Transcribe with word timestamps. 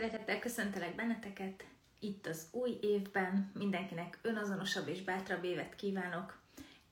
Szeretettel 0.00 0.38
köszöntelek 0.38 0.94
benneteket 0.94 1.64
itt 1.98 2.26
az 2.26 2.46
új 2.50 2.78
évben. 2.80 3.50
Mindenkinek 3.54 4.18
önazonosabb 4.22 4.88
és 4.88 5.02
bátrabb 5.02 5.44
évet 5.44 5.74
kívánok. 5.74 6.38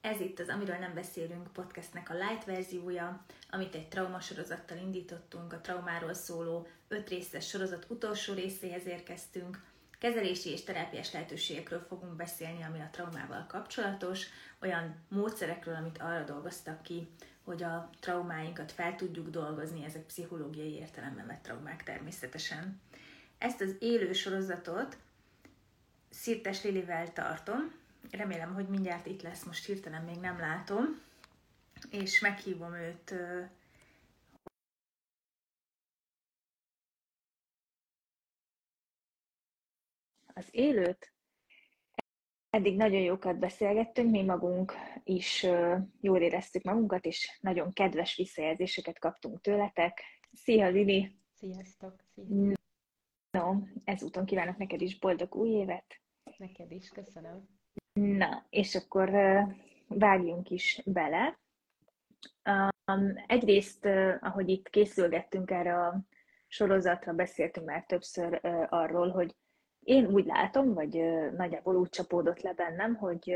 Ez 0.01 0.19
itt 0.19 0.39
az 0.39 0.47
Amiről 0.47 0.77
nem 0.77 0.93
beszélünk 0.93 1.53
podcastnek 1.53 2.09
a 2.09 2.13
light 2.13 2.45
verziója, 2.45 3.25
amit 3.49 3.75
egy 3.75 3.87
traumasorozattal 3.87 4.77
indítottunk, 4.77 5.53
a 5.53 5.61
traumáról 5.61 6.13
szóló 6.13 6.67
öt 6.87 7.09
részes 7.09 7.47
sorozat 7.47 7.85
utolsó 7.89 8.33
részéhez 8.33 8.85
érkeztünk. 8.85 9.63
Kezelési 9.99 10.49
és 10.49 10.63
terápiás 10.63 11.11
lehetőségekről 11.11 11.85
fogunk 11.87 12.15
beszélni, 12.15 12.63
ami 12.63 12.79
a 12.79 12.89
traumával 12.91 13.45
kapcsolatos, 13.47 14.25
olyan 14.61 14.95
módszerekről, 15.07 15.75
amit 15.75 15.97
arra 15.97 16.23
dolgoztak 16.23 16.81
ki, 16.81 17.09
hogy 17.43 17.63
a 17.63 17.89
traumáinkat 17.99 18.71
fel 18.71 18.95
tudjuk 18.95 19.29
dolgozni, 19.29 19.83
ezek 19.85 20.05
pszichológiai 20.05 20.73
értelemben 20.73 21.27
vett 21.27 21.41
traumák 21.41 21.83
természetesen. 21.83 22.81
Ezt 23.39 23.61
az 23.61 23.75
élő 23.79 24.13
sorozatot 24.13 24.97
Szirtes 26.09 26.63
Lilivel 26.63 27.13
tartom, 27.13 27.73
remélem, 28.11 28.53
hogy 28.53 28.67
mindjárt 28.67 29.05
itt 29.05 29.21
lesz, 29.21 29.43
most 29.43 29.65
hirtelen 29.65 30.03
még 30.03 30.15
nem 30.15 30.39
látom, 30.39 31.01
és 31.89 32.19
meghívom 32.19 32.73
őt 32.73 33.13
az 40.33 40.47
élőt. 40.51 41.13
Eddig 42.49 42.75
nagyon 42.75 43.01
jókat 43.01 43.39
beszélgettünk, 43.39 44.11
mi 44.11 44.23
magunk 44.23 44.73
is 45.03 45.45
jól 46.01 46.21
éreztük 46.21 46.63
magunkat, 46.63 47.05
és 47.05 47.37
nagyon 47.41 47.73
kedves 47.73 48.15
visszajelzéseket 48.15 48.99
kaptunk 48.99 49.41
tőletek. 49.41 50.01
Szia, 50.33 50.67
Lili! 50.67 51.15
Sziasztok! 51.33 52.03
Sziasztok. 52.15 52.58
No, 53.39 53.55
ezúton 53.83 54.25
kívánok 54.25 54.57
neked 54.57 54.81
is 54.81 54.99
boldog 54.99 55.35
új 55.35 55.49
évet! 55.49 56.01
Neked 56.37 56.71
is, 56.71 56.89
köszönöm! 56.89 57.47
Na, 57.93 58.45
és 58.49 58.75
akkor 58.75 59.09
vágjunk 59.87 60.49
is 60.49 60.81
bele. 60.85 61.39
Um, 62.85 63.13
egyrészt, 63.27 63.85
ahogy 64.19 64.49
itt 64.49 64.69
készülgettünk 64.69 65.51
erre 65.51 65.85
a 65.85 65.99
sorozatra, 66.47 67.13
beszéltünk 67.13 67.65
már 67.65 67.85
többször 67.85 68.39
arról, 68.69 69.09
hogy 69.09 69.35
én 69.79 70.05
úgy 70.05 70.25
látom, 70.25 70.73
vagy 70.73 70.93
nagyjából 71.35 71.75
úgy 71.75 71.89
csapódott 71.89 72.41
le 72.41 72.53
bennem, 72.53 72.95
hogy 72.95 73.35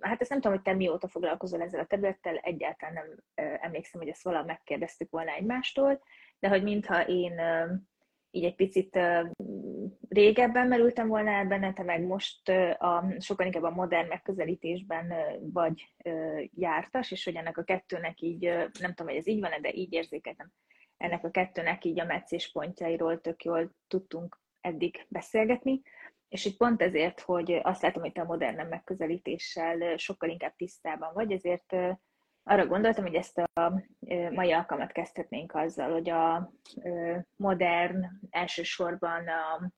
hát 0.00 0.20
ezt 0.20 0.30
nem 0.30 0.40
tudom, 0.40 0.56
hogy 0.56 0.64
te 0.64 0.72
mióta 0.72 1.08
foglalkozol 1.08 1.62
ezzel 1.62 1.80
a 1.80 1.86
területtel, 1.86 2.36
egyáltalán 2.36 2.94
nem 2.94 3.24
emlékszem, 3.60 4.00
hogy 4.00 4.10
ezt 4.10 4.22
valaha 4.22 4.44
megkérdeztük 4.44 5.10
volna 5.10 5.30
egymástól, 5.30 6.02
de 6.38 6.48
hogy 6.48 6.62
mintha 6.62 7.06
én 7.06 7.40
így 8.30 8.44
egy 8.44 8.54
picit 8.54 8.98
régebben 10.08 10.66
merültem 10.66 11.08
volna 11.08 11.30
el 11.30 11.46
benne, 11.46 11.72
te 11.72 11.82
meg 11.82 12.06
most 12.06 12.48
a, 12.78 13.14
sokkal 13.18 13.46
inkább 13.46 13.62
a 13.62 13.70
modern 13.70 14.08
megközelítésben 14.08 15.12
vagy 15.40 15.94
jártas, 16.54 17.10
és 17.10 17.24
hogy 17.24 17.34
ennek 17.34 17.58
a 17.58 17.64
kettőnek 17.64 18.20
így, 18.20 18.44
nem 18.80 18.94
tudom, 18.94 19.06
hogy 19.06 19.16
ez 19.16 19.26
így 19.26 19.40
van 19.40 19.60
de 19.60 19.72
így 19.72 19.92
érzékeltem, 19.92 20.52
ennek 20.96 21.24
a 21.24 21.30
kettőnek 21.30 21.84
így 21.84 22.00
a 22.00 22.04
meccéspontjairól 22.04 23.20
tök 23.20 23.44
jól 23.44 23.74
tudtunk 23.88 24.40
eddig 24.60 25.06
beszélgetni, 25.08 25.82
és 26.28 26.44
itt 26.44 26.56
pont 26.56 26.82
ezért, 26.82 27.20
hogy 27.20 27.60
azt 27.62 27.82
látom, 27.82 28.02
hogy 28.02 28.12
te 28.12 28.20
a 28.20 28.24
modern 28.24 28.66
megközelítéssel 28.68 29.96
sokkal 29.96 30.28
inkább 30.28 30.56
tisztában 30.56 31.14
vagy, 31.14 31.32
ezért 31.32 31.76
arra 32.48 32.66
gondoltam, 32.66 33.04
hogy 33.04 33.14
ezt 33.14 33.38
a 33.38 33.82
mai 34.30 34.52
alkalmat 34.52 34.92
kezdhetnénk 34.92 35.54
azzal, 35.54 35.92
hogy 35.92 36.10
a 36.10 36.52
modern, 37.36 38.04
elsősorban 38.30 39.24
a, 39.28 39.72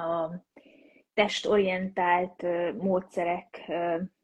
a 0.00 0.44
testorientált 1.14 2.42
módszerek 2.72 3.72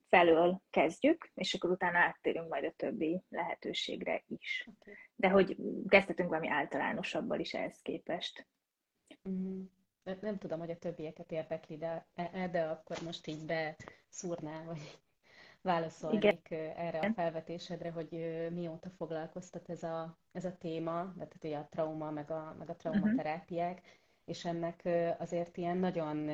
felől 0.09 0.63
kezdjük, 0.71 1.31
és 1.35 1.55
akkor 1.55 1.71
utána 1.71 1.99
áttérünk 1.99 2.49
majd 2.49 2.65
a 2.65 2.73
többi 2.77 3.23
lehetőségre 3.29 4.25
is. 4.27 4.69
De 5.15 5.29
hogy 5.29 5.57
kezdhetünk 5.89 6.29
valami 6.29 6.49
általánosabbal 6.49 7.41
is 7.41 7.55
ehhez 7.55 7.79
képest. 7.83 8.47
Mm. 9.29 9.63
Nem 10.21 10.39
tudom, 10.39 10.59
hogy 10.59 10.71
a 10.71 10.79
többieket 10.79 11.33
érdekli, 11.33 11.77
de, 11.77 12.07
e, 12.15 12.49
de 12.49 12.63
akkor 12.63 12.97
most 13.05 13.27
így 13.27 13.45
beszúrnál, 13.45 14.65
vagy 14.65 14.99
válaszolnék 15.63 16.49
Igen. 16.49 16.77
erre 16.77 16.99
a 16.99 17.13
felvetésedre, 17.13 17.91
hogy 17.91 18.09
mióta 18.51 18.91
foglalkoztat 18.91 19.69
ez 19.71 19.83
a, 19.83 20.19
ez 20.33 20.45
a 20.45 20.57
téma, 20.59 21.15
tehát 21.15 21.65
a 21.65 21.69
trauma, 21.71 22.11
meg 22.11 22.31
a, 22.31 22.55
meg 22.59 22.71
a 22.71 22.77
traumaterápiák, 22.77 23.77
uh-huh. 23.77 23.91
és 24.25 24.45
ennek 24.45 24.89
azért 25.19 25.57
ilyen 25.57 25.77
nagyon 25.77 26.31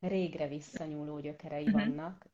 régre 0.00 0.48
visszanyúló 0.48 1.18
gyökerei 1.18 1.64
uh-huh. 1.64 1.80
vannak, 1.80 2.26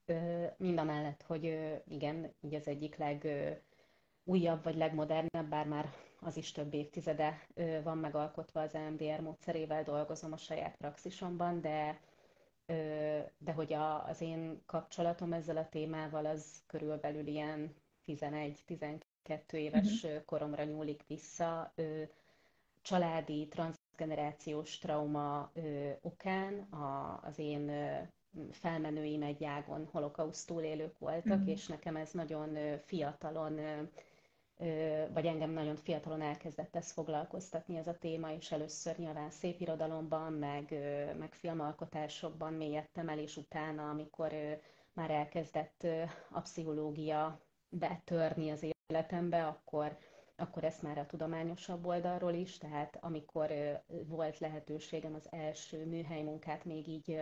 mind 0.56 0.78
a 0.78 0.84
mellett, 0.84 1.22
hogy 1.26 1.58
igen, 1.88 2.32
így 2.40 2.54
az 2.54 2.68
egyik 2.68 2.96
legújabb 2.96 4.62
vagy 4.62 4.76
legmodernebb, 4.76 5.48
bár 5.48 5.66
már 5.66 5.92
az 6.20 6.36
is 6.36 6.52
több 6.52 6.74
évtizede 6.74 7.46
van 7.82 7.98
megalkotva 7.98 8.60
az 8.60 8.74
EMDR 8.74 9.20
módszerével, 9.20 9.82
dolgozom 9.82 10.32
a 10.32 10.36
saját 10.36 10.76
praxisomban, 10.76 11.60
de 11.60 12.00
de 13.38 13.52
hogy 13.54 13.72
a, 13.72 14.04
az 14.08 14.20
én 14.20 14.62
kapcsolatom 14.66 15.32
ezzel 15.32 15.56
a 15.56 15.68
témával 15.68 16.26
az 16.26 16.62
körülbelül 16.66 17.26
ilyen 17.26 17.74
11-12 18.06 19.00
éves 19.50 20.02
uh-huh. 20.02 20.24
koromra 20.24 20.64
nyúlik 20.64 21.02
vissza. 21.06 21.74
Családi, 22.82 23.48
transgenerációs 23.48 24.78
trauma 24.78 25.52
okán 26.00 26.58
a, 26.60 27.20
az 27.24 27.38
én 27.38 27.70
felmenőim 28.50 29.22
egy 29.22 29.44
ágon 29.44 29.88
holokauszt 29.92 30.46
túlélők 30.46 30.98
voltak, 30.98 31.32
uh-huh. 31.36 31.48
és 31.48 31.66
nekem 31.66 31.96
ez 31.96 32.10
nagyon 32.12 32.58
fiatalon 32.84 33.58
vagy 35.12 35.26
engem 35.26 35.50
nagyon 35.50 35.76
fiatalon 35.76 36.20
elkezdett 36.20 36.76
ezt 36.76 36.92
foglalkoztatni 36.92 37.76
ez 37.76 37.86
a 37.86 37.98
téma, 37.98 38.32
és 38.32 38.52
először 38.52 38.96
nyilván 38.98 39.30
szép 39.30 39.60
irodalomban, 39.60 40.32
meg, 40.32 40.70
meg 41.18 41.32
filmalkotásokban 41.32 42.52
mélyedtem 42.52 43.08
el, 43.08 43.18
és 43.18 43.36
utána, 43.36 43.90
amikor 43.90 44.32
már 44.92 45.10
elkezdett 45.10 45.86
a 46.30 46.40
pszichológia 46.40 47.40
betörni 47.68 48.50
az 48.50 48.72
életembe, 48.88 49.46
akkor, 49.46 49.96
akkor 50.36 50.64
ezt 50.64 50.82
már 50.82 50.98
a 50.98 51.06
tudományosabb 51.06 51.86
oldalról 51.86 52.32
is, 52.32 52.58
tehát 52.58 52.98
amikor 53.00 53.52
volt 54.06 54.38
lehetőségem 54.38 55.14
az 55.14 55.28
első 55.30 55.86
műhely 55.86 56.22
munkát 56.22 56.64
még 56.64 56.88
így 56.88 57.20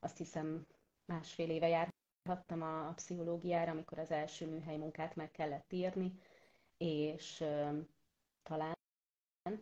azt 0.00 0.18
hiszem 0.18 0.66
másfél 1.04 1.50
éve 1.50 1.68
járhattam 1.68 2.62
a 2.62 2.92
pszichológiára, 2.94 3.70
amikor 3.70 3.98
az 3.98 4.10
első 4.10 4.46
műhely 4.46 4.76
munkát 4.76 5.16
meg 5.16 5.30
kellett 5.30 5.72
írni, 5.72 6.12
és 6.82 7.44
talán, 8.42 8.74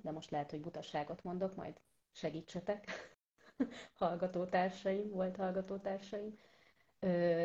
de 0.02 0.10
most 0.10 0.30
lehet, 0.30 0.50
hogy 0.50 0.60
butaságot 0.60 1.22
mondok, 1.22 1.54
majd 1.56 1.80
segítsetek, 2.12 2.84
hallgatótársaim, 3.98 5.10
volt 5.10 5.36
hallgatótársaim, 5.36 6.38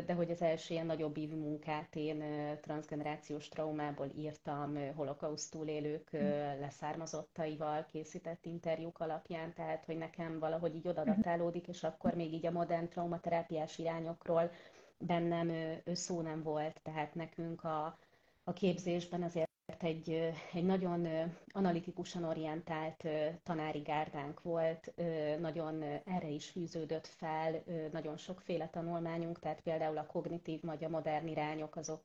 de 0.06 0.13
hogy 0.13 0.31
az 0.31 0.41
első 0.41 0.74
ilyen 0.74 0.86
nagyobb 0.86 1.18
ívű 1.18 1.36
munkát 1.36 1.96
én 1.96 2.24
transgenerációs 2.62 3.47
traumából 3.47 4.12
írtam 4.16 4.94
holokauszt 4.94 5.52
túlélők 5.52 6.09
hm. 6.09 6.18
leszármazottaival 6.59 7.86
készített 7.86 8.46
interjúk 8.46 9.00
alapján, 9.00 9.53
tehát 9.53 9.86
hogy 9.86 9.97
nekem 9.97 10.40
valahogy 10.40 10.75
így 10.75 10.88
odadatálódik, 10.88 11.68
és 11.68 11.84
akkor 11.84 12.13
még 12.13 12.34
így 12.34 12.46
a 12.46 12.52
modern 12.52 12.90
traumaterápiás 12.90 13.78
irányokról 13.78 14.52
bennem 14.97 15.78
szó 15.94 16.22
nem 16.22 16.44
volt, 16.44 16.81
tehát 16.81 17.16
nekünk 17.16 17.63
a, 17.63 17.97
a 18.44 18.53
képzésben 18.53 19.24
azért 19.24 19.53
egy, 19.80 20.34
egy 20.53 20.64
nagyon 20.66 21.08
analitikusan 21.52 22.24
orientált 22.24 23.08
tanári 23.44 23.80
gárdánk 23.80 24.42
volt, 24.42 24.94
nagyon 25.40 25.81
erre 26.06 26.28
is 26.28 26.50
fűződött 26.50 27.07
fel, 27.07 27.63
nagyon 27.92 28.18
sokféle 28.18 28.69
tanulmányunk, 28.69 29.39
tehát 29.39 29.62
például 29.62 29.98
a 29.98 30.06
kognitív 30.06 30.62
vagy 30.62 30.84
a 30.84 30.89
modern 30.89 31.28
irányok 31.28 31.75
azok 31.75 32.01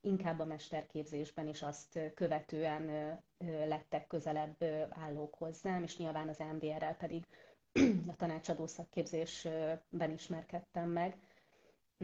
inkább 0.00 0.38
a 0.40 0.44
mesterképzésben 0.44 1.48
is 1.48 1.62
azt 1.62 1.98
követően 2.14 3.18
lettek 3.66 4.06
közelebb 4.06 4.56
állók 4.90 5.34
hozzám, 5.34 5.82
és 5.82 5.96
nyilván 5.96 6.28
az 6.28 6.38
MBR-rel 6.52 6.96
pedig 6.96 7.24
a 8.12 8.16
tanácsadó 8.16 8.66
szakképzésben 8.66 10.10
ismerkedtem 10.12 10.88
meg. 10.90 11.16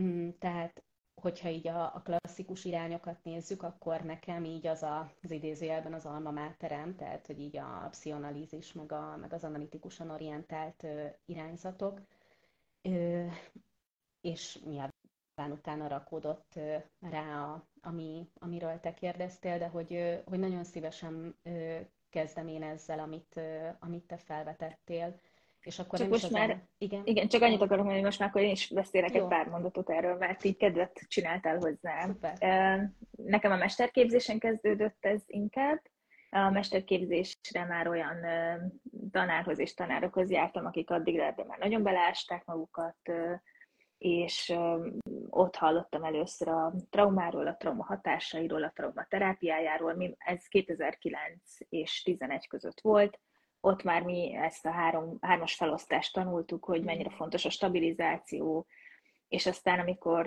Mm, 0.00 0.28
tehát 0.38 0.82
hogyha 1.20 1.48
így 1.48 1.68
a, 1.68 1.94
a 1.94 2.02
klasszikus 2.04 2.64
irányokat 2.64 3.24
nézzük, 3.24 3.62
akkor 3.62 4.00
nekem 4.00 4.44
így 4.44 4.66
az 4.66 4.82
a, 4.82 5.12
az 5.22 5.30
idézőjelben 5.30 5.92
az 5.92 6.06
alma 6.06 6.30
máterem, 6.30 6.96
tehát 6.96 7.26
hogy 7.26 7.40
így 7.40 7.56
a 7.56 7.88
pszichoanalízis, 7.90 8.72
meg, 8.72 8.92
a, 8.92 9.16
meg 9.20 9.32
az 9.32 9.44
analitikusan 9.44 10.10
orientált 10.10 10.82
ö, 10.82 11.06
irányzatok, 11.26 12.00
ö, 12.82 13.26
és 14.20 14.60
nyilván 14.64 14.92
utána 15.50 15.88
rakódott 15.88 16.52
ö, 16.56 16.76
rá, 17.00 17.44
a, 17.44 17.66
ami, 17.80 18.28
amiről 18.38 18.80
te 18.80 18.94
kérdeztél, 18.94 19.58
de 19.58 19.68
hogy, 19.68 19.94
ö, 19.94 20.14
hogy 20.24 20.38
nagyon 20.38 20.64
szívesen 20.64 21.36
ö, 21.42 21.78
kezdem 22.10 22.48
én 22.48 22.62
ezzel, 22.62 22.98
amit, 22.98 23.40
amit 23.78 24.06
te 24.06 24.16
felvetettél. 24.16 25.20
És 25.60 25.78
akkor 25.78 25.98
csak 25.98 26.08
most 26.08 26.30
már, 26.30 26.64
igen. 26.78 27.02
igen, 27.04 27.28
csak 27.28 27.42
annyit 27.42 27.60
akarok 27.60 27.84
mondani, 27.84 27.94
hogy 27.94 28.04
most 28.04 28.18
már 28.18 28.28
akkor 28.28 28.42
én 28.42 28.50
is 28.50 28.70
beszélek 28.70 29.14
Jó. 29.14 29.22
egy 29.22 29.28
pár 29.28 29.48
mondatot 29.48 29.90
erről, 29.90 30.16
mert 30.16 30.44
így 30.44 30.56
kedvet 30.56 31.00
csináltál 31.08 31.58
hozzá. 31.58 32.06
Szuper. 32.06 32.90
Nekem 33.10 33.52
a 33.52 33.56
mesterképzésen 33.56 34.38
kezdődött 34.38 34.96
ez 35.00 35.22
inkább. 35.26 35.82
A 36.30 36.50
mesterképzésre 36.50 37.64
már 37.64 37.88
olyan 37.88 38.16
tanárhoz 39.10 39.58
és 39.58 39.74
tanárokhoz 39.74 40.30
jártam, 40.30 40.66
akik 40.66 40.90
addigra 40.90 41.24
ebben 41.24 41.46
már 41.46 41.58
nagyon 41.58 41.82
beleásták 41.82 42.44
magukat, 42.44 42.98
és 43.98 44.54
ott 45.28 45.56
hallottam 45.56 46.04
először 46.04 46.48
a 46.48 46.74
traumáról, 46.90 47.46
a 47.46 47.56
trauma 47.56 47.84
hatásairól, 47.84 48.62
a 48.62 48.72
trauma 48.74 49.06
terápiájáról. 49.08 50.16
Ez 50.18 50.46
2009 50.46 51.56
és 51.68 52.02
2011 52.04 52.46
között 52.46 52.80
volt 52.80 53.20
ott 53.60 53.82
már 53.82 54.02
mi 54.02 54.34
ezt 54.34 54.66
a 54.66 54.70
három, 54.70 55.18
hármas 55.20 55.54
felosztást 55.54 56.12
tanultuk, 56.12 56.64
hogy 56.64 56.84
mennyire 56.84 57.10
fontos 57.10 57.44
a 57.44 57.50
stabilizáció, 57.50 58.66
és 59.28 59.46
aztán 59.46 59.78
amikor, 59.78 60.26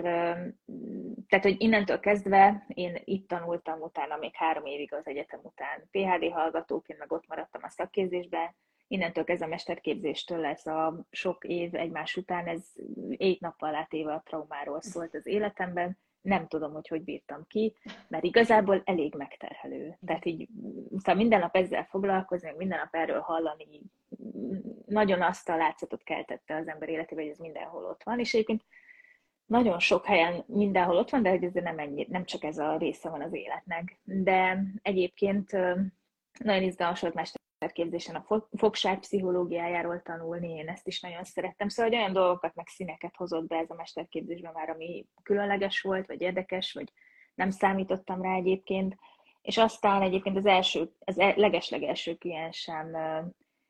tehát 1.28 1.42
hogy 1.42 1.56
innentől 1.58 2.00
kezdve 2.00 2.64
én 2.68 3.00
itt 3.04 3.28
tanultam 3.28 3.80
utána 3.80 4.16
még 4.16 4.34
három 4.34 4.64
évig 4.64 4.92
az 4.94 5.06
egyetem 5.06 5.40
után 5.42 5.88
PHD 5.90 6.32
hallgatóként, 6.32 6.98
meg 6.98 7.12
ott 7.12 7.26
maradtam 7.26 7.62
a 7.64 7.68
szakképzésben, 7.68 8.54
innentől 8.86 9.24
kezdve 9.24 9.46
a 9.46 9.48
mesterképzéstől 9.48 10.38
lesz 10.38 10.66
a 10.66 11.06
sok 11.10 11.44
év 11.44 11.74
egymás 11.74 12.16
után, 12.16 12.46
ez 12.46 12.64
egy 13.16 13.40
nappal 13.40 13.74
átéve 13.74 14.12
a 14.12 14.22
traumáról 14.24 14.80
szólt 14.80 15.14
az 15.14 15.26
életemben, 15.26 15.98
nem 16.22 16.46
tudom, 16.46 16.72
hogy 16.72 16.88
hogy 16.88 17.02
bírtam 17.02 17.46
ki, 17.46 17.74
mert 18.08 18.24
igazából 18.24 18.82
elég 18.84 19.14
megterhelő. 19.14 19.98
Tehát 20.06 20.24
így 20.24 20.48
szóval 20.90 21.14
minden 21.14 21.40
nap 21.40 21.56
ezzel 21.56 21.84
foglalkozni, 21.84 22.52
minden 22.56 22.78
nap 22.78 22.94
erről 22.94 23.20
hallani, 23.20 23.66
nagyon 24.86 25.22
azt 25.22 25.48
a 25.48 25.56
látszatot 25.56 26.02
keltette 26.02 26.56
az 26.56 26.68
ember 26.68 26.88
életében, 26.88 27.24
hogy 27.24 27.32
ez 27.32 27.38
mindenhol 27.38 27.84
ott 27.84 28.02
van, 28.02 28.18
és 28.18 28.34
egyébként 28.34 28.64
nagyon 29.46 29.78
sok 29.78 30.06
helyen 30.06 30.44
mindenhol 30.46 30.96
ott 30.96 31.10
van, 31.10 31.22
de 31.22 31.30
ez 31.30 31.52
nem, 31.52 31.78
ennyi, 31.78 32.06
nem 32.10 32.24
csak 32.24 32.44
ez 32.44 32.58
a 32.58 32.76
része 32.76 33.08
van 33.08 33.22
az 33.22 33.34
életnek. 33.34 33.98
De 34.02 34.62
egyébként 34.82 35.52
nagyon 36.38 36.62
izgalmas 36.62 37.00
volt 37.00 37.14
mesterképzésen 37.62 38.14
a 38.14 38.46
fogság 38.56 38.98
pszichológiájáról 38.98 40.02
tanulni, 40.02 40.48
én 40.48 40.68
ezt 40.68 40.86
is 40.86 41.00
nagyon 41.00 41.24
szerettem. 41.24 41.68
Szóval 41.68 41.90
hogy 41.90 42.00
olyan 42.00 42.12
dolgokat, 42.12 42.54
meg 42.54 42.66
színeket 42.68 43.16
hozott 43.16 43.46
be 43.46 43.56
ez 43.56 43.70
a 43.70 43.74
mesterképzésben 43.74 44.52
már, 44.52 44.70
ami 44.70 45.06
különleges 45.22 45.80
volt, 45.80 46.06
vagy 46.06 46.20
érdekes, 46.20 46.72
vagy 46.72 46.92
nem 47.34 47.50
számítottam 47.50 48.22
rá 48.22 48.34
egyébként. 48.34 48.96
És 49.42 49.58
aztán 49.58 50.02
egyébként 50.02 50.36
az 50.36 50.46
első, 50.46 50.92
az 50.98 51.18
e, 51.18 51.34
legeslegelső 51.36 52.14
kliensem 52.14 52.96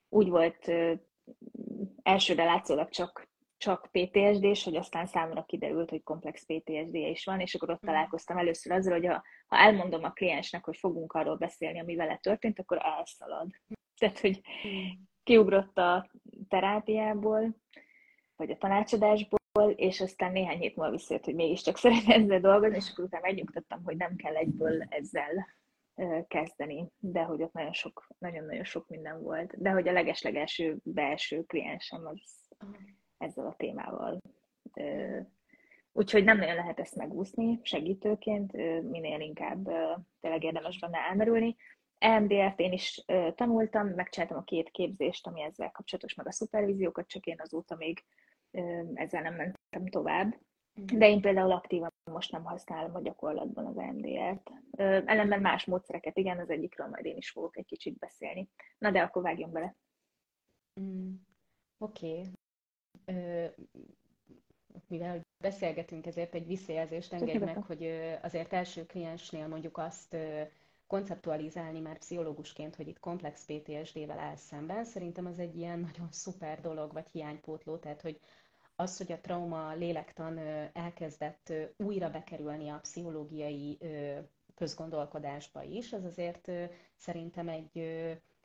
úgy 0.08 0.28
volt 0.28 0.72
elsőre 2.02 2.44
látszólag 2.44 2.88
csak 2.88 3.30
csak 3.62 3.88
PTSD-s, 3.90 4.64
hogy 4.64 4.76
aztán 4.76 5.06
számomra 5.06 5.44
kiderült, 5.44 5.90
hogy 5.90 6.02
komplex 6.02 6.44
ptsd 6.46 6.94
-e 6.94 7.08
is 7.08 7.24
van, 7.24 7.40
és 7.40 7.54
akkor 7.54 7.70
ott 7.70 7.84
mm. 7.84 7.88
találkoztam 7.88 8.36
először 8.36 8.72
azzal, 8.72 8.92
hogy 8.92 9.06
ha, 9.06 9.22
ha 9.46 9.56
elmondom 9.56 10.04
a 10.04 10.10
kliensnek, 10.10 10.64
hogy 10.64 10.76
fogunk 10.76 11.12
arról 11.12 11.36
beszélni, 11.36 11.80
ami 11.80 11.94
vele 11.94 12.16
történt, 12.16 12.58
akkor 12.58 12.78
elszalad. 12.82 13.50
Tehát, 14.02 14.20
hogy 14.20 14.40
mm. 14.68 14.88
kiugrott 15.22 15.78
a 15.78 16.10
terápiából, 16.48 17.56
vagy 18.36 18.50
a 18.50 18.56
tanácsadásból, 18.56 19.70
és 19.76 20.00
aztán 20.00 20.32
néhány 20.32 20.58
hét 20.58 20.76
múlva 20.76 20.92
visszajött, 20.92 21.24
hogy 21.24 21.34
mégiscsak 21.34 21.76
szeretne 21.82 22.14
ezzel 22.14 22.40
dolgozni, 22.40 22.76
és 22.76 22.90
akkor 22.90 23.04
utána 23.04 23.26
megnyugtattam, 23.26 23.84
hogy 23.84 23.96
nem 23.96 24.16
kell 24.16 24.34
egyből 24.34 24.82
ezzel 24.88 25.46
kezdeni, 26.28 26.88
de 26.98 27.22
hogy 27.22 27.42
ott 27.42 27.52
nagyon 27.52 27.72
sok, 27.72 28.06
nagyon-nagyon 28.18 28.64
sok 28.64 28.88
minden 28.88 29.22
volt. 29.22 29.60
De 29.60 29.70
hogy 29.70 29.88
a 29.88 29.92
legeslegelső 29.92 30.76
belső 30.82 31.42
kliensem 31.42 32.06
az 32.06 32.48
ezzel 33.18 33.46
a 33.46 33.54
témával. 33.56 34.20
Úgyhogy 35.92 36.24
nem 36.24 36.38
nagyon 36.38 36.54
lehet 36.54 36.80
ezt 36.80 36.96
megúszni 36.96 37.60
segítőként, 37.62 38.52
minél 38.82 39.20
inkább 39.20 39.68
tényleg 40.20 40.44
érdemes 40.44 40.78
benne 40.78 40.98
elmerülni. 40.98 41.56
EMDF-t 42.02 42.60
én 42.60 42.72
is 42.72 43.04
tanultam, 43.34 43.88
megcsináltam 43.88 44.38
a 44.38 44.44
két 44.44 44.70
képzést, 44.70 45.26
ami 45.26 45.42
ezzel 45.42 45.70
kapcsolatos, 45.70 46.14
meg 46.14 46.26
a 46.26 46.32
szupervíziókat, 46.32 47.06
csak 47.06 47.26
én 47.26 47.40
azóta 47.40 47.76
még 47.76 48.04
ezzel 48.94 49.22
nem 49.22 49.34
mentem 49.34 49.86
tovább. 49.90 50.38
Mhm. 50.74 50.98
De 50.98 51.08
én 51.08 51.20
például 51.20 51.52
aktívan 51.52 51.92
most 52.10 52.32
nem 52.32 52.44
használom 52.44 52.94
a 52.94 53.00
gyakorlatban 53.00 53.66
az 53.66 53.78
EMDR-t. 53.78 54.50
Ellenben 55.06 55.40
más 55.40 55.64
módszereket, 55.64 56.18
igen, 56.18 56.38
az 56.38 56.50
egyikről 56.50 56.88
majd 56.88 57.04
én 57.04 57.16
is 57.16 57.30
fogok 57.30 57.56
egy 57.56 57.66
kicsit 57.66 57.98
beszélni. 57.98 58.48
Na 58.78 58.90
de 58.90 59.00
akkor 59.00 59.22
vágjunk 59.22 59.52
bele. 59.52 59.76
Mm, 60.80 61.14
Oké, 61.78 62.10
okay 62.10 62.32
mivel 64.88 65.20
beszélgetünk, 65.38 66.06
ezért 66.06 66.34
egy 66.34 66.46
visszajelzést 66.46 67.12
engedj 67.12 67.44
meg, 67.44 67.62
hogy 67.62 67.86
azért 68.22 68.52
első 68.52 68.86
kliensnél 68.86 69.46
mondjuk 69.46 69.78
azt 69.78 70.16
konceptualizálni 70.92 71.80
már 71.80 71.98
pszichológusként, 71.98 72.76
hogy 72.76 72.88
itt 72.88 72.98
komplex 72.98 73.44
PTSD-vel 73.44 74.18
áll 74.18 74.36
szemben, 74.36 74.84
szerintem 74.84 75.26
az 75.26 75.38
egy 75.38 75.56
ilyen 75.56 75.78
nagyon 75.78 76.08
szuper 76.10 76.60
dolog, 76.60 76.92
vagy 76.92 77.06
hiánypótló, 77.12 77.76
tehát 77.76 78.00
hogy 78.02 78.20
az, 78.76 78.96
hogy 78.96 79.12
a 79.12 79.20
trauma 79.20 79.74
lélektan 79.74 80.38
elkezdett 80.72 81.52
újra 81.76 82.10
bekerülni 82.10 82.68
a 82.68 82.78
pszichológiai 82.82 83.78
közgondolkodásba 84.54 85.62
is, 85.62 85.92
az 85.92 86.04
azért 86.04 86.50
szerintem 86.96 87.48
egy 87.48 87.70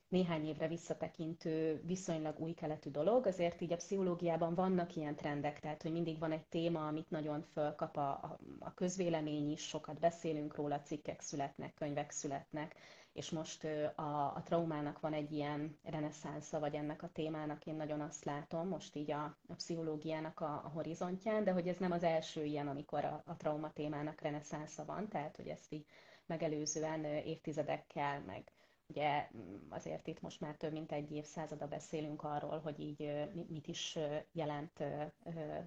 néhány 0.07 0.48
évre 0.48 0.68
visszatekintő, 0.68 1.81
viszonylag 1.86 2.39
új 2.39 2.54
keletű 2.54 2.89
dolog, 2.89 3.25
azért 3.25 3.62
így 3.62 3.71
a 3.71 3.75
pszichológiában 3.75 4.56
vannak 4.56 4.95
ilyen 4.95 5.15
trendek, 5.15 5.59
tehát 5.59 5.81
hogy 5.81 5.92
mindig 5.92 6.19
van 6.19 6.31
egy 6.31 6.45
téma, 6.45 6.88
amit 6.88 7.09
nagyon 7.09 7.42
fölkap 7.42 7.98
a, 7.98 8.09
a, 8.09 8.38
a 8.59 8.74
közvélemény 8.74 9.51
is, 9.51 9.62
sokat 9.68 10.00
beszélünk 10.00 10.56
róla, 10.56 10.81
cikkek 10.81 11.21
születnek, 11.21 11.74
könyvek 11.74 12.12
születnek, 12.12 12.75
és 13.13 13.30
most 13.30 13.63
a, 13.95 14.36
a 14.36 14.42
traumának 14.45 15.00
van 15.00 15.13
egy 15.13 15.31
ilyen 15.31 15.77
reneszánsza, 15.83 16.60
vagy 16.60 16.75
ennek 16.75 17.03
a 17.03 17.10
témának 17.13 17.65
én 17.65 17.75
nagyon 17.75 18.01
azt 18.01 18.25
látom, 18.25 18.68
most 18.68 18.95
így 18.95 19.12
a, 19.12 19.38
a 19.48 19.53
pszichológiának 19.53 20.39
a, 20.39 20.62
a 20.65 20.69
horizontján, 20.74 21.44
de 21.44 21.51
hogy 21.51 21.68
ez 21.68 21.77
nem 21.77 21.92
az 21.92 22.03
első 22.03 22.44
ilyen, 22.44 22.68
amikor 22.68 23.06
a, 23.06 23.24
a 23.25 23.36
trauma 23.38 23.74
témának 23.74 24.21
reneszánsza 24.21 24.86
van, 24.86 25.07
tehát 25.07 25.36
hogy 25.36 25.48
ezt 25.48 25.74
így 25.74 25.86
megelőzően 26.25 27.03
évtizedekkel, 27.03 28.24
meg 28.25 28.51
Ugye 28.88 29.28
mm, 29.38 29.56
azért 29.69 30.07
itt 30.07 30.22
most 30.22 30.42
már 30.42 30.56
több 30.56 30.72
mint 30.72 30.92
egy 30.92 31.12
évszázada 31.12 31.68
beszélünk 31.68 32.24
arról, 32.24 32.60
hogy 32.60 32.80
így 32.80 33.28
mit 33.48 33.68
is 33.68 33.98
jelent 34.31 34.84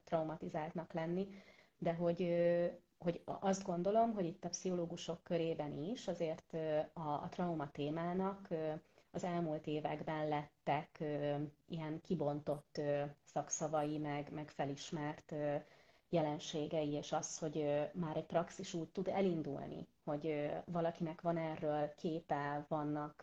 traumatizáltnak 0.04 0.92
lenni, 0.92 1.28
de 1.78 1.94
hogy, 1.94 2.34
hogy 2.98 3.22
azt 3.24 3.64
gondolom, 3.64 4.12
hogy 4.12 4.24
itt 4.24 4.44
a 4.44 4.48
pszichológusok 4.48 5.22
körében 5.22 5.82
is 5.82 6.08
azért 6.08 6.56
a, 6.92 7.00
a 7.00 7.28
trauma 7.30 7.70
témának 7.70 8.48
az 9.10 9.24
elmúlt 9.24 9.66
években 9.66 10.28
lettek 10.28 11.04
ilyen 11.68 12.00
kibontott 12.00 12.80
szakszavai, 13.24 13.98
meg, 13.98 14.32
meg 14.32 14.48
felismert 14.50 15.34
jelenségei, 16.08 16.90
és 16.92 17.12
az, 17.12 17.38
hogy 17.38 17.88
már 17.92 18.16
egy 18.16 18.26
praxis 18.26 18.74
úgy 18.74 18.88
tud 18.88 19.08
elindulni, 19.08 19.86
hogy 20.10 20.50
valakinek 20.64 21.20
van 21.20 21.36
erről 21.36 21.94
képe, 21.94 22.64
vannak 22.68 23.22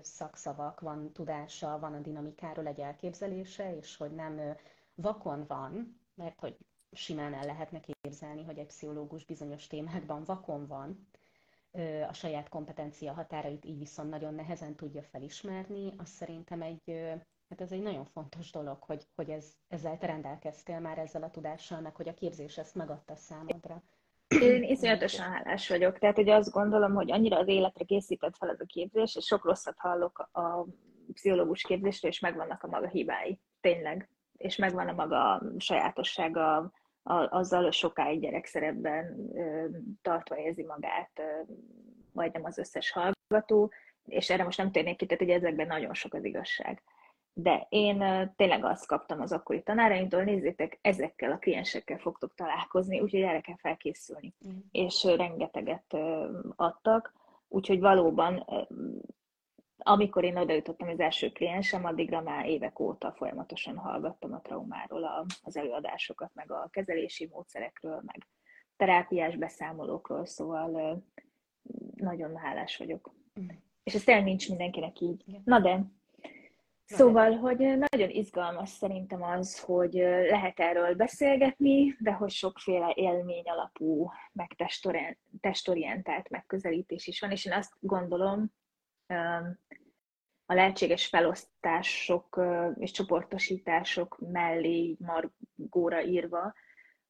szakszavak, 0.00 0.80
van 0.80 1.12
tudása, 1.12 1.78
van 1.78 1.94
a 1.94 2.00
dinamikáról 2.00 2.66
egy 2.66 2.80
elképzelése, 2.80 3.76
és 3.76 3.96
hogy 3.96 4.14
nem 4.14 4.56
vakon 4.94 5.44
van, 5.46 6.00
mert 6.14 6.40
hogy 6.40 6.56
simán 6.92 7.34
el 7.34 7.44
lehetne 7.44 7.80
képzelni, 7.80 8.44
hogy 8.44 8.58
egy 8.58 8.66
pszichológus 8.66 9.24
bizonyos 9.24 9.66
témákban 9.66 10.22
vakon 10.24 10.66
van, 10.66 11.08
a 12.08 12.12
saját 12.12 12.48
kompetencia 12.48 13.12
határait 13.12 13.64
így 13.64 13.78
viszont 13.78 14.10
nagyon 14.10 14.34
nehezen 14.34 14.74
tudja 14.74 15.02
felismerni, 15.02 15.92
az 15.96 16.08
szerintem 16.08 16.62
egy 16.62 17.14
Hát 17.48 17.60
ez 17.60 17.72
egy 17.72 17.82
nagyon 17.82 18.04
fontos 18.04 18.50
dolog, 18.50 18.82
hogy, 18.82 19.06
hogy 19.14 19.30
ez, 19.30 19.52
ezzel 19.68 19.98
te 19.98 20.06
rendelkeztél 20.06 20.80
már 20.80 20.98
ezzel 20.98 21.22
a 21.22 21.30
tudással, 21.30 21.80
meg 21.80 21.96
hogy 21.96 22.08
a 22.08 22.14
képzés 22.14 22.58
ezt 22.58 22.74
megadta 22.74 23.16
számodra. 23.16 23.82
Én 24.28 24.62
iszonyatosan 24.62 25.32
hálás 25.32 25.68
vagyok. 25.68 25.98
Tehát, 25.98 26.16
hogy 26.16 26.28
azt 26.28 26.50
gondolom, 26.50 26.94
hogy 26.94 27.12
annyira 27.12 27.38
az 27.38 27.48
életre 27.48 27.84
készített 27.84 28.36
fel 28.36 28.50
ez 28.50 28.60
a 28.60 28.64
képzés, 28.66 29.16
és 29.16 29.24
sok 29.24 29.44
rosszat 29.44 29.78
hallok 29.78 30.28
a 30.32 30.66
pszichológus 31.12 31.62
képzésről, 31.62 32.10
és 32.10 32.20
megvannak 32.20 32.62
a 32.62 32.68
maga 32.68 32.88
hibái. 32.88 33.40
Tényleg. 33.60 34.10
És 34.36 34.56
megvan 34.56 34.88
a 34.88 34.92
maga 34.92 35.42
sajátossága, 35.58 36.72
a, 37.02 37.70
sokáig 37.70 38.20
gyerekszerepben 38.20 39.30
tartva 40.02 40.38
érzi 40.38 40.64
magát 40.64 41.22
majdnem 42.12 42.44
az 42.44 42.58
összes 42.58 42.90
hallgató, 42.90 43.72
és 44.04 44.30
erre 44.30 44.44
most 44.44 44.58
nem 44.58 44.72
térnék 44.72 44.96
ki, 44.96 45.06
tehát 45.06 45.22
hogy 45.22 45.32
ezekben 45.32 45.66
nagyon 45.66 45.94
sok 45.94 46.14
az 46.14 46.24
igazság. 46.24 46.82
De 47.38 47.66
én 47.68 47.98
tényleg 48.36 48.64
azt 48.64 48.86
kaptam 48.86 49.20
az 49.20 49.32
akkori 49.32 49.62
tanáraimtól, 49.62 50.22
nézzétek, 50.22 50.78
ezekkel 50.82 51.32
a 51.32 51.38
kliensekkel 51.38 51.98
fogtok 51.98 52.34
találkozni, 52.34 53.00
úgyhogy 53.00 53.20
erre 53.20 53.40
kell 53.40 53.56
felkészülni. 53.56 54.34
Mm. 54.48 54.56
És 54.70 55.04
rengeteget 55.04 55.96
adtak, 56.56 57.12
úgyhogy 57.48 57.80
valóban 57.80 58.44
amikor 59.78 60.24
én 60.24 60.36
odaütöttem 60.36 60.88
az 60.88 61.00
első 61.00 61.30
kliensem, 61.30 61.84
addigra 61.84 62.20
már 62.20 62.46
évek 62.46 62.78
óta 62.78 63.12
folyamatosan 63.12 63.76
hallgattam 63.76 64.32
a 64.32 64.40
traumáról 64.40 65.26
az 65.42 65.56
előadásokat, 65.56 66.30
meg 66.34 66.50
a 66.52 66.68
kezelési 66.70 67.28
módszerekről, 67.32 68.02
meg 68.06 68.26
terápiás 68.76 69.36
beszámolókról, 69.36 70.26
szóval 70.26 71.02
nagyon 71.94 72.36
hálás 72.36 72.76
vagyok. 72.76 73.14
Mm. 73.40 73.46
És 73.82 73.94
ez 73.94 74.04
tényleg 74.04 74.24
nincs 74.24 74.48
mindenkinek 74.48 75.00
így. 75.00 75.24
Na 75.44 75.60
de, 75.60 75.84
Szóval, 76.86 77.32
hogy 77.32 77.58
nagyon 77.58 78.10
izgalmas 78.10 78.68
szerintem 78.68 79.22
az, 79.22 79.60
hogy 79.60 79.92
lehet 80.30 80.60
erről 80.60 80.94
beszélgetni, 80.94 81.96
de 81.98 82.12
hogy 82.12 82.30
sokféle 82.30 82.92
élmény 82.94 83.44
alapú, 83.44 84.10
meg 84.32 84.56
testorientált 85.40 86.28
megközelítés 86.28 87.06
is 87.06 87.20
van, 87.20 87.30
és 87.30 87.44
én 87.44 87.52
azt 87.52 87.72
gondolom, 87.80 88.52
a 90.46 90.54
lehetséges 90.54 91.06
felosztások 91.06 92.40
és 92.78 92.90
csoportosítások 92.90 94.18
mellé 94.18 94.96
margóra 94.98 96.02
írva, 96.02 96.54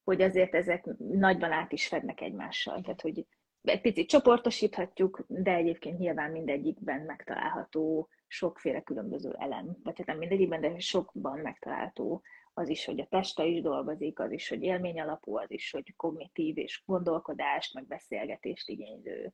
hogy 0.03 0.21
azért 0.21 0.55
ezek 0.55 0.85
nagyban 0.97 1.51
át 1.51 1.71
is 1.71 1.87
fednek 1.87 2.21
egymással. 2.21 2.81
Tehát, 2.81 3.01
hogy 3.01 3.25
egy 3.67 3.81
picit 3.81 4.09
csoportosíthatjuk, 4.09 5.23
de 5.27 5.53
egyébként 5.53 5.97
nyilván 5.97 6.31
mindegyikben 6.31 7.01
megtalálható 7.01 8.09
sokféle 8.27 8.81
különböző 8.81 9.35
elem. 9.37 9.77
Vagy 9.83 9.97
hát 9.97 10.07
nem 10.07 10.17
mindegyikben, 10.17 10.61
de 10.61 10.79
sokban 10.79 11.39
megtalálható 11.39 12.21
az 12.53 12.69
is, 12.69 12.85
hogy 12.85 12.99
a 12.99 13.07
teste 13.07 13.45
is 13.45 13.61
dolgozik, 13.61 14.19
az 14.19 14.31
is, 14.31 14.49
hogy 14.49 14.63
élmény 14.63 14.99
alapú, 14.99 15.37
az 15.37 15.51
is, 15.51 15.71
hogy 15.71 15.95
kognitív 15.95 16.57
és 16.57 16.83
gondolkodást, 16.85 17.73
meg 17.73 17.87
beszélgetést 17.87 18.69
igénylő 18.69 19.33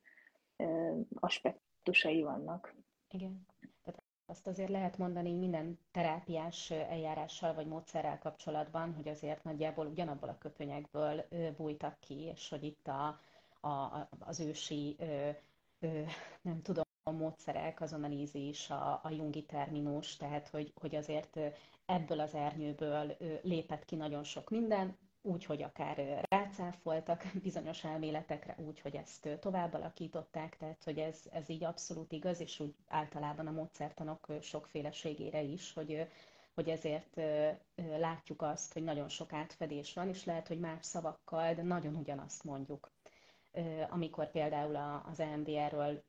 aspektusai 1.14 2.22
vannak. 2.22 2.76
Igen. 3.10 3.48
Tehát 3.84 4.04
azt 4.26 4.48
azért 4.48 4.70
lehet 4.70 4.98
mondani 4.98 5.34
minden 5.34 5.80
terápiás 5.92 6.72
eljárással 6.72 7.54
vagy 7.54 7.68
módszerrel 7.68 8.20
kapcsolatban, 8.20 8.94
hogy 8.94 9.08
azért 9.08 9.44
nagyjából 9.44 9.88
ugyanabból 9.88 10.30
a 10.30 10.38
köpönyekből 10.38 11.26
bújtak 11.58 12.00
ki, 12.00 12.32
és 12.36 12.50
hogy 12.50 12.64
itt 12.64 12.88
a, 12.88 13.20
a, 13.64 14.08
az 14.20 14.40
ősi, 14.40 14.96
nem 16.42 16.62
tudom, 16.62 16.84
a 17.04 17.12
módszerek, 17.12 17.82
az 17.82 17.94
analízis, 17.94 18.70
a, 18.70 19.00
a 19.04 19.10
jungi 19.10 19.44
terminus, 19.44 20.18
tehát 20.18 20.48
hogy, 20.48 20.74
hogy 20.82 20.96
azért 20.96 21.40
ebből 21.86 22.20
az 22.20 22.34
ernyőből 22.34 23.18
lépett 23.42 23.86
ki 23.86 23.96
nagyon 23.96 24.24
sok 24.24 24.50
minden, 24.50 24.98
úgy, 25.26 25.46
hogy 25.46 25.62
akár 25.62 26.26
rácáfoltak 26.30 27.24
bizonyos 27.44 27.84
elméletekre, 27.84 28.56
úgy, 28.68 28.80
hogy 28.80 28.96
ezt 28.96 29.38
tovább 29.40 29.74
alakították, 29.74 30.58
tehát 30.58 30.84
hogy 30.84 30.98
ez, 30.98 31.20
ez 31.32 31.50
így 31.50 31.64
abszolút 31.64 32.12
igaz, 32.12 32.40
és 32.40 32.60
úgy 32.60 32.76
általában 32.88 33.48
a 33.48 33.52
módszertanok 33.52 34.28
sokféleségére 34.42 35.42
is, 35.42 35.74
hogy, 35.74 36.08
hogy 36.54 36.70
ezért 36.70 37.22
látjuk 37.76 38.42
azt, 38.42 38.74
hogy 38.74 38.84
nagyon 38.84 39.10
sok 39.10 39.34
átfedés 39.34 39.94
van, 39.94 40.08
és 40.08 40.26
lehet, 40.26 40.48
hogy 40.48 40.60
más 40.60 40.86
szavakkal, 40.86 41.54
de 41.54 41.62
nagyon 41.62 41.96
ugyanazt 41.96 42.44
mondjuk. 42.44 42.92
Amikor 43.90 44.32
például 44.32 45.02
az 45.12 45.20
EMDR-ről 45.20 46.04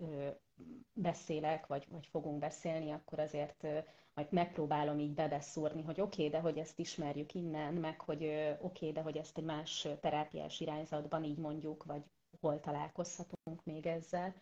beszélek, 0.92 1.66
vagy, 1.66 1.86
vagy 1.90 2.06
fogunk 2.06 2.38
beszélni, 2.38 2.90
akkor 2.90 3.18
azért 3.18 3.66
majd 4.14 4.26
megpróbálom 4.30 4.98
így 4.98 5.14
bebeszúrni, 5.14 5.82
hogy 5.82 6.00
oké, 6.00 6.26
okay, 6.26 6.28
de 6.28 6.40
hogy 6.40 6.58
ezt 6.58 6.78
ismerjük 6.78 7.34
innen, 7.34 7.74
meg 7.74 8.00
hogy 8.00 8.24
oké, 8.24 8.56
okay, 8.60 8.92
de 8.92 9.00
hogy 9.00 9.16
ezt 9.16 9.38
egy 9.38 9.44
más 9.44 9.88
terápiás 10.00 10.60
irányzatban 10.60 11.24
így 11.24 11.38
mondjuk, 11.38 11.84
vagy 11.84 12.02
hol 12.40 12.60
találkozhatunk 12.60 13.64
még 13.64 13.86
ezzel. 13.86 14.34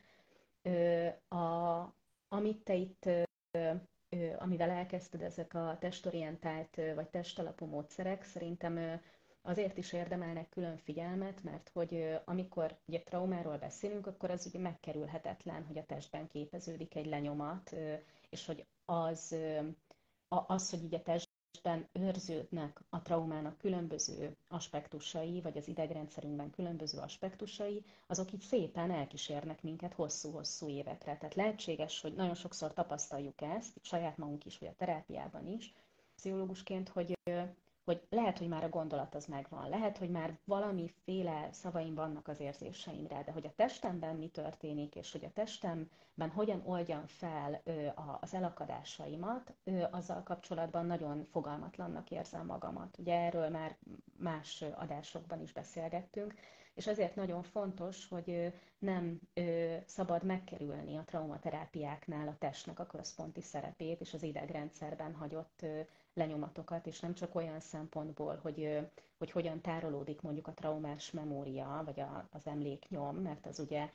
A, 1.28 1.80
amit 2.28 2.64
te 2.64 2.74
itt, 2.74 3.08
amivel 4.38 4.70
elkezdted 4.70 5.22
ezek 5.22 5.54
a 5.54 5.76
testorientált 5.80 6.80
vagy 6.94 7.08
testalapú 7.08 7.66
módszerek, 7.66 8.24
szerintem 8.24 9.00
azért 9.42 9.78
is 9.78 9.92
érdemelnek 9.92 10.48
külön 10.48 10.76
figyelmet, 10.76 11.42
mert 11.42 11.70
hogy 11.72 12.18
amikor 12.24 12.76
ugye 12.86 13.02
traumáról 13.02 13.56
beszélünk, 13.56 14.06
akkor 14.06 14.30
az 14.30 14.46
ugye 14.46 14.58
megkerülhetetlen, 14.58 15.64
hogy 15.64 15.78
a 15.78 15.86
testben 15.86 16.26
képeződik 16.28 16.94
egy 16.94 17.06
lenyomat, 17.06 17.74
és 18.30 18.46
hogy 18.46 18.64
az, 18.84 19.36
az 20.28 20.70
hogy 20.70 20.84
ugye 20.84 20.98
a 20.98 21.02
testben 21.02 21.88
őrződnek 21.92 22.80
a 22.88 23.02
traumának 23.02 23.58
különböző 23.58 24.36
aspektusai, 24.48 25.40
vagy 25.40 25.56
az 25.56 25.68
idegrendszerünkben 25.68 26.50
különböző 26.50 26.98
aspektusai, 26.98 27.84
azok 28.06 28.32
így 28.32 28.40
szépen 28.40 28.90
elkísérnek 28.90 29.62
minket 29.62 29.94
hosszú-hosszú 29.94 30.68
évekre. 30.68 31.16
Tehát 31.16 31.34
lehetséges, 31.34 32.00
hogy 32.00 32.14
nagyon 32.14 32.34
sokszor 32.34 32.72
tapasztaljuk 32.72 33.40
ezt, 33.40 33.78
saját 33.82 34.16
magunk 34.16 34.44
is, 34.44 34.58
vagy 34.58 34.68
a 34.68 34.76
terápiában 34.76 35.46
is, 35.46 35.72
pszichológusként, 36.14 36.88
hogy 36.88 37.18
hogy 37.84 38.06
lehet, 38.10 38.38
hogy 38.38 38.48
már 38.48 38.64
a 38.64 38.68
gondolat 38.68 39.14
az 39.14 39.26
megvan, 39.26 39.68
lehet, 39.68 39.98
hogy 39.98 40.10
már 40.10 40.38
valamiféle 40.44 41.48
szavaim 41.52 41.94
vannak 41.94 42.28
az 42.28 42.40
érzéseimre, 42.40 43.22
de 43.22 43.32
hogy 43.32 43.46
a 43.46 43.52
testemben 43.56 44.16
mi 44.16 44.28
történik, 44.28 44.94
és 44.94 45.12
hogy 45.12 45.24
a 45.24 45.32
testemben 45.32 46.30
hogyan 46.34 46.62
oldjam 46.64 47.06
fel 47.06 47.62
az 48.20 48.34
elakadásaimat, 48.34 49.54
azzal 49.90 50.22
kapcsolatban 50.22 50.86
nagyon 50.86 51.26
fogalmatlannak 51.30 52.10
érzem 52.10 52.46
magamat. 52.46 52.98
Ugye 52.98 53.14
erről 53.14 53.48
már 53.48 53.76
más 54.18 54.64
adásokban 54.76 55.40
is 55.40 55.52
beszélgettünk, 55.52 56.34
és 56.74 56.86
ezért 56.86 57.14
nagyon 57.14 57.42
fontos, 57.42 58.08
hogy 58.08 58.52
nem 58.78 59.20
szabad 59.86 60.24
megkerülni 60.24 60.96
a 60.96 61.04
traumaterápiáknál 61.04 62.28
a 62.28 62.36
testnek 62.38 62.78
a 62.78 62.86
központi 62.86 63.40
szerepét 63.40 64.00
és 64.00 64.14
az 64.14 64.22
idegrendszerben 64.22 65.14
hagyott 65.14 65.66
lenyomatokat, 66.14 66.86
és 66.86 67.00
nem 67.00 67.14
csak 67.14 67.34
olyan 67.34 67.60
szempontból, 67.60 68.38
hogy, 68.42 68.88
hogy 69.18 69.30
hogyan 69.30 69.60
tárolódik 69.60 70.20
mondjuk 70.20 70.46
a 70.46 70.54
traumás 70.54 71.10
memória, 71.10 71.82
vagy 71.84 72.00
a, 72.00 72.28
az 72.32 72.46
emléknyom, 72.46 73.16
mert 73.16 73.46
az 73.46 73.58
ugye, 73.58 73.90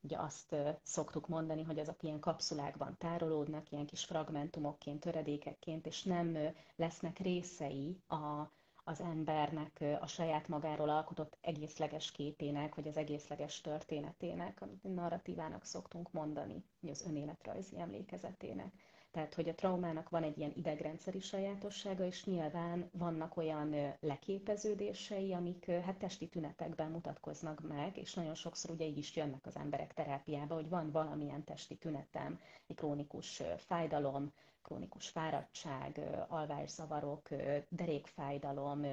ugye 0.00 0.18
azt 0.18 0.56
szoktuk 0.82 1.28
mondani, 1.28 1.62
hogy 1.62 1.78
azok 1.78 2.02
ilyen 2.02 2.20
kapszulákban 2.20 2.96
tárolódnak, 2.98 3.72
ilyen 3.72 3.86
kis 3.86 4.04
fragmentumokként, 4.04 5.00
töredékekként, 5.00 5.86
és 5.86 6.02
nem 6.02 6.38
lesznek 6.76 7.18
részei 7.18 8.00
a, 8.08 8.50
az 8.90 9.00
embernek 9.00 9.84
a 10.00 10.06
saját 10.06 10.48
magáról 10.48 10.88
alkotott 10.88 11.36
egészleges 11.40 12.10
képének, 12.12 12.74
vagy 12.74 12.88
az 12.88 12.96
egészleges 12.96 13.60
történetének, 13.60 14.60
amit 14.60 14.94
narratívának 14.94 15.64
szoktunk 15.64 16.12
mondani, 16.12 16.64
az 16.90 17.04
önéletrajzi 17.06 17.78
emlékezetének. 17.80 18.72
Tehát, 19.10 19.34
hogy 19.34 19.48
a 19.48 19.54
traumának 19.54 20.08
van 20.08 20.22
egy 20.22 20.38
ilyen 20.38 20.52
idegrendszeri 20.54 21.20
sajátossága, 21.20 22.04
és 22.04 22.24
nyilván 22.24 22.90
vannak 22.92 23.36
olyan 23.36 23.74
leképeződései, 24.00 25.32
amik 25.32 25.70
hát 25.70 25.96
testi 25.96 26.28
tünetekben 26.28 26.90
mutatkoznak 26.90 27.60
meg, 27.68 27.96
és 27.96 28.14
nagyon 28.14 28.34
sokszor 28.34 28.70
ugye 28.70 28.84
így 28.84 28.98
is 28.98 29.16
jönnek 29.16 29.46
az 29.46 29.56
emberek 29.56 29.94
terápiába, 29.94 30.54
hogy 30.54 30.68
van 30.68 30.90
valamilyen 30.90 31.44
testi 31.44 31.76
tünetem, 31.76 32.40
egy 32.66 32.76
krónikus 32.76 33.42
fájdalom, 33.56 34.32
krónikus 34.70 35.08
fáradtság, 35.08 36.00
alvászavarok, 36.28 37.28
derékfájdalom, 37.68 38.84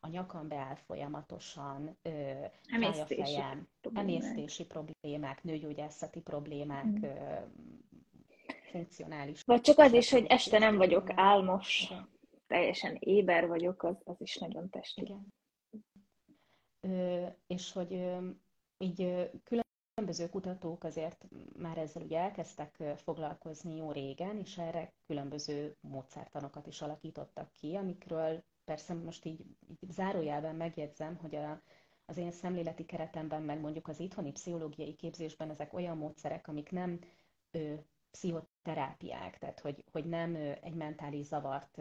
a 0.00 0.08
nyakam 0.08 0.48
beáll 0.48 0.74
folyamatosan, 0.74 1.98
a 2.98 3.04
fejem, 3.06 3.68
emésztési 3.94 4.64
problémák, 4.64 5.42
nőgyógyászati 5.42 6.20
problémák, 6.20 6.84
mm 6.84 7.04
funkcionális. 8.70 9.42
Vagy 9.42 9.60
csak 9.60 9.78
az 9.78 9.92
is, 9.92 10.10
hogy 10.10 10.24
este 10.28 10.58
nem 10.58 10.76
vagyok 10.76 11.10
álmos, 11.14 11.82
Igen. 11.82 12.08
teljesen 12.46 12.96
éber 12.98 13.46
vagyok, 13.46 13.82
az, 13.82 13.96
az 14.04 14.20
is 14.20 14.36
nagyon 14.36 14.70
testi. 14.70 15.00
Igen. 15.02 15.32
Ö, 16.80 17.26
és 17.46 17.72
hogy 17.72 17.92
ö, 17.92 18.28
így 18.78 19.02
ö, 19.02 19.24
különböző 19.96 20.28
kutatók 20.28 20.84
azért 20.84 21.24
már 21.58 21.78
ezzel 21.78 22.02
ugye 22.02 22.18
elkezdtek 22.18 22.82
foglalkozni 22.96 23.76
jó 23.76 23.92
régen, 23.92 24.38
és 24.38 24.58
erre 24.58 24.92
különböző 25.06 25.76
módszertanokat 25.80 26.66
is 26.66 26.82
alakítottak 26.82 27.52
ki, 27.52 27.74
amikről 27.74 28.42
persze 28.64 28.94
most 28.94 29.24
így, 29.24 29.40
így 29.80 29.90
zárójelben 29.90 30.56
megjegyzem, 30.56 31.16
hogy 31.16 31.34
a, 31.36 31.62
az 32.06 32.16
én 32.16 32.30
szemléleti 32.32 32.84
keretemben, 32.84 33.42
meg 33.42 33.60
mondjuk 33.60 33.88
az 33.88 34.00
itthoni 34.00 34.32
pszichológiai 34.32 34.94
képzésben 34.94 35.50
ezek 35.50 35.72
olyan 35.72 35.96
módszerek, 35.96 36.48
amik 36.48 36.70
nem 36.70 36.98
ö, 37.50 37.74
pszichoterápiák, 38.10 39.38
tehát 39.38 39.60
hogy, 39.60 39.84
hogy 39.92 40.04
nem 40.04 40.34
egy 40.62 40.74
mentális 40.74 41.26
zavart 41.26 41.80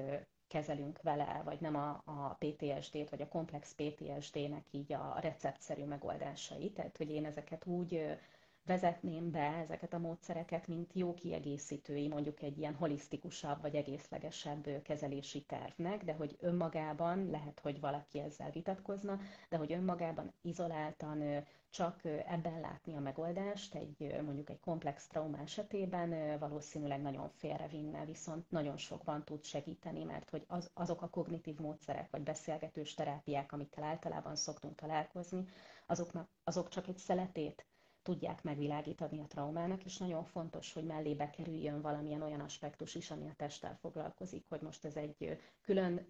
kezelünk 0.56 1.02
vele, 1.02 1.42
vagy 1.46 1.62
nem 1.62 1.76
a, 1.76 2.02
a 2.06 2.38
PTSD-t, 2.40 3.10
vagy 3.10 3.22
a 3.22 3.28
komplex 3.28 3.76
PTSD-nek 3.76 4.64
így 4.72 4.94
a 4.94 5.18
receptszerű 5.22 5.84
megoldásai. 5.84 6.72
Tehát, 6.72 6.98
hogy 6.98 7.12
én 7.12 7.26
ezeket 7.26 7.66
úgy 7.66 8.18
vezetném 8.66 9.32
be 9.32 9.40
ezeket 9.40 9.94
a 9.94 9.98
módszereket, 9.98 10.68
mint 10.68 10.94
jó 10.94 11.14
kiegészítői 11.14 12.08
mondjuk 12.08 12.42
egy 12.42 12.58
ilyen 12.58 12.76
holisztikusabb 12.76 13.62
vagy 13.62 13.76
egészlegesebb 13.76 14.82
kezelési 14.84 15.42
tervnek, 15.42 16.04
de 16.04 16.14
hogy 16.14 16.38
önmagában, 16.40 17.30
lehet, 17.30 17.60
hogy 17.60 17.80
valaki 17.80 18.20
ezzel 18.20 18.52
vitatkozna, 18.52 19.20
de 19.50 19.58
hogy 19.58 19.72
önmagában 19.72 20.32
izoláltan 20.42 21.44
csak 21.70 22.00
ebben 22.06 22.60
látni 22.60 22.96
a 22.96 23.00
megoldást, 23.00 23.76
egy 23.76 24.22
mondjuk 24.26 24.50
egy 24.50 24.60
komplex 24.60 25.08
trauma 25.08 25.38
esetében 25.40 26.40
valószínűleg 26.40 27.02
nagyon 27.02 27.30
félrevinne, 27.30 28.06
viszont 28.06 28.52
nagyon 28.52 28.78
sokban 28.78 29.24
tud 29.24 29.44
segíteni, 29.44 30.04
mert 30.04 30.30
hogy 30.30 30.44
az, 30.48 30.70
azok 30.74 31.02
a 31.02 31.10
kognitív 31.10 31.58
módszerek 31.60 32.10
vagy 32.12 32.22
beszélgetős 32.24 32.94
terápiák, 32.94 33.52
amikkel 33.52 33.84
általában 33.84 34.36
szoktunk 34.36 34.76
találkozni, 34.76 35.46
azoknak, 35.86 36.28
azok 36.44 36.70
csak 36.70 36.88
egy 36.88 36.98
szeletét 36.98 37.66
tudják 38.06 38.44
megvilágítani 38.44 39.20
a 39.20 39.28
traumának, 39.28 39.86
és 39.86 39.98
nagyon 39.98 40.24
fontos, 40.24 40.74
hogy 40.74 40.84
mellébe 40.84 41.30
kerüljön 41.30 41.82
valamilyen 41.82 42.22
olyan 42.22 42.40
aspektus 42.40 42.96
is, 42.96 43.12
ami 43.12 43.28
a 43.28 43.34
testtel 43.36 43.78
foglalkozik, 43.82 44.46
hogy 44.50 44.62
most 44.62 44.86
ez 44.86 44.96
egy 44.96 45.40
külön 45.62 46.10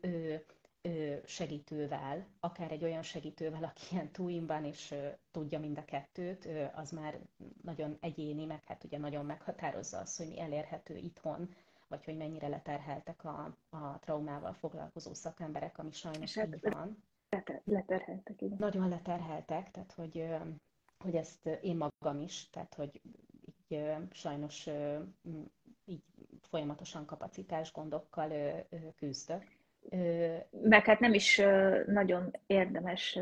segítővel, 1.25 2.27
akár 2.39 2.71
egy 2.71 2.83
olyan 2.83 3.01
segítővel, 3.01 3.63
aki 3.63 3.81
ilyen 3.91 4.11
túimban 4.11 4.65
és 4.65 4.95
tudja 5.31 5.59
mind 5.59 5.77
a 5.77 5.85
kettőt, 5.85 6.47
az 6.75 6.91
már 6.91 7.19
nagyon 7.63 7.97
egyéni, 7.99 8.45
meg 8.45 8.61
hát 8.65 8.83
ugye 8.83 8.97
nagyon 8.97 9.25
meghatározza 9.25 9.99
azt, 9.99 10.17
hogy 10.17 10.27
mi 10.27 10.39
elérhető 10.39 10.95
itthon, 10.95 11.49
vagy 11.87 12.05
hogy 12.05 12.17
mennyire 12.17 12.47
leterheltek 12.47 13.23
a, 13.23 13.57
a 13.69 13.99
traumával 13.99 14.53
foglalkozó 14.53 15.13
szakemberek, 15.13 15.77
ami 15.77 15.91
sajnos 15.91 16.37
hát, 16.37 16.47
így 16.47 16.71
van. 16.73 17.03
Leterheltek, 17.63 18.41
igen. 18.41 18.57
Nagyon 18.59 18.89
leterheltek, 18.89 19.71
tehát 19.71 19.91
hogy, 19.91 20.25
hogy 21.05 21.15
ezt 21.15 21.45
én 21.61 21.75
magam 21.75 22.21
is, 22.21 22.49
tehát 22.49 22.73
hogy 22.73 23.01
így 23.69 23.81
sajnos 24.11 24.69
így 25.85 26.03
folyamatosan 26.41 27.05
kapacitás 27.05 27.71
gondokkal 27.71 28.31
küzdök. 28.95 29.43
Meg 30.51 30.85
hát 30.85 30.99
nem 30.99 31.13
is 31.13 31.41
nagyon 31.85 32.31
érdemes 32.45 33.19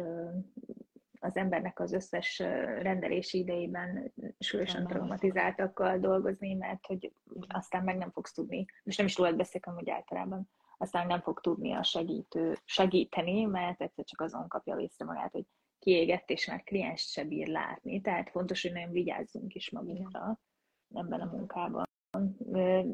az 1.20 1.36
embernek 1.36 1.80
az 1.80 1.94
összes 1.94 2.40
rendelési 2.80 3.38
idejében 3.38 4.14
súlyosan 4.40 4.88
traumatizáltakkal 4.88 6.00
dolgozni, 6.00 6.54
mert 6.54 6.86
hogy 6.86 7.14
aztán 7.48 7.84
meg 7.84 7.98
nem 7.98 8.12
fogsz 8.12 8.34
tudni, 8.34 8.66
most 8.84 8.98
nem 8.98 9.08
is 9.08 9.18
rólad 9.18 9.36
beszélek, 9.36 9.70
hogy 9.70 9.90
általában. 9.90 10.50
Aztán 10.78 11.08
nem 11.08 11.22
fog 11.22 11.42
tudni 11.42 11.74
a 11.74 11.84
segítő 11.84 12.58
segíteni, 12.66 13.44
mert 13.46 13.82
egyszer 13.82 14.06
csak 14.06 14.22
azon 14.22 14.48
kapja 14.48 14.78
észre 14.78 15.06
magát, 15.06 15.32
hogy 15.32 15.46
kiégett, 15.84 16.30
és 16.30 16.46
már 16.46 16.64
klienst 16.64 17.10
se 17.10 17.24
bír 17.24 17.48
látni. 17.48 18.02
Tehát 18.02 18.30
fontos, 18.30 18.62
hogy 18.62 18.72
nagyon 18.72 18.92
vigyázzunk 18.92 19.54
is 19.54 19.70
magunkra 19.70 20.40
ebben 20.94 21.22
a 21.22 21.32
munkában. 21.32 21.88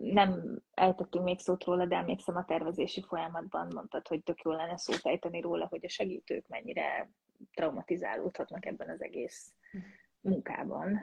Nem 0.01 0.61
eltettünk 0.73 1.23
még 1.23 1.39
szót 1.39 1.63
róla, 1.63 1.85
de 1.85 1.95
emlékszem 1.95 2.35
a 2.35 2.45
tervezési 2.45 3.01
folyamatban 3.01 3.67
mondtad, 3.73 4.07
hogy 4.07 4.23
tök 4.23 4.41
jó 4.41 4.51
lenne 4.51 4.77
szót 4.77 4.99
ejteni 5.03 5.41
róla, 5.41 5.67
hogy 5.67 5.85
a 5.85 5.89
segítők 5.89 6.47
mennyire 6.47 7.09
traumatizálódhatnak 7.53 8.65
ebben 8.65 8.89
az 8.89 9.03
egész 9.03 9.53
munkában, 10.21 10.99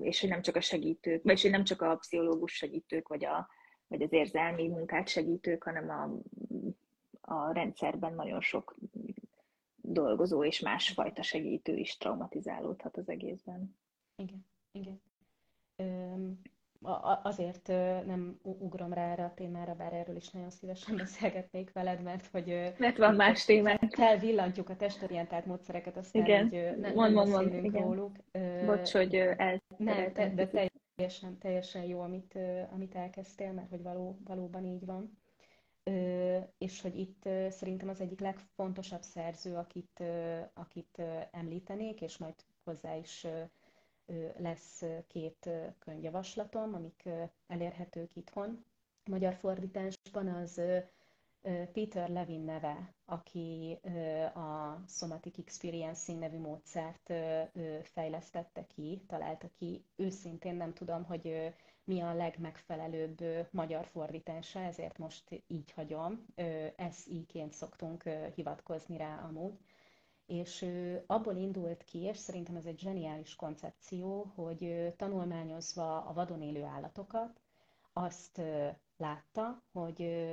és 0.00 0.20
hogy 0.20 0.28
nem 0.28 0.42
csak 0.42 0.56
a 0.56 0.60
segítők, 0.60 1.22
vagy 1.22 1.40
hogy 1.40 1.50
nem 1.50 1.64
csak 1.64 1.82
a 1.82 1.96
pszichológus 1.96 2.52
segítők, 2.52 3.08
vagy, 3.08 3.24
a, 3.24 3.48
vagy 3.86 4.02
az 4.02 4.12
érzelmi 4.12 4.68
munkát 4.68 5.08
segítők, 5.08 5.62
hanem 5.62 5.90
a, 5.90 6.20
a 7.34 7.52
rendszerben 7.52 8.14
nagyon 8.14 8.40
sok 8.40 8.74
dolgozó 9.86 10.44
és 10.44 10.60
másfajta 10.60 11.22
segítő 11.22 11.76
is 11.76 11.96
traumatizálódhat 11.96 12.96
az 12.96 13.08
egészben. 13.08 13.76
Igen, 14.16 14.46
igen 14.72 15.00
azért 17.22 17.66
nem 18.06 18.38
ugrom 18.42 18.92
rá 18.92 19.10
erre 19.10 19.24
a 19.24 19.34
témára, 19.34 19.74
bár 19.74 19.92
erről 19.92 20.16
is 20.16 20.30
nagyon 20.30 20.50
szívesen 20.50 20.96
beszélgetnék 21.04 21.72
veled, 21.72 22.02
mert 22.02 22.26
hogy... 22.26 22.72
Mert 22.78 22.96
van 22.96 23.14
más 23.14 23.44
témák. 23.44 23.94
Felvillantjuk 23.94 24.68
a 24.68 24.76
testorientált 24.76 25.46
módszereket, 25.46 25.96
aztán 25.96 26.22
igen. 26.22 26.48
hogy 26.48 26.78
ne, 26.78 26.92
mond, 26.92 27.14
nem 27.14 27.28
mond, 27.28 27.30
mond, 27.30 27.64
igen. 27.64 27.82
róluk. 27.82 28.16
Bocs, 28.66 28.92
hogy 28.92 29.14
el... 29.14 29.62
Nem, 29.76 30.12
te, 30.12 30.28
de 30.28 30.48
teljesen, 30.96 31.38
teljesen 31.38 31.82
jó, 31.82 32.00
amit, 32.00 32.38
amit 32.72 32.94
elkezdtél, 32.94 33.52
mert 33.52 33.68
hogy 33.70 33.82
való, 33.82 34.18
valóban 34.24 34.64
így 34.64 34.84
van. 34.84 35.18
És 36.58 36.80
hogy 36.80 36.98
itt 36.98 37.22
szerintem 37.48 37.88
az 37.88 38.00
egyik 38.00 38.20
legfontosabb 38.20 39.02
szerző, 39.02 39.54
akit, 39.56 40.02
akit 40.54 41.02
említenék, 41.30 42.00
és 42.00 42.16
majd 42.18 42.34
hozzá 42.64 42.94
is 42.96 43.26
lesz 44.36 44.82
két 45.06 45.50
könyvjavaslatom, 45.78 46.74
amik 46.74 47.08
elérhetők 47.46 48.16
itthon. 48.16 48.64
Magyar 49.04 49.34
fordításban 49.34 50.28
az 50.28 50.60
Peter 51.72 52.08
Levin 52.08 52.40
neve, 52.40 52.94
aki 53.04 53.78
a 54.34 54.80
Somatic 54.88 55.38
Experiencing 55.38 56.18
nevű 56.18 56.38
módszert 56.38 57.12
fejlesztette 57.82 58.66
ki, 58.66 59.02
találta 59.06 59.48
ki. 59.58 59.84
Őszintén 59.96 60.54
nem 60.54 60.72
tudom, 60.72 61.04
hogy 61.04 61.54
mi 61.84 62.00
a 62.00 62.14
legmegfelelőbb 62.14 63.48
magyar 63.50 63.86
fordítása, 63.86 64.60
ezért 64.60 64.98
most 64.98 65.42
így 65.46 65.72
hagyom. 65.72 66.26
SI-ként 66.92 67.52
szoktunk 67.52 68.02
hivatkozni 68.34 68.96
rá 68.96 69.18
amúgy 69.28 69.58
és 70.26 70.66
abból 71.06 71.36
indult 71.36 71.84
ki, 71.84 71.98
és 71.98 72.16
szerintem 72.16 72.56
ez 72.56 72.66
egy 72.66 72.78
zseniális 72.78 73.36
koncepció, 73.36 74.32
hogy 74.34 74.92
tanulmányozva 74.96 76.04
a 76.04 76.12
vadon 76.12 76.42
élő 76.42 76.62
állatokat, 76.62 77.40
azt 77.92 78.40
látta, 78.96 79.62
hogy 79.72 80.26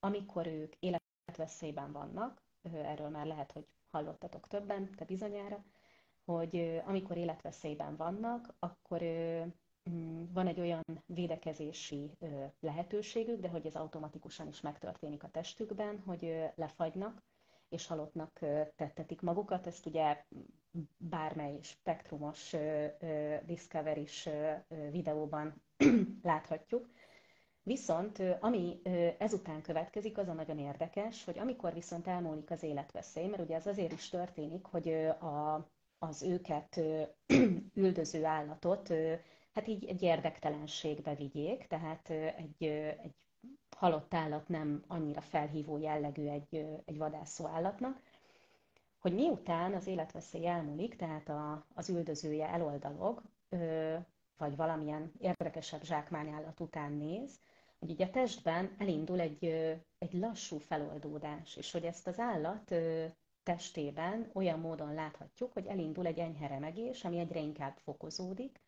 amikor 0.00 0.46
ők 0.46 0.74
életveszélyben 0.78 1.92
vannak, 1.92 2.42
erről 2.62 3.08
már 3.08 3.26
lehet, 3.26 3.52
hogy 3.52 3.66
hallottatok 3.90 4.48
többen, 4.48 4.94
te 4.94 5.04
bizonyára, 5.04 5.64
hogy 6.24 6.82
amikor 6.84 7.16
életveszélyben 7.16 7.96
vannak, 7.96 8.54
akkor 8.58 9.02
van 10.32 10.46
egy 10.46 10.60
olyan 10.60 10.82
védekezési 11.06 12.10
lehetőségük, 12.60 13.40
de 13.40 13.48
hogy 13.48 13.66
ez 13.66 13.74
automatikusan 13.74 14.48
is 14.48 14.60
megtörténik 14.60 15.22
a 15.22 15.30
testükben, 15.30 16.02
hogy 16.06 16.50
lefagynak, 16.54 17.22
és 17.68 17.86
halottnak 17.86 18.38
tettetik 18.76 19.20
magukat. 19.20 19.66
Ezt 19.66 19.86
ugye 19.86 20.24
bármely 20.96 21.58
spektrumos 21.62 22.54
discovery 23.46 24.06
videóban 24.90 25.62
láthatjuk. 26.22 26.88
Viszont 27.62 28.22
ami 28.40 28.80
ezután 29.18 29.62
következik, 29.62 30.18
az 30.18 30.28
a 30.28 30.32
nagyon 30.32 30.58
érdekes, 30.58 31.24
hogy 31.24 31.38
amikor 31.38 31.72
viszont 31.72 32.06
elmúlik 32.06 32.50
az 32.50 32.62
életveszély, 32.62 33.26
mert 33.26 33.42
ugye 33.42 33.54
ez 33.54 33.66
azért 33.66 33.92
is 33.92 34.08
történik, 34.08 34.64
hogy 34.64 34.88
a, 35.20 35.66
az 35.98 36.22
őket 36.22 36.80
üldöző 37.74 38.24
állatot 38.24 38.92
hát 39.54 39.66
így 39.66 39.84
egy 39.84 40.02
érdektelenségbe 40.02 41.14
vigyék, 41.14 41.66
tehát 41.66 42.10
egy, 42.10 42.64
egy 43.02 43.14
halott 43.76 44.14
állat 44.14 44.48
nem 44.48 44.84
annyira 44.86 45.20
felhívó 45.20 45.78
jellegű 45.78 46.26
egy, 46.26 46.66
egy 46.84 46.98
vadászó 46.98 47.46
állatnak, 47.46 48.00
hogy 48.98 49.14
miután 49.14 49.74
az 49.74 49.86
életveszély 49.86 50.46
elmúlik, 50.46 50.96
tehát 50.96 51.28
a, 51.28 51.66
az 51.74 51.88
üldözője 51.88 52.48
eloldalog, 52.48 53.22
vagy 54.36 54.56
valamilyen 54.56 55.12
érdekesebb 55.18 55.82
zsákmányállat 55.82 56.60
után 56.60 56.92
néz, 56.92 57.40
hogy 57.78 57.90
így 57.90 58.02
a 58.02 58.10
testben 58.10 58.74
elindul 58.78 59.20
egy, 59.20 59.44
egy 59.98 60.12
lassú 60.12 60.58
feloldódás, 60.58 61.56
és 61.56 61.72
hogy 61.72 61.84
ezt 61.84 62.06
az 62.06 62.18
állat 62.18 62.74
testében 63.42 64.30
olyan 64.32 64.58
módon 64.58 64.94
láthatjuk, 64.94 65.52
hogy 65.52 65.66
elindul 65.66 66.06
egy 66.06 66.18
enyhe 66.18 66.46
remegés, 66.46 67.04
ami 67.04 67.18
egyre 67.18 67.40
inkább 67.40 67.76
fokozódik, 67.76 68.60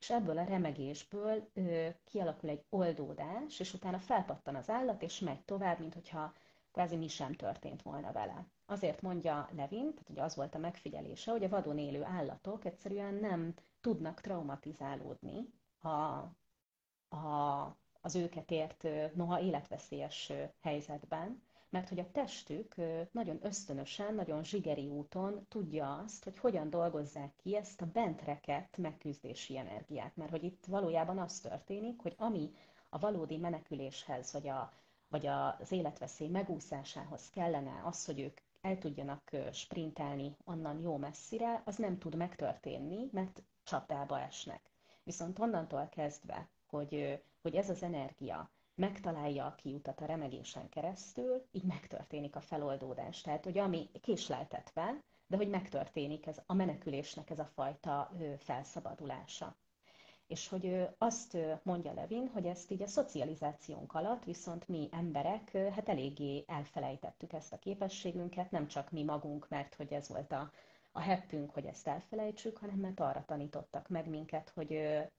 és 0.00 0.10
ebből 0.10 0.38
a 0.38 0.44
remegésből 0.44 1.48
ö, 1.54 1.88
kialakul 2.04 2.48
egy 2.48 2.64
oldódás, 2.68 3.60
és 3.60 3.74
utána 3.74 3.98
felpattan 3.98 4.54
az 4.54 4.70
állat, 4.70 5.02
és 5.02 5.18
megy 5.18 5.44
tovább, 5.44 5.78
mint 5.78 5.94
hogyha 5.94 6.32
kvázi 6.72 6.96
mi 6.96 7.08
sem 7.08 7.32
történt 7.32 7.82
volna 7.82 8.12
vele. 8.12 8.46
Azért 8.66 9.02
mondja 9.02 9.48
Levin, 9.56 9.90
tehát 9.90 10.06
hogy 10.06 10.18
az 10.18 10.34
volt 10.34 10.54
a 10.54 10.58
megfigyelése, 10.58 11.30
hogy 11.30 11.44
a 11.44 11.48
vadon 11.48 11.78
élő 11.78 12.04
állatok 12.04 12.64
egyszerűen 12.64 13.14
nem 13.14 13.54
tudnak 13.80 14.20
traumatizálódni 14.20 15.52
a, 15.78 15.88
a, 17.16 17.76
az 18.00 18.14
őket 18.14 18.50
ért 18.50 18.86
noha 19.14 19.40
életveszélyes 19.40 20.32
helyzetben, 20.60 21.42
mert 21.70 21.88
hogy 21.88 21.98
a 21.98 22.10
testük 22.12 22.74
nagyon 23.10 23.38
ösztönösen, 23.42 24.14
nagyon 24.14 24.44
zsigeri 24.44 24.88
úton 24.88 25.46
tudja 25.48 25.96
azt, 25.96 26.24
hogy 26.24 26.38
hogyan 26.38 26.70
dolgozzák 26.70 27.36
ki 27.36 27.56
ezt 27.56 27.80
a 27.80 27.90
bent 27.92 28.22
rekett 28.22 28.76
megküzdési 28.76 29.58
energiát. 29.58 30.16
Mert 30.16 30.30
hogy 30.30 30.44
itt 30.44 30.64
valójában 30.66 31.18
az 31.18 31.40
történik, 31.40 32.00
hogy 32.00 32.14
ami 32.18 32.50
a 32.88 32.98
valódi 32.98 33.36
meneküléshez, 33.36 34.32
vagy, 34.32 34.48
a, 34.48 34.72
vagy 35.08 35.26
az 35.26 35.72
életveszély 35.72 36.28
megúszásához 36.28 37.30
kellene 37.30 37.80
az, 37.84 38.04
hogy 38.04 38.20
ők 38.20 38.40
el 38.60 38.78
tudjanak 38.78 39.30
sprintelni 39.52 40.36
onnan 40.44 40.80
jó 40.80 40.96
messzire, 40.96 41.62
az 41.64 41.76
nem 41.76 41.98
tud 41.98 42.14
megtörténni, 42.14 43.08
mert 43.12 43.42
csapdába 43.62 44.20
esnek. 44.20 44.60
Viszont 45.02 45.38
onnantól 45.38 45.88
kezdve, 45.88 46.48
hogy, 46.66 47.22
hogy 47.42 47.54
ez 47.54 47.70
az 47.70 47.82
energia 47.82 48.50
megtalálja 48.78 49.44
a 49.46 49.54
kiutat 49.54 50.00
a 50.00 50.06
remegésen 50.06 50.68
keresztül, 50.68 51.42
így 51.50 51.64
megtörténik 51.64 52.36
a 52.36 52.40
feloldódás. 52.40 53.20
Tehát, 53.20 53.44
hogy 53.44 53.58
ami 53.58 53.90
késleltetve, 54.00 55.00
de 55.26 55.36
hogy 55.36 55.48
megtörténik 55.48 56.26
ez 56.26 56.40
a 56.46 56.54
menekülésnek 56.54 57.30
ez 57.30 57.38
a 57.38 57.50
fajta 57.54 58.10
felszabadulása. 58.38 59.56
És 60.26 60.48
hogy 60.48 60.88
azt 60.98 61.36
mondja 61.62 61.92
Levin, 61.92 62.28
hogy 62.32 62.46
ezt 62.46 62.70
így 62.70 62.82
a 62.82 62.86
szocializációnk 62.86 63.92
alatt 63.92 64.24
viszont 64.24 64.68
mi 64.68 64.88
emberek 64.92 65.50
hát 65.56 65.88
eléggé 65.88 66.44
elfelejtettük 66.46 67.32
ezt 67.32 67.52
a 67.52 67.58
képességünket, 67.58 68.50
nem 68.50 68.66
csak 68.66 68.90
mi 68.90 69.02
magunk, 69.02 69.48
mert 69.48 69.74
hogy 69.74 69.92
ez 69.92 70.08
volt 70.08 70.32
a, 70.32 70.50
a 70.92 71.00
heppünk, 71.00 71.50
hogy 71.50 71.64
ezt 71.66 71.86
elfelejtsük, 71.88 72.58
hanem 72.58 72.78
mert 72.78 73.00
arra 73.00 73.24
tanítottak 73.24 73.88
meg 73.88 74.08
minket, 74.08 74.48
hogy 74.48 74.78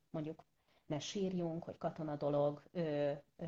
mondjuk 0.10 0.44
ne 0.90 1.00
sírjunk, 1.00 1.64
hogy 1.64 1.78
katona 1.78 2.16
dolog, 2.16 2.62
ö, 2.72 3.12
ö, 3.38 3.46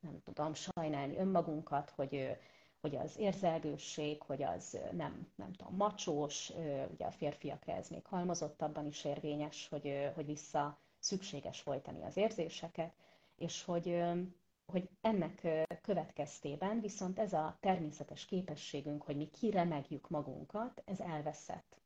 nem 0.00 0.20
tudom, 0.24 0.52
sajnálni 0.54 1.16
önmagunkat, 1.16 1.90
hogy, 1.90 2.36
hogy 2.80 2.96
az 2.96 3.18
érzelgősség, 3.18 4.22
hogy 4.22 4.42
az 4.42 4.78
nem, 4.92 5.26
nem 5.34 5.52
tudom, 5.52 5.76
macsós, 5.76 6.52
ugye 6.92 7.04
a 7.06 7.10
férfiakra 7.10 7.72
ez 7.72 7.88
még 7.88 8.06
halmozottabban 8.06 8.86
is 8.86 9.04
érvényes, 9.04 9.68
hogy, 9.68 10.10
hogy 10.14 10.26
vissza 10.26 10.78
szükséges 10.98 11.60
folytani 11.60 12.02
az 12.02 12.16
érzéseket, 12.16 12.92
és 13.36 13.64
hogy, 13.64 14.02
hogy 14.66 14.88
ennek 15.00 15.66
következtében 15.82 16.80
viszont 16.80 17.18
ez 17.18 17.32
a 17.32 17.56
természetes 17.60 18.24
képességünk, 18.24 19.02
hogy 19.02 19.16
mi 19.16 19.30
kiremegjük 19.30 20.08
magunkat, 20.08 20.82
ez 20.84 21.00
elveszett. 21.00 21.76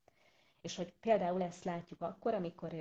És 0.61 0.77
hogy 0.77 0.93
például 1.01 1.43
ezt 1.43 1.65
látjuk 1.65 2.01
akkor, 2.01 2.35
amikor 2.35 2.73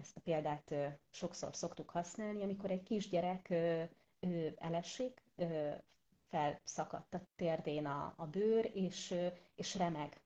ezt 0.00 0.16
a 0.16 0.20
példát 0.20 0.74
sokszor 1.10 1.56
szoktuk 1.56 1.90
használni, 1.90 2.42
amikor 2.42 2.70
egy 2.70 2.82
kisgyerek 2.82 3.54
elesik, 4.56 5.22
felszakadt 6.28 7.14
a 7.14 7.20
térdén 7.36 7.86
a, 7.86 8.14
a 8.16 8.26
bőr, 8.26 8.70
és, 8.74 9.14
és 9.54 9.74
remeg. 9.74 10.20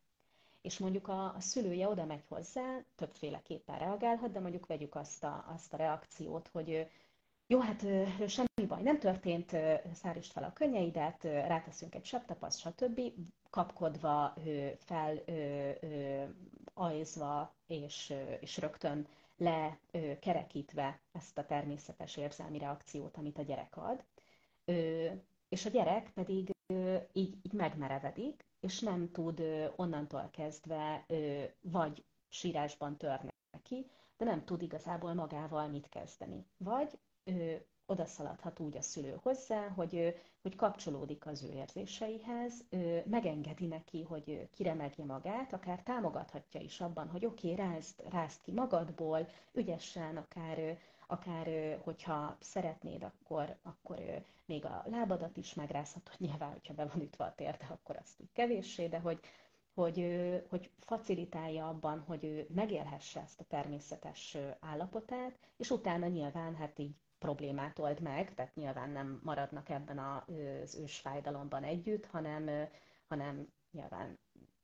És 0.63 0.79
mondjuk 0.79 1.09
a, 1.09 1.35
a 1.35 1.41
szülője 1.41 1.89
oda 1.89 2.05
megy 2.05 2.25
hozzá, 2.29 2.79
többféleképpen 2.95 3.79
reagálhat, 3.79 4.33
de 4.33 4.41
mondjuk 4.41 4.67
vegyük 4.67 4.95
azt 4.95 5.25
a, 5.25 5.45
azt 5.55 5.73
a 5.73 5.77
reakciót, 5.77 6.49
hogy 6.49 6.89
jó, 7.47 7.61
hát 7.61 7.81
semmi 8.29 8.67
baj, 8.69 8.83
nem 8.83 8.99
történt, 8.99 9.57
szárítsd 9.95 10.33
fel 10.33 10.45
a 10.45 10.53
könnyeidet, 10.53 11.23
ráteszünk 11.23 11.95
egy 11.95 12.05
sebtapaszt, 12.05 12.59
stb. 12.59 13.01
Kapkodva, 13.51 14.35
fel, 14.79 15.19
ajzva, 16.75 17.55
és, 17.67 18.15
és 18.41 18.59
rögtön 18.59 19.07
lekerekítve 19.37 21.01
ezt 21.13 21.39
a 21.39 21.47
természetes 21.47 22.17
érzelmi 22.17 22.59
reakciót, 22.59 23.17
amit 23.17 23.39
a 23.39 23.43
gyerek 23.43 23.77
ad. 23.77 24.05
És 25.49 25.67
a 25.67 25.71
gyerek 25.71 26.11
pedig 26.13 26.51
így, 27.13 27.37
így 27.43 27.53
megmerevedik, 27.53 28.45
és 28.61 28.81
nem 28.81 29.11
tud 29.11 29.43
onnantól 29.77 30.31
kezdve 30.33 31.07
vagy 31.61 32.05
sírásban 32.29 32.97
törni 32.97 33.29
ki, 33.63 33.87
de 34.17 34.25
nem 34.25 34.45
tud 34.45 34.63
igazából 34.63 35.15
magával 35.15 35.69
mit 35.69 35.89
kezdeni. 35.89 36.47
Vagy 36.57 36.99
oda 37.87 38.07
szaladhat 38.07 38.61
úgy 38.61 38.77
a 38.77 38.83
szülő 38.83 39.19
hozzá, 39.23 39.69
hogy, 39.69 40.15
hogy 40.43 40.57
kapcsolódik 40.57 41.27
az 41.27 41.43
ő 41.43 41.53
érzéseihez, 41.53 42.65
megengedi 43.05 43.67
neki, 43.67 44.03
hogy 44.03 44.49
kiremegje 44.53 45.05
magát, 45.05 45.53
akár 45.53 45.83
támogathatja 45.83 46.61
is 46.61 46.81
abban, 46.81 47.09
hogy 47.09 47.27
oké, 47.27 47.53
okay, 47.53 47.67
rázd, 47.67 48.03
rázd 48.11 48.41
ki 48.43 48.53
magadból, 48.53 49.29
ügyesen, 49.53 50.17
akár, 50.17 50.79
akár 51.07 51.79
hogyha 51.85 52.37
szeretnéd, 52.41 53.03
akkor, 53.03 53.57
akkor 53.63 54.25
még 54.47 54.65
a 54.65 54.85
lábadat 54.91 55.37
is 55.37 55.55
megrázhatod, 55.55 56.15
nyilván, 56.19 56.51
hogyha 56.51 56.75
be 56.75 56.87
van 56.87 57.03
ütve 57.03 57.25
a 57.25 57.35
térde, 57.35 57.67
akkor 57.71 57.97
azt 57.97 58.21
úgy 58.21 58.33
kevéssé, 58.33 58.87
de 58.87 58.99
hogy, 58.99 59.21
hogy, 59.75 59.99
hogy 60.49 60.71
facilitálja 60.81 61.69
abban, 61.69 62.01
hogy 62.07 62.25
ő 62.25 62.47
megélhesse 62.55 63.21
ezt 63.21 63.41
a 63.41 63.45
természetes 63.45 64.37
állapotát, 64.61 65.39
és 65.57 65.71
utána 65.71 66.07
nyilván 66.07 66.55
hát 66.55 66.79
így 66.79 66.95
problémát 67.25 67.79
old 67.79 68.01
meg, 68.01 68.35
tehát 68.35 68.55
nyilván 68.55 68.91
nem 68.91 69.21
maradnak 69.23 69.69
ebben 69.69 69.99
az 69.99 70.75
ősfájdalomban 70.75 71.63
együtt, 71.65 72.07
hanem, 72.07 72.69
hanem 73.09 73.49
nyilván 73.71 74.19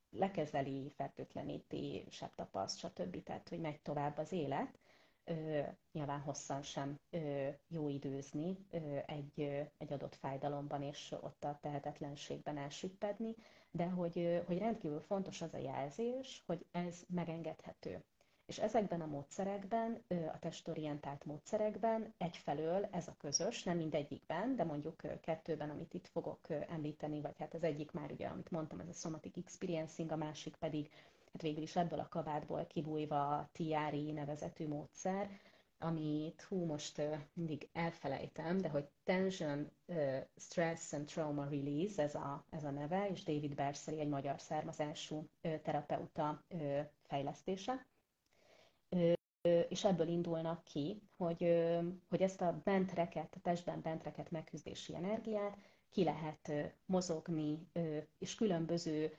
lekezeli, 0.09 0.91
fertőtleníti, 0.95 2.05
sebtapaszt, 2.09 2.77
stb. 2.77 3.23
Tehát, 3.23 3.49
hogy 3.49 3.59
megy 3.59 3.81
tovább 3.81 4.17
az 4.17 4.31
élet. 4.31 4.79
Ö, 5.23 5.59
nyilván 5.91 6.19
hosszan 6.19 6.61
sem 6.61 6.99
ö, 7.09 7.49
jó 7.67 7.89
időzni 7.89 8.57
ö, 8.71 8.97
egy, 9.05 9.41
ö, 9.41 9.61
egy 9.77 9.93
adott 9.93 10.15
fájdalomban, 10.15 10.81
és 10.81 11.15
ott 11.21 11.43
a 11.43 11.57
tehetetlenségben 11.61 12.57
elsüppedni, 12.57 13.35
de 13.71 13.85
hogy, 13.85 14.17
ö, 14.19 14.39
hogy 14.45 14.57
rendkívül 14.57 14.99
fontos 14.99 15.41
az 15.41 15.53
a 15.53 15.57
jelzés, 15.57 16.43
hogy 16.45 16.65
ez 16.71 17.03
megengedhető. 17.09 18.03
És 18.51 18.59
ezekben 18.59 19.01
a 19.01 19.05
módszerekben, 19.05 20.03
a 20.33 20.39
testorientált 20.39 21.25
módszerekben 21.25 22.13
egyfelől 22.17 22.87
ez 22.91 23.07
a 23.07 23.15
közös, 23.19 23.63
nem 23.63 23.77
mindegyikben, 23.77 24.55
de 24.55 24.63
mondjuk 24.63 25.01
kettőben, 25.21 25.69
amit 25.69 25.93
itt 25.93 26.07
fogok 26.07 26.39
említeni, 26.49 27.21
vagy 27.21 27.37
hát 27.37 27.53
az 27.53 27.63
egyik 27.63 27.91
már 27.91 28.11
ugye, 28.11 28.27
amit 28.27 28.51
mondtam, 28.51 28.79
ez 28.79 28.87
a 28.87 28.93
somatic 28.93 29.37
experiencing, 29.37 30.11
a 30.11 30.15
másik 30.15 30.55
pedig 30.55 30.89
hát 31.33 31.41
végül 31.41 31.61
is 31.61 31.75
ebből 31.75 31.99
a 31.99 32.07
kabátból 32.09 32.65
kibújva 32.65 33.37
a 33.37 33.49
TRI 33.51 34.11
nevezetű 34.11 34.67
módszer, 34.67 35.29
amit 35.77 36.41
hú, 36.41 36.65
most 36.65 37.01
mindig 37.33 37.69
elfelejtem, 37.73 38.57
de 38.57 38.69
hogy 38.69 38.89
Tension, 39.03 39.71
Stress 40.35 40.93
and 40.93 41.05
Trauma 41.05 41.43
Release, 41.43 42.01
ez 42.03 42.15
a, 42.15 42.45
ez 42.49 42.63
a 42.63 42.71
neve, 42.71 43.09
és 43.09 43.23
David 43.23 43.55
Berseri, 43.55 43.99
egy 43.99 44.09
magyar 44.09 44.39
származású 44.41 45.29
terapeuta 45.41 46.43
fejlesztése 47.01 47.89
és 49.69 49.83
ebből 49.85 50.07
indulnak 50.07 50.63
ki, 50.63 51.01
hogy, 51.17 51.67
hogy 52.09 52.21
ezt 52.21 52.41
a 52.41 52.61
bentreket, 52.63 53.33
a 53.35 53.39
testben 53.41 53.81
bentreket 53.81 54.31
megküzdési 54.31 54.95
energiát 54.95 55.57
ki 55.89 56.03
lehet 56.03 56.51
mozogni, 56.85 57.67
és 58.19 58.35
különböző 58.35 59.13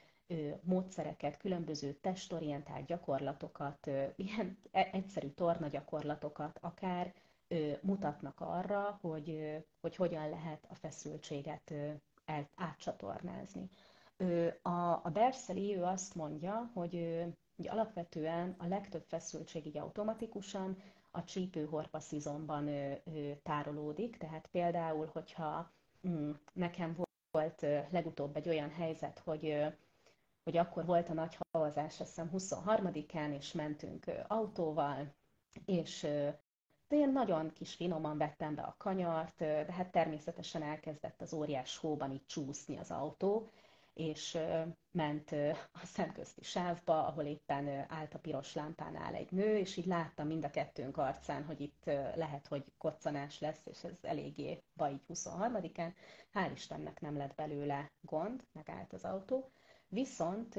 módszereket, 0.63 1.37
különböző 1.37 1.93
testorientált 1.93 2.87
gyakorlatokat, 2.87 3.87
ilyen 4.17 4.59
e, 4.71 4.89
egyszerű 4.93 5.29
torna 5.29 5.69
gyakorlatokat 5.69 6.59
akár 6.61 7.15
mutatnak 7.81 8.41
arra, 8.41 8.99
hogy, 9.01 9.57
hogy 9.81 9.97
hogyan 9.97 10.29
lehet 10.29 10.67
a 10.71 10.75
feszültséget 10.75 11.73
átcsatornázni. 12.55 13.69
A, 14.63 14.71
a 15.03 15.11
Berseli 15.13 15.77
ő 15.77 15.83
azt 15.83 16.15
mondja, 16.15 16.71
hogy 16.75 17.25
Ugye 17.63 17.71
alapvetően 17.71 18.55
a 18.59 18.67
legtöbb 18.67 19.05
feszültség 19.07 19.67
így 19.67 19.79
automatikusan 19.79 20.77
a 21.11 21.25
csípőhorpaszizomban 21.25 22.71
tárolódik, 23.43 24.17
tehát 24.17 24.49
például, 24.53 25.11
hogyha 25.13 25.71
mm, 26.09 26.31
nekem 26.53 26.97
volt 27.31 27.67
legutóbb 27.91 28.37
egy 28.37 28.49
olyan 28.49 28.71
helyzet, 28.71 29.19
hogy 29.19 29.65
hogy 30.45 30.57
akkor 30.57 30.85
volt 30.85 31.09
a 31.09 31.13
nagy 31.13 31.39
havazás, 31.53 32.01
azt 32.01 32.09
hiszem 32.09 32.31
23-án, 32.33 33.35
és 33.37 33.53
mentünk 33.53 34.07
autóval, 34.29 35.13
és 35.65 36.01
de 36.89 36.97
én 36.97 37.13
nagyon 37.13 37.53
kis 37.53 37.75
finoman 37.75 38.19
vettem 38.19 38.55
be 38.55 38.63
a 38.63 38.75
kanyart, 38.79 39.37
de 39.39 39.73
hát 39.73 39.91
természetesen 39.93 40.63
elkezdett 40.63 41.21
az 41.21 41.33
óriás 41.33 41.77
hóban 41.77 42.11
így 42.13 42.27
csúszni 42.27 42.77
az 42.79 42.91
autó, 42.91 43.49
és 43.95 44.39
ment 44.91 45.31
a 45.73 45.87
szemközti 45.87 46.43
sávba, 46.45 47.07
ahol 47.07 47.25
éppen 47.25 47.85
állt 47.89 48.15
a 48.15 48.19
piros 48.19 48.55
lámpánál 48.55 49.15
egy 49.15 49.31
nő, 49.31 49.57
és 49.59 49.77
így 49.77 49.87
láttam 49.87 50.27
mind 50.27 50.45
a 50.45 50.51
kettőnk 50.51 50.97
arcán, 50.97 51.45
hogy 51.45 51.61
itt 51.61 51.85
lehet, 52.15 52.47
hogy 52.47 52.65
koccanás 52.79 53.41
lesz, 53.41 53.67
és 53.67 53.85
ez 53.85 53.99
eléggé 54.03 54.63
baj 54.77 54.93
így 54.93 55.03
23-án. 55.15 55.93
Hál' 56.35 56.51
Istennek 56.55 57.01
nem 57.01 57.17
lett 57.17 57.35
belőle 57.35 57.91
gond, 58.01 58.45
megállt 58.53 58.93
az 58.93 59.05
autó. 59.05 59.51
Viszont 59.89 60.57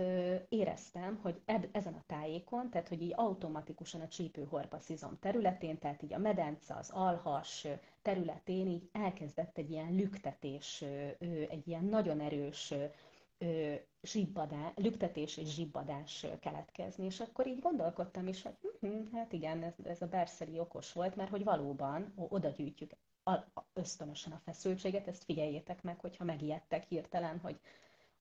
éreztem, 0.50 1.20
hogy 1.22 1.42
eb- 1.46 1.76
ezen 1.76 1.94
a 1.94 2.04
tájékon, 2.08 2.70
tehát 2.70 2.88
hogy 2.88 3.02
így 3.02 3.14
automatikusan 3.16 4.02
a 4.02 4.08
csípőhorpaszizom 4.08 5.20
területén, 5.20 5.78
tehát 5.80 6.02
így 6.02 6.14
a 6.14 6.18
medence, 6.18 6.76
az 6.76 6.90
alhas 6.90 7.68
területén 8.02 8.68
így 8.68 8.90
elkezdett 8.92 9.58
egy 9.58 9.72
ilyen 9.72 9.94
lüktetés, 9.96 10.82
egy 11.50 11.68
ilyen 11.68 11.84
nagyon 11.86 12.20
erős 12.20 12.74
zsibbadás, 14.02 14.72
lüktetés 14.76 15.38
és 15.38 15.54
zsibbadás 15.54 16.26
keletkezni. 16.40 17.06
És 17.06 17.20
akkor 17.20 17.48
így 17.48 17.60
gondolkodtam 17.60 18.28
is, 18.28 18.42
hogy 18.42 18.54
hm, 18.80 19.16
hát 19.16 19.34
igen, 19.34 19.64
ez, 19.64 19.74
ez 19.84 20.02
a 20.02 20.08
berszeri 20.08 20.60
okos 20.60 20.94
volt, 20.94 21.16
mert 21.16 21.30
hogy 21.30 21.44
valóban 21.44 22.14
oda 22.16 22.50
gyűjtjük 22.50 22.92
ösztönösen 23.74 24.32
a 24.32 24.42
feszültséget, 24.44 25.08
ezt 25.08 25.24
figyeljétek 25.24 25.84
meg, 25.84 26.00
hogyha 26.00 26.24
megijedtek 26.24 26.84
hirtelen, 26.84 27.40
hogy 27.40 27.60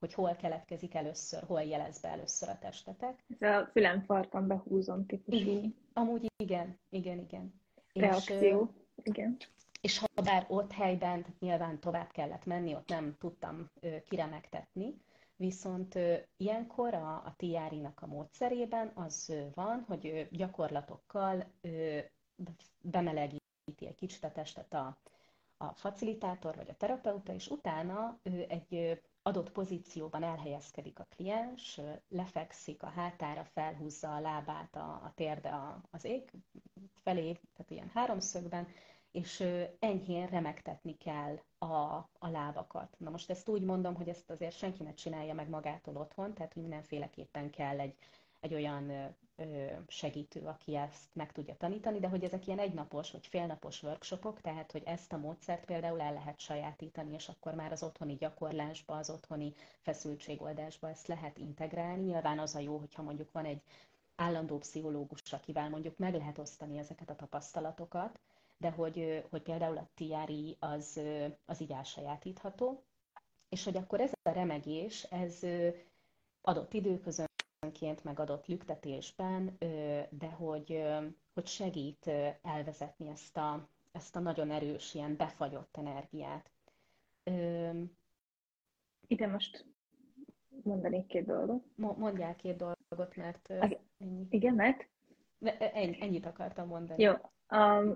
hogy 0.03 0.15
hol 0.15 0.35
keletkezik 0.35 0.95
először, 0.95 1.43
hol 1.43 1.63
jelez 1.63 2.01
be 2.01 2.09
először 2.09 2.49
a 2.49 2.59
testetek. 2.59 3.25
Ez 3.39 3.61
a 3.61 3.69
fülem 3.73 4.01
farkam 4.01 4.47
behúzom 4.47 5.07
típusú. 5.07 5.75
Amúgy 5.93 6.27
igen, 6.37 6.79
igen, 6.89 7.19
igen. 7.19 7.55
Reakció, 7.93 8.73
és, 8.97 9.05
igen. 9.05 9.37
És 9.83 9.99
ha 9.99 10.07
bár 10.23 10.47
ott 10.49 10.73
helyben, 10.73 11.27
nyilván 11.39 11.81
tovább 11.81 12.11
kellett 12.11 12.45
menni, 12.45 12.75
ott 12.75 12.89
nem 12.89 13.17
tudtam 13.19 13.71
kiremegtetni, 14.09 14.95
Viszont 15.43 15.99
ilyenkor 16.37 16.95
a, 16.95 17.15
a 17.15 17.35
TRI-nak 17.37 18.03
a 18.03 18.07
módszerében 18.07 18.91
az 18.95 19.33
van, 19.55 19.85
hogy 19.89 20.29
gyakorlatokkal 20.31 21.53
bemelegíti 22.81 23.87
egy 23.87 23.95
kicsit 23.95 24.25
a 24.25 24.33
testet 24.33 24.75
a, 24.75 24.99
a 25.57 25.73
facilitátor 25.75 26.57
vagy 26.57 26.69
a 26.69 26.77
terapeuta, 26.77 27.33
és 27.33 27.49
utána 27.49 28.19
egy 28.49 29.01
adott 29.23 29.51
pozícióban 29.53 30.23
elhelyezkedik 30.23 30.99
a 30.99 31.07
kliens, 31.17 31.81
lefekszik 32.09 32.83
a 32.83 32.89
hátára, 32.89 33.45
felhúzza 33.45 34.15
a 34.15 34.21
lábát 34.21 34.77
a, 34.77 35.01
a 35.05 35.13
térde 35.15 35.81
az 35.91 36.05
ég 36.05 36.31
felé, 37.03 37.33
tehát 37.33 37.71
ilyen 37.71 37.91
háromszögben, 37.95 38.69
és 39.13 39.45
enyhén 39.79 40.27
remektetni 40.27 40.97
kell 40.97 41.39
a, 41.59 41.67
a 42.19 42.29
lábakat. 42.31 42.95
Na 42.99 43.11
most 43.11 43.31
ezt 43.31 43.49
úgy 43.49 43.63
mondom, 43.63 43.95
hogy 43.95 44.09
ezt 44.09 44.31
azért 44.31 44.57
senki 44.57 44.83
ne 44.83 44.95
csinálja 44.95 45.35
meg 45.35 45.49
magától 45.49 45.97
otthon, 45.97 46.35
tehát 46.35 46.53
hogy 46.53 46.63
mindenféleképpen 46.63 47.51
kell 47.51 47.81
egy, 47.81 47.95
egy 48.41 48.55
olyan 48.55 49.15
segítő, 49.89 50.41
aki 50.47 50.77
ezt 50.77 51.09
meg 51.13 51.33
tudja 51.33 51.57
tanítani, 51.57 51.99
de 51.99 52.09
hogy 52.09 52.25
ezek 52.25 52.47
ilyen 52.47 52.59
egynapos 52.59 53.11
vagy 53.11 53.27
félnapos 53.27 53.83
workshopok, 53.83 54.41
tehát 54.41 54.73
hogy 54.73 54.83
ezt 54.85 55.13
a 55.13 55.17
módszert 55.17 55.65
például 55.65 56.01
el 56.01 56.13
lehet 56.13 56.41
sajátítani, 56.41 57.13
és 57.15 57.29
akkor 57.29 57.55
már 57.55 57.73
az 57.73 57.83
otthoni 57.83 58.15
gyakorlásba, 58.15 58.97
az 58.97 59.11
otthoni 59.11 59.53
feszültségoldásba 59.81 60.89
ezt 60.89 61.07
lehet 61.07 61.39
integrálni. 61.39 62.03
Nyilván 62.03 62.39
az 62.39 62.55
a 62.55 62.59
jó, 62.59 62.77
hogyha 62.79 63.03
mondjuk 63.03 63.33
van 63.33 63.45
egy 63.45 63.63
állandó 64.17 64.59
pszichológus, 64.59 65.33
akivel 65.33 65.69
mondjuk 65.69 65.99
meg 65.99 66.15
lehet 66.15 66.39
osztani 66.39 66.79
ezeket 66.79 67.11
a 67.11 67.17
tapasztalatokat, 67.17 68.21
de 68.63 68.71
hogy, 68.71 69.25
hogy 69.31 69.43
például 69.43 69.77
a 69.77 69.89
TRI 69.95 70.57
az, 70.59 71.01
az 71.45 71.61
így 71.61 71.73
elsajátítható, 71.73 72.83
és 73.49 73.65
hogy 73.65 73.77
akkor 73.77 74.01
ez 74.01 74.13
a 74.23 74.31
remegés, 74.31 75.03
ez 75.03 75.41
adott 76.41 76.73
időközönként, 76.73 78.05
meg 78.05 78.21
adott 78.21 78.47
lüktetésben, 78.47 79.57
de 80.11 80.27
hogy, 80.37 80.83
hogy 81.35 81.47
segít 81.47 82.11
elvezetni 82.43 83.09
ezt 83.09 83.37
a, 83.37 83.69
ezt 83.93 84.17
a 84.17 84.21
nagyon 84.21 84.51
erős, 84.51 84.95
ilyen 84.95 85.17
befagyott 85.17 85.77
energiát. 85.77 86.51
Ide 89.07 89.27
most 89.27 89.65
mondanék 90.63 91.07
két 91.07 91.27
dolgot. 91.27 91.65
Mondjál 91.77 92.37
két 92.37 92.57
dolgot, 92.57 93.17
mert... 93.17 93.51
Az, 93.61 93.77
ennyi. 93.99 94.27
Igen, 94.31 94.55
mert? 94.55 94.87
Ennyit 95.75 96.27
akartam 96.27 96.69
mondani. 96.69 97.03
Jó, 97.03 97.13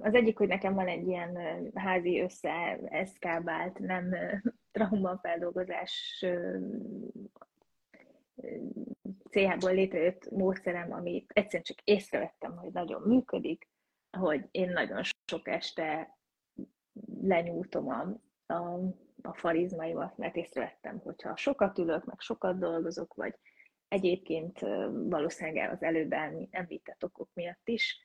az 0.00 0.14
egyik, 0.14 0.38
hogy 0.38 0.48
nekem 0.48 0.74
van 0.74 0.86
egy 0.86 1.06
ilyen 1.06 1.38
házi 1.74 2.20
összeeszkábált, 2.20 3.78
nem 3.78 4.14
traumafeldolgozás 4.72 6.24
CH-ból 9.30 9.74
létrejött 9.74 10.30
módszerem, 10.30 10.92
amit 10.92 11.30
egyszerűen 11.34 11.62
csak 11.62 11.80
észrevettem, 11.84 12.56
hogy 12.56 12.72
nagyon 12.72 13.02
működik, 13.02 13.68
hogy 14.18 14.48
én 14.50 14.70
nagyon 14.70 15.02
sok 15.24 15.48
este 15.48 16.18
lenyújtom 17.22 17.88
a, 17.88 18.20
a, 18.54 18.78
a 19.22 19.34
farizmaimat, 19.34 20.16
mert 20.16 20.36
észrevettem, 20.36 20.98
hogyha 20.98 21.36
sokat 21.36 21.78
ülök, 21.78 22.04
meg 22.04 22.20
sokat 22.20 22.58
dolgozok, 22.58 23.14
vagy 23.14 23.34
egyébként 23.88 24.60
valószínűleg 24.92 25.70
az 25.70 25.82
előbb 25.82 26.12
említett 26.50 27.04
okok 27.04 27.28
miatt 27.34 27.68
is, 27.68 28.00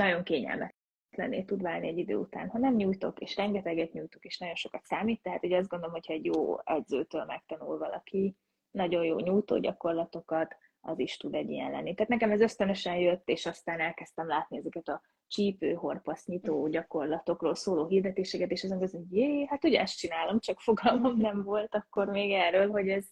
nagyon 0.00 0.22
kényelmetlené 0.22 1.42
tud 1.42 1.62
válni 1.62 1.88
egy 1.88 1.98
idő 1.98 2.16
után. 2.16 2.48
Ha 2.48 2.58
nem 2.58 2.74
nyújtok, 2.74 3.20
és 3.20 3.36
rengeteget 3.36 3.92
nyújtok, 3.92 4.24
és 4.24 4.38
nagyon 4.38 4.54
sokat 4.54 4.84
számít, 4.84 5.22
tehát 5.22 5.44
ugye 5.44 5.56
azt 5.56 5.68
gondolom, 5.68 5.94
hogyha 5.94 6.12
egy 6.12 6.24
jó 6.24 6.58
edzőtől 6.64 7.24
megtanul 7.24 7.78
valaki 7.78 8.36
nagyon 8.70 9.04
jó 9.04 9.18
nyújtó 9.18 9.58
gyakorlatokat, 9.58 10.56
az 10.80 10.98
is 10.98 11.16
tud 11.16 11.34
egy 11.34 11.50
ilyen 11.50 11.70
lenni. 11.70 11.94
Tehát 11.94 12.10
nekem 12.10 12.30
ez 12.30 12.40
ösztönösen 12.40 12.96
jött, 12.96 13.28
és 13.28 13.46
aztán 13.46 13.80
elkezdtem 13.80 14.26
látni 14.26 14.56
ezeket 14.56 14.88
a 14.88 15.02
csípő, 15.26 15.74
horpasz, 15.74 16.26
nyitó 16.26 16.68
gyakorlatokról 16.68 17.54
szóló 17.54 17.86
hirdetéseket, 17.86 18.50
és 18.50 18.64
azon 18.64 18.78
hogy 18.78 18.90
jé, 19.10 19.46
hát 19.46 19.64
ugye 19.64 19.80
ezt 19.80 19.96
csinálom, 19.96 20.38
csak 20.38 20.60
fogalmam 20.60 21.16
nem 21.16 21.42
volt 21.42 21.74
akkor 21.74 22.06
még 22.06 22.32
erről, 22.32 22.70
hogy 22.70 22.88
ez, 22.88 23.06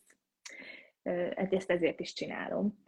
ezt 1.50 1.70
ezért 1.70 2.00
is 2.00 2.12
csinálom. 2.12 2.82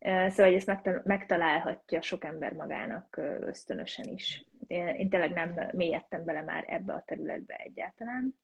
Szóval, 0.00 0.52
hogy 0.52 0.54
ezt 0.54 1.04
megtalálhatja 1.04 2.02
sok 2.02 2.24
ember 2.24 2.52
magának 2.52 3.16
ösztönösen 3.40 4.04
is. 4.04 4.44
Én 4.66 5.08
tényleg 5.08 5.32
nem 5.32 5.70
mélyedtem 5.72 6.24
bele 6.24 6.42
már 6.42 6.64
ebbe 6.66 6.92
a 6.92 7.02
területbe 7.06 7.54
egyáltalán. 7.54 8.34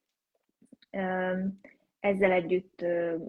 Ezzel 2.00 2.32
együtt 2.32 2.84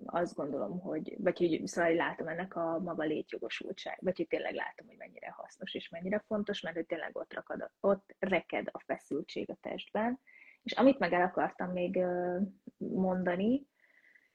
azt 0.06 0.36
gondolom, 0.36 0.80
hogy, 0.80 1.16
vagy 1.18 1.38
hogy 1.38 1.68
szóval 1.68 1.94
látom 1.94 2.28
ennek 2.28 2.56
a 2.56 2.80
maga 2.80 3.04
létjogosultság, 3.04 3.98
vagy 4.02 4.18
hogy 4.18 4.28
tényleg 4.28 4.54
látom, 4.54 4.88
hogy 4.88 4.98
mennyire 4.98 5.30
hasznos 5.30 5.74
és 5.74 5.90
mennyire 5.90 6.24
fontos, 6.28 6.62
mert 6.62 6.76
hogy 6.76 6.86
tényleg 6.86 7.18
ott, 7.18 7.34
rakad, 7.34 7.72
ott 7.80 8.16
reked 8.20 8.68
a 8.72 8.80
feszültség 8.80 9.50
a 9.50 9.58
testben. 9.62 10.20
És 10.64 10.72
amit 10.72 11.00
meg 11.00 11.14
el 11.14 11.22
akartam 11.22 11.72
még 11.72 12.00
mondani, 12.78 13.68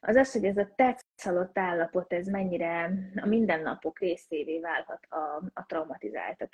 az 0.01 0.17
az, 0.17 0.33
hogy 0.33 0.45
ez 0.45 0.57
a 0.57 0.73
tetszalott 0.77 1.59
állapot, 1.59 2.13
ez 2.13 2.27
mennyire 2.27 2.93
a 3.15 3.27
mindennapok 3.27 3.99
részévé 3.99 4.61
válhat 4.61 5.07
a, 5.09 5.51
a 5.55 5.67
traumatizáltak 5.67 6.53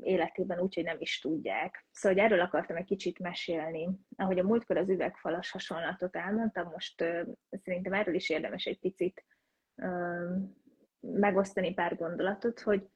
életében, 0.00 0.60
úgyhogy 0.60 0.84
nem 0.84 0.96
is 0.98 1.20
tudják. 1.20 1.86
Szóval, 1.90 2.18
hogy 2.18 2.26
erről 2.26 2.40
akartam 2.40 2.76
egy 2.76 2.84
kicsit 2.84 3.18
mesélni. 3.18 3.88
Ahogy 4.16 4.38
a 4.38 4.44
múltkor 4.44 4.76
az 4.76 4.88
üvegfalas 4.88 5.50
hasonlatot 5.50 6.16
elmondtam, 6.16 6.70
most 6.70 7.04
szerintem 7.50 7.92
erről 7.92 8.14
is 8.14 8.30
érdemes 8.30 8.64
egy 8.64 8.78
picit 8.78 9.24
megosztani 11.00 11.74
pár 11.74 11.96
gondolatot, 11.96 12.60
hogy 12.60 12.88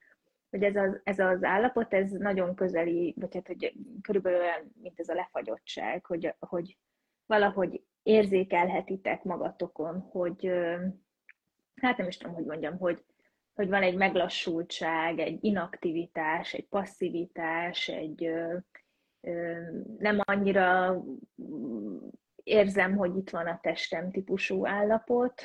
hogy 0.51 0.63
ez 0.63 0.77
az, 0.77 1.01
ez 1.05 1.19
az 1.19 1.45
állapot, 1.45 1.95
ez 1.95 2.11
nagyon 2.11 2.55
közeli, 2.55 3.15
vagy 3.21 3.35
hát, 3.35 3.47
hogy 3.47 3.75
körülbelül 4.03 4.41
olyan, 4.41 4.73
mint 4.83 5.01
ez 5.01 5.09
a 5.09 5.15
lefagyottság, 5.15 6.07
hogy, 6.07 6.35
hogy 6.39 6.79
valahogy 7.27 7.85
érzékelhetitek 8.03 9.25
magatokon, 9.25 10.01
hogy 10.01 10.51
hát 11.81 11.97
nem 11.97 12.09
is 12.09 12.17
tudom, 12.17 12.35
hogy 12.35 12.45
mondjam, 12.45 12.79
hogy, 12.79 13.05
hogy 13.55 13.69
van 13.69 13.83
egy 13.83 13.97
meglassultság, 13.97 15.19
egy 15.19 15.45
inaktivitás, 15.45 16.53
egy 16.53 16.67
passzivitás, 16.67 17.89
egy 17.89 18.33
nem 19.99 20.19
annyira 20.19 20.97
érzem, 22.43 22.97
hogy 22.97 23.17
itt 23.17 23.31
van 23.31 23.47
a 23.47 23.61
testem 23.61 24.11
típusú 24.11 24.67
állapot, 24.67 25.43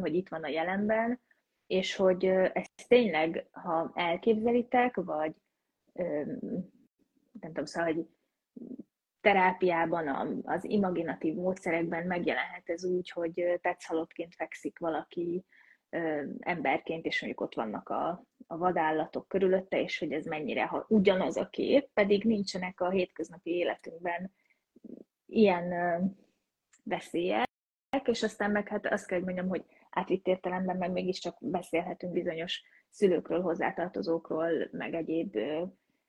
hogy 0.00 0.14
itt 0.14 0.28
van 0.28 0.42
a 0.42 0.48
jelenben, 0.48 1.20
és 1.66 1.96
hogy 1.96 2.24
ezt 2.26 2.88
tényleg, 2.88 3.46
ha 3.50 3.92
elképzelitek, 3.94 4.94
vagy 4.96 5.34
nem 7.40 7.50
tudom, 7.52 7.64
szóval, 7.64 7.92
hogy 7.92 8.06
terápiában, 9.22 10.42
az 10.44 10.64
imaginatív 10.64 11.34
módszerekben 11.34 12.06
megjelenhet 12.06 12.68
ez 12.68 12.84
úgy, 12.84 13.10
hogy 13.10 13.58
tetszhalottként 13.60 14.34
fekszik 14.34 14.78
valaki 14.78 15.44
emberként, 16.38 17.06
és 17.06 17.20
mondjuk 17.20 17.42
ott 17.42 17.54
vannak 17.54 17.88
a, 17.88 18.24
a 18.46 18.56
vadállatok 18.56 19.28
körülötte, 19.28 19.80
és 19.80 19.98
hogy 19.98 20.12
ez 20.12 20.24
mennyire 20.24 20.64
ha 20.64 20.86
ugyanaz 20.88 21.36
a 21.36 21.48
kép, 21.48 21.88
pedig 21.94 22.24
nincsenek 22.24 22.80
a 22.80 22.90
hétköznapi 22.90 23.50
életünkben 23.50 24.32
ilyen 25.26 25.72
veszélyek, 26.84 27.48
és 28.04 28.22
aztán 28.22 28.50
meg 28.50 28.68
hát 28.68 28.86
azt 28.86 29.06
kell, 29.06 29.18
hogy 29.18 29.26
mondjam, 29.26 29.48
hogy 29.48 29.64
átvitt 29.90 30.26
értelemben 30.26 30.76
meg 30.76 30.92
mégiscsak 30.92 31.36
beszélhetünk 31.40 32.12
bizonyos 32.12 32.62
szülőkről, 32.90 33.40
hozzátartozókról, 33.40 34.68
meg 34.70 34.94
egyéb 34.94 35.38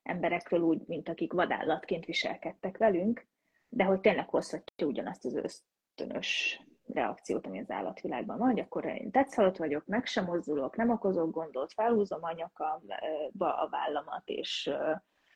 emberekről 0.03 0.59
úgy, 0.59 0.81
mint 0.87 1.09
akik 1.09 1.33
vadállatként 1.33 2.05
viselkedtek 2.05 2.77
velünk, 2.77 3.27
de 3.69 3.83
hogy 3.83 3.99
tényleg 3.99 4.29
hozhatja 4.29 4.87
ugyanazt 4.87 5.25
az 5.25 5.35
ösztönös 5.35 6.61
reakciót, 6.87 7.45
ami 7.45 7.59
az 7.59 7.71
állatvilágban 7.71 8.37
van, 8.37 8.47
hogy 8.47 8.59
akkor 8.59 8.85
én 8.85 9.11
tetszhalott 9.11 9.57
vagyok, 9.57 9.85
meg 9.85 10.05
sem 10.05 10.25
mozdulok, 10.25 10.75
nem 10.75 10.89
okozok 10.89 11.31
gondot, 11.31 11.73
felhúzom 11.73 12.23
a 12.23 12.31
nyakamba 12.31 13.53
a 13.55 13.69
vállamat, 13.69 14.27
és 14.29 14.69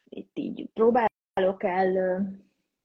itt 0.03 0.37
így 0.37 0.69
próbálok 0.73 1.63
el 1.63 1.91
uh, 1.91 2.27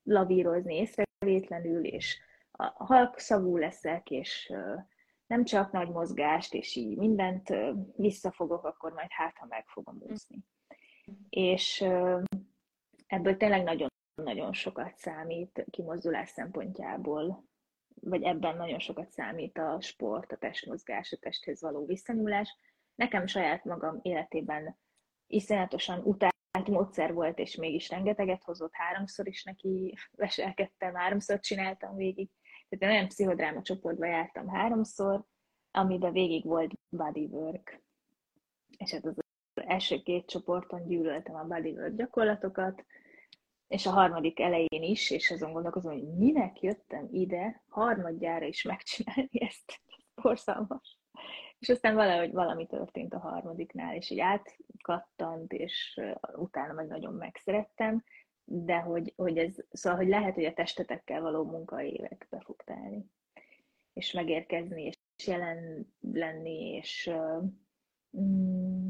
lavírozni 0.02 0.74
észrevétlenül, 0.74 1.84
és 1.84 2.18
a 2.50 2.84
halkszavú 2.84 3.56
leszek, 3.56 4.10
és 4.10 4.52
nem 5.26 5.44
csak 5.44 5.72
nagy 5.72 5.88
mozgást, 5.88 6.54
és 6.54 6.76
így 6.76 6.96
mindent 6.96 7.54
visszafogok, 7.96 8.64
akkor 8.64 8.92
majd 8.92 9.10
hát, 9.10 9.38
ha 9.38 9.46
meg 9.48 9.66
fogom 9.66 9.96
úszni 10.00 10.44
és 11.28 11.80
ebből 13.06 13.36
tényleg 13.36 13.62
nagyon-nagyon 13.62 14.52
sokat 14.52 14.96
számít 14.96 15.64
kimozdulás 15.70 16.28
szempontjából 16.28 17.50
vagy 18.00 18.22
ebben 18.22 18.56
nagyon 18.56 18.78
sokat 18.78 19.10
számít 19.10 19.58
a 19.58 19.80
sport, 19.80 20.32
a 20.32 20.36
testmozgás, 20.36 21.12
a 21.12 21.16
testhez 21.16 21.60
való 21.60 21.86
visszanyúlás. 21.86 22.56
Nekem 22.94 23.26
saját 23.26 23.64
magam 23.64 23.98
életében 24.02 24.78
iszonyatosan 25.26 26.00
utált 26.04 26.68
módszer 26.68 27.12
volt, 27.12 27.38
és 27.38 27.56
mégis 27.56 27.88
rengeteget 27.88 28.42
hozott, 28.42 28.74
háromszor 28.74 29.28
is 29.28 29.44
neki 29.44 29.98
veselkedtem, 30.10 30.94
háromszor 30.94 31.40
csináltam 31.40 31.96
végig. 31.96 32.30
Tehát 32.68 32.94
olyan 32.94 33.08
pszichodráma 33.08 33.62
csoportba 33.62 34.06
jártam 34.06 34.48
háromszor, 34.48 35.24
amiben 35.70 36.12
végig 36.12 36.44
volt 36.44 36.72
bodywork. 36.88 37.82
És 38.76 38.92
hát 38.92 39.04
az 39.04 39.21
első 39.66 40.02
két 40.02 40.26
csoporton 40.26 40.86
gyűlöltem 40.86 41.34
a 41.34 41.44
bodywork 41.44 41.94
gyakorlatokat, 41.94 42.84
és 43.68 43.86
a 43.86 43.90
harmadik 43.90 44.40
elején 44.40 44.82
is, 44.82 45.10
és 45.10 45.30
azon 45.30 45.52
gondolkozom, 45.52 45.92
hogy 45.92 46.14
minek 46.16 46.60
jöttem 46.60 47.08
ide 47.10 47.62
harmadjára 47.68 48.46
is 48.46 48.62
megcsinálni 48.62 49.40
ezt, 49.48 49.80
borzalmas. 50.22 50.98
És 51.58 51.68
aztán 51.68 51.94
valahogy 51.94 52.32
valami 52.32 52.66
történt 52.66 53.14
a 53.14 53.18
harmadiknál, 53.18 53.96
és 53.96 54.10
így 54.10 54.20
átkattant, 54.20 55.52
és 55.52 56.00
utána 56.34 56.72
meg 56.72 56.86
nagyon 56.86 57.14
megszerettem, 57.14 58.04
de 58.44 58.78
hogy, 58.78 59.12
hogy 59.16 59.38
ez, 59.38 59.54
szóval, 59.70 59.98
hogy 59.98 60.08
lehet, 60.08 60.34
hogy 60.34 60.44
a 60.44 60.52
testetekkel 60.52 61.20
való 61.20 61.44
munka 61.44 61.82
évekbe 61.82 62.40
fog 62.44 62.62
telni, 62.64 63.10
és 63.92 64.12
megérkezni, 64.12 64.82
és 64.82 64.98
jelen 65.26 65.92
lenni, 66.00 66.74
és 66.74 67.10
mm, 68.18 68.88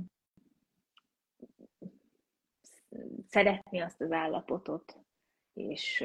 szeretni 3.27 3.81
azt 3.81 4.01
az 4.01 4.13
állapotot, 4.13 4.99
és 5.53 6.05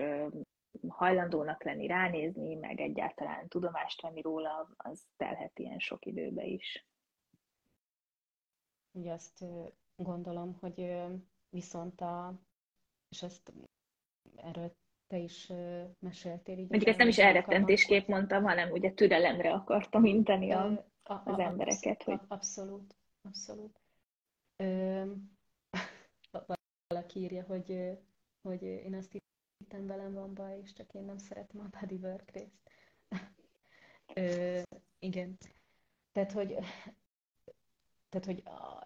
hajlandónak 0.87 1.63
lenni, 1.63 1.87
ránézni, 1.87 2.55
meg 2.55 2.79
egyáltalán 2.79 3.47
tudomást 3.47 4.01
venni 4.01 4.21
róla, 4.21 4.69
az 4.77 5.05
telhet 5.17 5.59
ilyen 5.59 5.79
sok 5.79 6.05
időbe 6.05 6.45
is. 6.45 6.85
Ugye 8.91 9.11
azt 9.11 9.43
gondolom, 9.95 10.57
hogy 10.59 11.01
viszont 11.49 12.01
a, 12.01 12.33
és 13.09 13.23
ezt 13.23 13.53
erről 14.35 14.75
te 15.07 15.17
is 15.17 15.51
meséltél. 15.99 16.57
Így 16.57 16.69
Mondjuk 16.69 16.87
ezt 16.87 16.97
nem 16.97 17.07
is 17.07 17.17
elrettentésképp 17.17 18.07
mondtam, 18.07 18.43
hanem 18.43 18.71
ugye 18.71 18.91
türelemre 18.91 19.51
akartam 19.51 20.05
inteni 20.05 20.51
a, 20.51 20.63
a, 21.03 21.13
a, 21.13 21.21
az 21.25 21.39
embereket. 21.39 22.03
Hogy... 22.03 22.19
Abszolút, 22.27 22.95
abszolút. 23.21 23.79
Ö, 24.55 25.03
valaki 26.87 27.19
írja, 27.19 27.43
hogy, 27.43 27.97
hogy 28.41 28.61
én 28.61 28.93
azt 28.95 29.17
hittem 29.57 29.87
velem 29.87 30.13
van 30.13 30.33
baj, 30.33 30.59
és 30.63 30.73
csak 30.73 30.93
én 30.93 31.03
nem 31.03 31.17
szeretem 31.17 31.61
a 31.61 31.77
bodywork 31.79 32.31
részt. 32.31 32.71
Ö, 34.13 34.61
igen. 34.99 35.37
Tehát, 36.11 36.31
hogy, 36.31 36.57
tehát, 38.09 38.25
hogy 38.25 38.43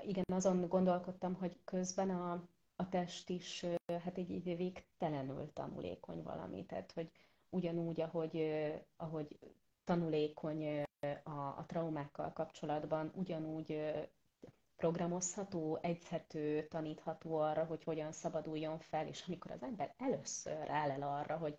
igen, 0.08 0.24
azon 0.34 0.68
gondolkodtam, 0.68 1.34
hogy 1.34 1.60
közben 1.64 2.10
a, 2.10 2.48
a 2.76 2.90
test 2.90 3.30
is 3.30 3.66
hát 3.86 4.18
egy, 4.18 4.32
egy 4.32 4.58
végtelenül 4.58 5.54
tanulékony 5.54 6.24
valami. 6.24 6.66
Tehát, 6.66 6.92
hogy 6.92 7.12
ugyanúgy, 7.50 8.02
ahogy, 8.02 8.54
ahogy 8.96 9.40
tanulékony 9.84 10.84
a, 11.24 11.58
a 11.58 11.64
traumákkal 11.68 12.34
kapcsolatban, 12.34 13.12
ugyanúgy 13.16 13.82
programozható, 14.82 15.80
egyszerű, 15.82 16.62
tanítható 16.62 17.36
arra, 17.38 17.64
hogy 17.64 17.84
hogyan 17.84 18.12
szabaduljon 18.12 18.80
fel, 18.80 19.08
és 19.08 19.24
amikor 19.28 19.52
az 19.52 19.64
ember 19.64 19.94
először 19.98 20.70
áll 20.70 20.90
el 20.92 21.02
arra, 21.02 21.38
hogy 21.38 21.58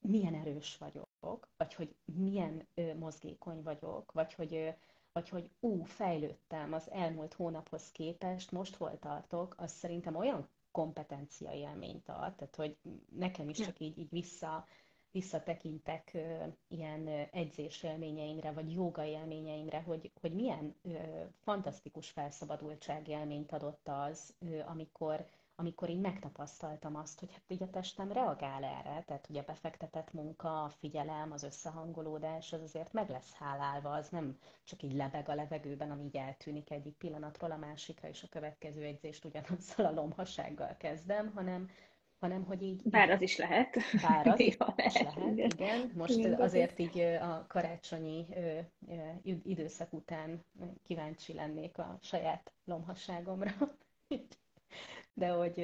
milyen 0.00 0.34
erős 0.34 0.76
vagyok, 0.78 1.48
vagy 1.56 1.74
hogy 1.74 1.94
milyen 2.04 2.66
ö, 2.74 2.94
mozgékony 2.94 3.62
vagyok, 3.62 4.12
vagy 4.12 4.34
hogy, 4.34 4.54
ö, 4.54 4.68
vagy 5.12 5.28
hogy 5.28 5.50
ú, 5.60 5.82
fejlődtem 5.82 6.72
az 6.72 6.90
elmúlt 6.90 7.34
hónaphoz 7.34 7.90
képest, 7.92 8.52
most 8.52 8.76
hol 8.76 8.98
tartok, 8.98 9.54
az 9.58 9.72
szerintem 9.72 10.16
olyan 10.16 10.48
kompetencia 10.70 11.52
élményt 11.52 12.08
ad, 12.08 12.34
tehát 12.34 12.56
hogy 12.56 12.76
nekem 13.16 13.48
is 13.48 13.58
csak 13.58 13.80
így, 13.80 13.98
így 13.98 14.10
vissza 14.10 14.64
visszatekintek 15.12 16.18
ilyen 16.68 17.06
edzés 17.32 17.82
élményeimre, 17.82 18.52
vagy 18.52 18.72
joga 18.72 19.04
élményeimre, 19.04 19.80
hogy, 19.80 20.10
hogy 20.20 20.32
milyen 20.34 20.74
fantasztikus 21.42 22.10
felszabadultság 22.10 23.08
élményt 23.08 23.52
adott 23.52 23.88
az, 23.88 24.34
amikor, 24.66 25.26
amikor 25.54 25.88
így 25.90 26.00
megtapasztaltam 26.00 26.96
azt, 26.96 27.18
hogy 27.20 27.32
hát 27.32 27.42
így 27.48 27.62
a 27.62 27.70
testem 27.70 28.12
reagál 28.12 28.64
erre, 28.64 29.02
tehát 29.06 29.26
hogy 29.26 29.36
a 29.38 29.42
befektetett 29.46 30.12
munka, 30.12 30.62
a 30.64 30.68
figyelem, 30.68 31.32
az 31.32 31.42
összehangolódás, 31.42 32.52
az 32.52 32.60
azért 32.62 32.92
meg 32.92 33.08
lesz 33.10 33.32
hálálva, 33.32 33.90
az 33.90 34.08
nem 34.08 34.38
csak 34.64 34.82
így 34.82 34.94
lebeg 34.94 35.28
a 35.28 35.34
levegőben, 35.34 35.90
ami 35.90 36.04
így 36.04 36.16
eltűnik 36.16 36.70
egyik 36.70 36.96
pillanatról 36.96 37.50
a 37.50 37.56
másikra, 37.56 38.08
és 38.08 38.22
a 38.22 38.28
következő 38.30 38.82
edzést 38.84 39.24
ugyanazzal 39.24 39.86
a 39.86 39.90
lomhasággal 39.92 40.76
kezdem, 40.78 41.32
hanem, 41.34 41.70
hanem 42.22 42.44
hogy 42.44 42.62
így... 42.62 42.82
Bár 42.84 43.10
az 43.10 43.20
is 43.20 43.36
lehet. 43.36 43.76
Bár 44.02 44.26
az 44.26 44.40
is 44.50 44.56
lehet, 44.56 45.16
igen. 45.16 45.50
igen. 45.56 45.90
Most 45.94 46.16
igen, 46.16 46.40
azért 46.40 46.78
így 46.78 46.98
a 46.98 47.46
karácsonyi 47.48 48.26
időszak 49.44 49.92
után 49.92 50.44
kíváncsi 50.84 51.32
lennék 51.32 51.78
a 51.78 51.98
saját 52.02 52.52
lomhasságomra. 52.64 53.52
De 55.14 55.28
hogy, 55.28 55.54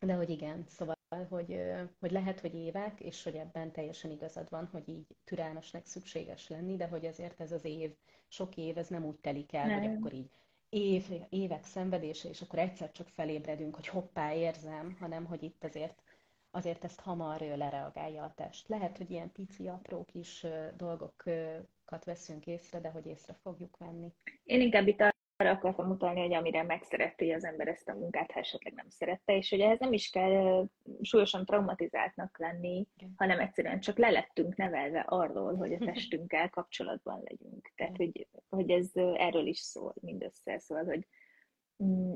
de 0.00 0.14
hogy 0.14 0.30
igen, 0.30 0.64
szóval, 0.68 0.96
hogy, 1.28 1.60
hogy 2.00 2.10
lehet, 2.10 2.40
hogy 2.40 2.54
évek, 2.54 3.00
és 3.00 3.22
hogy 3.22 3.34
ebben 3.34 3.72
teljesen 3.72 4.10
igazad 4.10 4.50
van, 4.50 4.68
hogy 4.72 4.88
így 4.88 5.06
türelmesnek 5.24 5.86
szükséges 5.86 6.48
lenni, 6.48 6.76
de 6.76 6.86
hogy 6.86 7.06
azért 7.06 7.40
ez 7.40 7.52
az 7.52 7.64
év, 7.64 7.94
sok 8.28 8.56
év, 8.56 8.78
ez 8.78 8.88
nem 8.88 9.04
úgy 9.04 9.16
telik 9.16 9.52
el, 9.52 9.66
nem. 9.66 9.80
hogy 9.80 9.96
akkor 9.96 10.12
így 10.12 10.30
év, 10.74 11.04
évek 11.28 11.64
szenvedése, 11.64 12.28
és 12.28 12.40
akkor 12.40 12.58
egyszer 12.58 12.92
csak 12.92 13.08
felébredünk, 13.08 13.74
hogy 13.74 13.86
hoppá, 13.86 14.34
érzem, 14.34 14.96
hanem 15.00 15.24
hogy 15.24 15.42
itt 15.42 15.64
azért, 15.64 16.02
azért 16.50 16.84
ezt 16.84 17.00
hamar 17.00 17.40
lereagálja 17.40 18.22
a 18.22 18.34
test. 18.36 18.68
Lehet, 18.68 18.96
hogy 18.96 19.10
ilyen 19.10 19.32
pici, 19.32 19.68
apró 19.68 20.04
kis 20.04 20.46
dolgokat 20.76 22.04
veszünk 22.04 22.46
észre, 22.46 22.80
de 22.80 22.90
hogy 22.90 23.06
észre 23.06 23.34
fogjuk 23.42 23.76
venni. 23.76 24.12
Én 24.44 24.60
inkább 24.60 24.86
itt 24.86 25.00
arra 25.36 25.50
akartam 25.50 25.90
utalni, 25.90 26.20
hogy 26.20 26.34
amire 26.34 26.62
megszereti 26.62 27.32
az 27.32 27.44
ember 27.44 27.68
ezt 27.68 27.88
a 27.88 27.94
munkát, 27.94 28.32
ha 28.32 28.38
esetleg 28.38 28.72
nem 28.72 28.88
szerette, 28.88 29.36
és 29.36 29.50
hogy 29.50 29.60
ehhez 29.60 29.78
nem 29.78 29.92
is 29.92 30.10
kell 30.10 30.66
súlyosan 31.02 31.44
traumatizáltnak 31.44 32.38
lenni, 32.38 32.86
hanem 33.16 33.40
egyszerűen 33.40 33.80
csak 33.80 33.98
lelettünk 33.98 34.56
nevelve 34.56 35.00
arról, 35.00 35.54
hogy 35.54 35.72
a 35.72 35.78
testünkkel 35.78 36.50
kapcsolatban 36.50 37.22
legyünk. 37.24 37.72
Tehát, 37.74 37.96
hogy, 37.96 38.28
hogy 38.48 38.70
ez 38.70 38.90
erről 38.94 39.46
is 39.46 39.58
szól 39.58 39.94
mindössze, 40.00 40.58
szóval, 40.58 40.84
hogy 40.84 41.06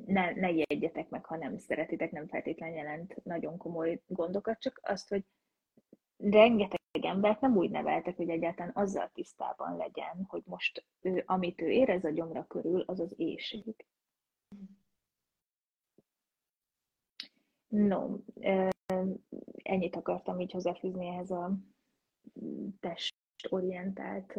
ne, 0.06 0.30
ne 0.30 0.50
jegyetek 0.50 1.08
meg, 1.08 1.24
ha 1.24 1.36
nem 1.36 1.58
szeretitek, 1.58 2.10
nem 2.10 2.28
feltétlenül 2.28 2.76
jelent 2.76 3.24
nagyon 3.24 3.56
komoly 3.56 4.00
gondokat, 4.06 4.60
csak 4.60 4.80
azt, 4.82 5.08
hogy 5.08 5.24
rengeteg 6.16 6.77
embert 7.08 7.40
nem 7.40 7.56
úgy 7.56 7.70
neveltek, 7.70 8.16
hogy 8.16 8.28
egyáltalán 8.28 8.72
azzal 8.74 9.10
tisztában 9.12 9.76
legyen, 9.76 10.24
hogy 10.28 10.42
most 10.46 10.84
ő, 11.00 11.22
amit 11.26 11.60
ő 11.60 11.68
érez 11.70 12.04
a 12.04 12.10
gyomra 12.10 12.46
körül, 12.46 12.80
az 12.80 13.00
az 13.00 13.12
éjség. 13.16 13.86
No, 17.68 18.18
ennyit 19.62 19.96
akartam 19.96 20.40
így 20.40 20.52
hozzáfűzni 20.52 21.06
ehhez 21.06 21.30
a 21.30 21.58
testorientált 22.80 24.34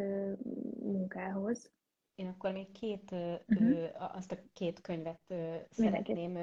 munkához. 0.80 1.70
Én 2.14 2.26
akkor 2.26 2.52
még 2.52 2.72
két, 2.72 3.10
uh-huh. 3.10 4.14
azt 4.14 4.32
a 4.32 4.38
két 4.52 4.80
könyvet 4.80 5.20
szeretném 5.70 6.36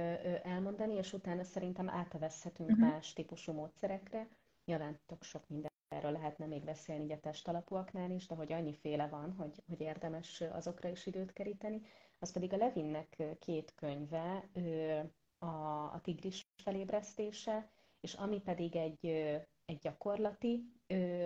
elmondani, 0.43 0.93
és 0.93 1.13
utána 1.13 1.43
szerintem 1.43 1.89
átvesszhetünk 1.89 2.69
uh-huh. 2.69 2.89
más 2.89 3.13
típusú 3.13 3.53
módszerekre. 3.53 4.27
Nyilván 4.65 4.99
tök 5.05 5.23
sok 5.23 5.47
minden 5.47 5.71
erről 5.97 6.11
lehetne 6.11 6.45
még 6.45 6.63
beszélni 6.63 7.03
így 7.03 7.11
a 7.11 7.19
testalapúaknál 7.19 8.11
is, 8.11 8.27
de 8.27 8.35
hogy 8.35 8.53
annyiféle 8.53 9.07
van, 9.07 9.33
hogy, 9.37 9.63
hogy 9.67 9.81
érdemes 9.81 10.41
azokra 10.51 10.89
is 10.89 11.05
időt 11.05 11.33
keríteni. 11.33 11.81
Az 12.19 12.31
pedig 12.31 12.53
a 12.53 12.57
Levinnek 12.57 13.23
két 13.39 13.73
könyve, 13.75 14.49
a, 15.39 15.45
a 15.93 15.99
tigris 16.03 16.47
felébresztése, 16.55 17.69
és 17.99 18.13
ami 18.13 18.41
pedig 18.41 18.75
egy, 18.75 19.05
egy 19.65 19.77
gyakorlati, 19.81 20.71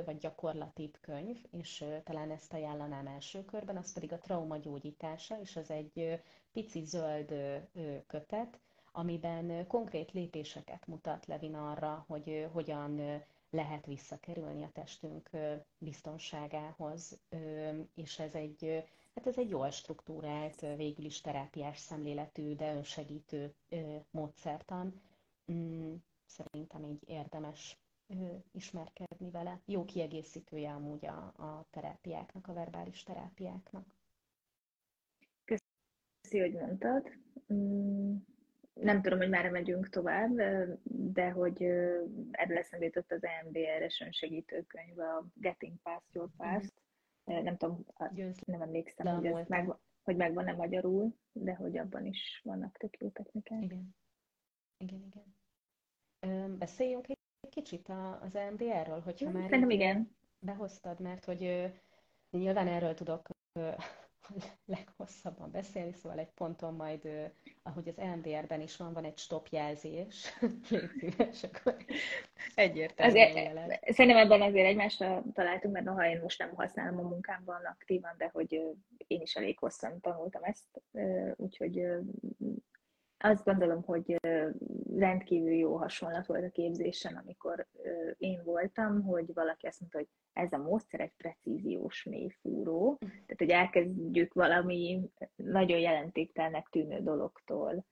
vagy 0.06 0.18
gyakorlatibb 0.18 0.98
könyv, 1.02 1.38
és 1.52 1.86
talán 2.04 2.32
ezt 2.32 2.54
ajánlanám 2.54 3.08
első 3.08 3.46
körben, 3.46 3.78
az 3.78 3.94
pedig 3.94 4.12
a 4.12 4.18
trauma 4.20 4.58
gyógyítása, 4.58 5.40
és 5.40 5.56
az 5.56 5.72
egy 5.72 6.20
pici 6.52 6.84
zöld 6.86 7.34
kötet, 8.08 8.60
amiben 8.92 9.68
konkrét 9.68 10.12
lépéseket 10.12 10.88
mutat 10.88 11.26
Levin 11.26 11.56
arra, 11.56 12.06
hogy 12.08 12.48
hogyan 12.54 13.24
lehet 13.52 13.86
visszakerülni 13.86 14.64
a 14.64 14.70
testünk 14.74 15.30
biztonságához, 15.78 17.20
és 17.96 18.20
ez 18.20 18.34
egy, 18.36 18.84
hát 19.16 19.28
ez 19.28 19.38
egy 19.38 19.50
jól 19.50 19.70
struktúrált, 19.70 20.60
végül 20.60 21.06
is 21.06 21.22
terápiás 21.22 21.78
szemléletű, 21.78 22.56
de 22.56 22.74
önsegítő 22.76 23.54
módszertan. 24.12 25.02
Mm, 25.52 25.94
szerintem 26.26 26.84
így 26.84 27.04
érdemes 27.10 27.78
ismerkedni 28.52 29.30
vele. 29.32 29.62
Jó 29.66 29.86
kiegészítője 29.86 30.72
amúgy 30.74 31.06
a, 31.06 31.18
a 31.38 31.66
terápiáknak, 31.70 32.48
a 32.48 32.54
verbális 32.54 33.04
terápiáknak. 33.04 33.86
Köszi, 35.46 36.40
hogy 36.40 36.54
mondtad. 36.54 37.12
Nem 38.74 39.02
tudom, 39.02 39.20
hogy 39.20 39.30
már 39.30 39.50
megyünk 39.50 39.90
tovább, 39.90 40.36
de 41.14 41.30
hogy 41.30 41.64
erről 42.32 42.58
eszembe 42.58 42.86
jutott 42.86 43.12
az 43.12 43.24
EMDR-es 43.24 44.02
önsegítőkönyv, 44.06 45.00
a 45.00 45.26
Getting 45.34 45.74
Past 45.84 46.14
Your 46.14 46.30
Past. 46.38 46.74
Mm. 47.32 47.44
Nem 47.44 47.58
tudom, 47.58 47.86
nem 48.46 48.62
emlékszem, 48.62 49.16
hogy, 49.16 49.26
ez 49.26 49.48
meg, 49.48 49.76
hogy 50.04 50.16
megvan-e 50.16 50.54
magyarul, 50.54 51.16
de 51.32 51.56
hogy 51.56 51.78
abban 51.78 52.06
is 52.06 52.42
vannak 52.44 52.78
tök 52.78 52.98
jó 52.98 53.10
technikák. 53.10 53.64
Igen. 53.64 53.96
Igen, 54.78 55.04
igen. 55.06 56.58
Beszéljünk 56.58 57.10
egy 57.10 57.18
kicsit 57.50 57.90
az 58.22 58.36
EMDR-ről, 58.36 59.00
hogyha 59.00 59.32
már 59.32 59.44
Szerintem 59.44 59.70
igen. 59.70 60.16
behoztad, 60.40 61.00
mert 61.00 61.26
hogy 61.26 61.72
nyilván 62.30 62.68
erről 62.68 62.94
tudok 62.94 63.28
leghosszabban 64.66 65.52
beszélni, 65.52 65.94
szóval 65.94 66.20
egy 66.20 66.32
ponton 66.32 66.74
majd, 66.74 67.32
ahogy 67.64 67.88
az 67.88 67.98
EMDR-ben 67.98 68.62
is 68.62 68.78
van, 68.78 68.94
van 68.94 69.06
egy 69.06 69.18
stop 69.18 69.48
jelzés, 69.48 70.38
légy 70.70 70.92
szíves, 71.00 71.44
akkor 71.44 71.76
egyértelműen 72.56 73.58
azért, 73.58 73.94
Szerintem 73.94 74.26
ebben 74.26 74.42
azért 74.42 74.68
egymásra 74.68 75.24
találtunk, 75.34 75.74
mert 75.74 75.86
noha 75.86 76.06
én 76.10 76.20
most 76.22 76.40
nem 76.40 76.56
használom 76.56 77.00
a 77.06 77.10
munkámban 77.10 77.66
aktívan, 77.66 78.16
de 78.18 78.30
hogy 78.34 78.54
én 79.08 79.22
is 79.22 79.36
elég 79.36 79.60
hosszan 79.60 80.00
tanultam 80.02 80.44
ezt, 80.44 80.82
úgyhogy 81.36 81.86
azt 83.22 83.44
gondolom, 83.44 83.84
hogy 83.84 84.16
rendkívül 84.96 85.54
jó 85.54 85.76
hasonlat 85.76 86.26
volt 86.26 86.44
a 86.44 86.50
képzésen, 86.50 87.16
amikor 87.16 87.68
én 88.18 88.42
voltam, 88.44 89.04
hogy 89.04 89.34
valaki 89.34 89.68
azt 89.68 89.80
mondta, 89.80 89.98
hogy 89.98 90.10
ez 90.34 90.52
a 90.52 90.58
módszer 90.58 91.00
egy 91.00 91.14
precíziós 91.18 92.04
mélyfúró, 92.04 92.98
tehát 93.00 93.38
hogy 93.38 93.50
elkezdjük 93.50 94.34
valami 94.34 95.10
nagyon 95.36 95.80
jelentéktelnek 95.80 96.68
tűnő 96.70 97.00
dologtól 97.02 97.86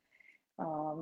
a 0.55 0.95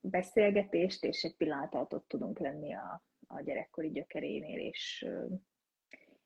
beszélgetést, 0.00 1.04
és 1.04 1.22
egy 1.22 1.36
pillanat 1.36 1.74
ott 1.74 2.08
tudunk 2.08 2.38
lenni 2.38 2.74
a, 2.74 3.02
a 3.26 3.40
gyerekkori 3.40 3.90
gyökerénél, 3.90 4.58
és 4.58 5.06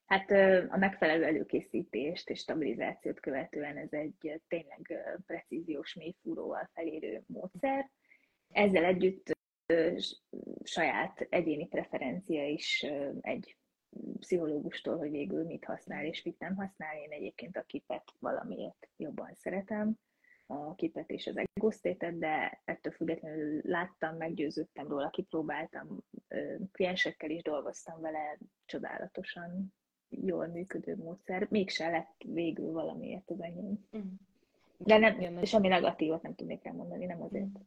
Hát 0.06 0.30
a 0.70 0.76
megfelelő 0.76 1.24
előkészítést 1.24 2.30
és 2.30 2.38
stabilizációt 2.38 3.20
követően 3.20 3.76
ez 3.76 3.92
egy 3.92 4.40
tényleg 4.48 5.04
precíziós 5.26 5.94
mélyfúróval 5.94 6.70
felérő 6.74 7.22
módszer. 7.26 7.90
Ezzel 8.52 8.84
együtt 8.84 9.34
saját 10.62 11.26
egyéni 11.28 11.66
preferencia 11.66 12.48
is 12.48 12.86
egy 13.20 13.56
pszichológustól, 14.18 14.96
hogy 14.96 15.10
végül 15.10 15.44
mit 15.44 15.64
használ 15.64 16.04
és 16.04 16.22
mit 16.22 16.38
nem 16.38 16.56
használ. 16.56 16.96
Én 16.96 17.10
egyébként 17.10 17.56
a 17.56 17.62
kipet 17.62 18.12
valamiért 18.18 18.88
jobban 18.96 19.34
szeretem, 19.34 19.98
a 20.46 20.74
kipet 20.74 21.10
és 21.10 21.26
az 21.26 21.36
egosztétet, 21.36 22.18
de 22.18 22.60
ettől 22.64 22.92
függetlenül 22.92 23.60
láttam, 23.64 24.16
meggyőződtem 24.16 24.88
róla, 24.88 25.10
kipróbáltam, 25.10 26.04
kliensekkel 26.72 27.30
is 27.30 27.42
dolgoztam 27.42 28.00
vele, 28.00 28.38
csodálatosan 28.64 29.74
jól 30.24 30.46
működő 30.46 30.96
módszer, 30.96 31.46
mégse 31.50 31.90
lett 31.90 32.22
végül 32.26 32.72
valamiért 32.72 33.30
az 33.30 33.40
enyém. 33.40 33.86
Mm. 33.96 34.00
De 34.78 34.98
nem, 34.98 35.20
Igen, 35.20 35.44
semmi 35.44 35.68
negatívot 35.68 36.22
nem 36.22 36.34
tudnék 36.34 36.64
elmondani, 36.64 37.04
nem 37.04 37.22
azért. 37.22 37.44
Mm. 37.44 37.62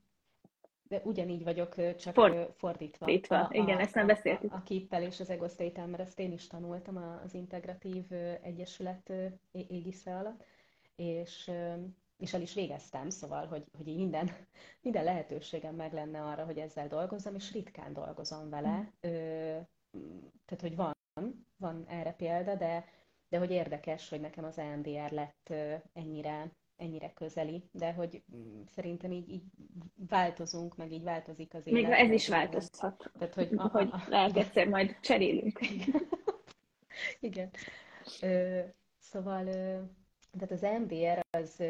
De 0.83 1.01
ugyanígy 1.03 1.43
vagyok, 1.43 1.95
csak 1.95 2.13
For, 2.13 2.53
fordítva. 2.57 3.05
Fordítva, 3.05 3.39
a, 3.39 3.49
igen, 3.51 3.77
a, 3.77 3.79
ezt 3.79 3.95
nem 3.95 4.07
beszéltük. 4.07 4.53
A, 4.53 4.55
a 4.55 4.63
képpel 4.63 5.03
és 5.03 5.19
az 5.19 5.29
egosztétel, 5.29 5.87
mert 5.87 6.01
ezt 6.01 6.19
én 6.19 6.31
is 6.31 6.47
tanultam 6.47 6.97
az 7.23 7.33
Integratív 7.33 8.03
Egyesület 8.41 9.13
égisze 9.51 10.17
alatt, 10.17 10.43
és, 10.95 11.51
és 12.17 12.33
el 12.33 12.41
is 12.41 12.53
végeztem, 12.53 13.09
szóval, 13.09 13.45
hogy, 13.45 13.63
hogy 13.77 13.87
így 13.87 13.97
minden, 13.97 14.29
minden 14.83 15.03
lehetőségem 15.03 15.75
meg 15.75 15.93
lenne 15.93 16.21
arra, 16.21 16.45
hogy 16.45 16.57
ezzel 16.57 16.87
dolgozzam, 16.87 17.35
és 17.35 17.53
ritkán 17.53 17.93
dolgozom 17.93 18.49
vele. 18.49 18.93
Mm. 19.07 20.17
Tehát, 20.45 20.61
hogy 20.61 20.75
van, 20.75 20.97
van 21.57 21.85
erre 21.87 22.11
példa, 22.11 22.55
de, 22.55 22.85
de 23.29 23.37
hogy 23.37 23.51
érdekes, 23.51 24.09
hogy 24.09 24.21
nekem 24.21 24.43
az 24.43 24.57
EMDR 24.57 25.11
lett 25.11 25.53
ennyire, 25.93 26.51
ennyire 26.75 27.13
közeli, 27.13 27.69
de 27.71 27.93
hogy 27.93 28.23
mm, 28.35 28.61
szerintem 28.65 29.11
így, 29.11 29.29
így 29.29 29.43
változunk, 30.07 30.75
meg 30.75 30.91
így 30.91 31.03
változik 31.03 31.53
az 31.53 31.67
élet. 31.67 31.81
Még 31.81 31.91
ez 31.91 32.11
is 32.11 32.27
változhat, 32.27 33.11
Tehát, 33.17 33.33
hogy, 33.33 33.49
a, 33.55 33.67
hogy 33.67 33.89
lehet 34.07 34.37
egyszer 34.37 34.67
majd 34.67 34.97
cserélünk. 35.01 35.59
Igen. 37.19 37.49
Ö, 38.21 38.59
szóval 38.97 39.47
ö, 39.47 39.79
tehát 40.31 40.51
az 40.51 40.81
MDR 40.81 41.25
az 41.29 41.63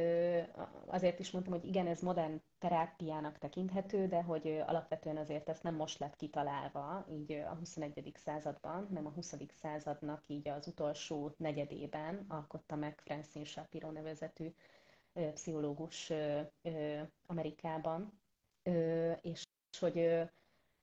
azért 0.86 1.20
is 1.20 1.32
mondtam, 1.32 1.54
hogy 1.54 1.66
igen, 1.66 1.88
ez 1.88 2.02
modern 2.02 2.41
terápiának 2.60 3.38
tekinthető, 3.38 4.07
de 4.07 4.22
hogy 4.22 4.64
alapvetően 4.68 5.18
azért 5.18 5.49
ezt 5.49 5.64
nem 5.64 5.76
most 5.76 5.99
lett 5.99 6.16
kitalálva, 6.16 7.05
így 7.12 7.32
a 7.32 7.55
21. 7.55 8.12
században, 8.16 8.88
nem 8.91 9.05
a 9.05 9.10
20. 9.10 9.36
századnak 9.62 10.24
így 10.28 10.47
az 10.47 10.68
utolsó 10.68 11.34
negyedében 11.38 12.26
alkotta 12.28 12.76
meg 12.76 13.01
Francine 13.03 13.45
Shapiro 13.45 13.91
nevezetű 13.91 14.53
pszichológus 15.34 16.12
Amerikában, 17.26 18.20
és 19.22 19.43
hogy 19.80 20.22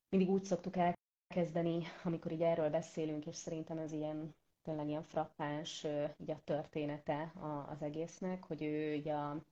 mindig 0.09 0.31
úgy 0.31 0.43
szoktuk 0.45 0.75
elkezdeni, 0.77 1.83
amikor 2.05 2.33
így 2.33 2.43
erről 2.43 2.71
beszélünk, 2.71 3.27
és 3.27 3.37
szerintem 3.37 3.79
ez 3.79 3.93
ilyen 3.93 4.35
tényleg 4.63 4.89
ilyen 4.89 5.03
frappáns 5.03 5.87
így 6.17 6.31
a 6.31 6.41
története 6.45 7.33
az 7.69 7.83
egésznek, 7.83 8.45
hogy 8.45 8.63
ő 8.63 8.97
ugye 8.97 9.13
a, 9.13 9.43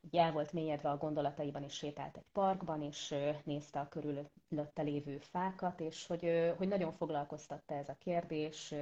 így 0.00 0.16
el 0.16 0.32
volt 0.32 0.52
mélyedve 0.52 0.90
a 0.90 0.96
gondolataiban, 0.96 1.62
és 1.62 1.72
sétált 1.74 2.16
egy 2.16 2.26
parkban, 2.32 2.82
és 2.82 3.14
nézte 3.44 3.80
a 3.80 3.88
körülötte 3.88 4.82
lévő 4.82 5.18
fákat, 5.18 5.80
és 5.80 6.06
hogy, 6.06 6.52
hogy 6.56 6.68
nagyon 6.68 6.92
foglalkoztatta 6.92 7.74
ez 7.74 7.88
a 7.88 7.96
kérdés 7.98 8.74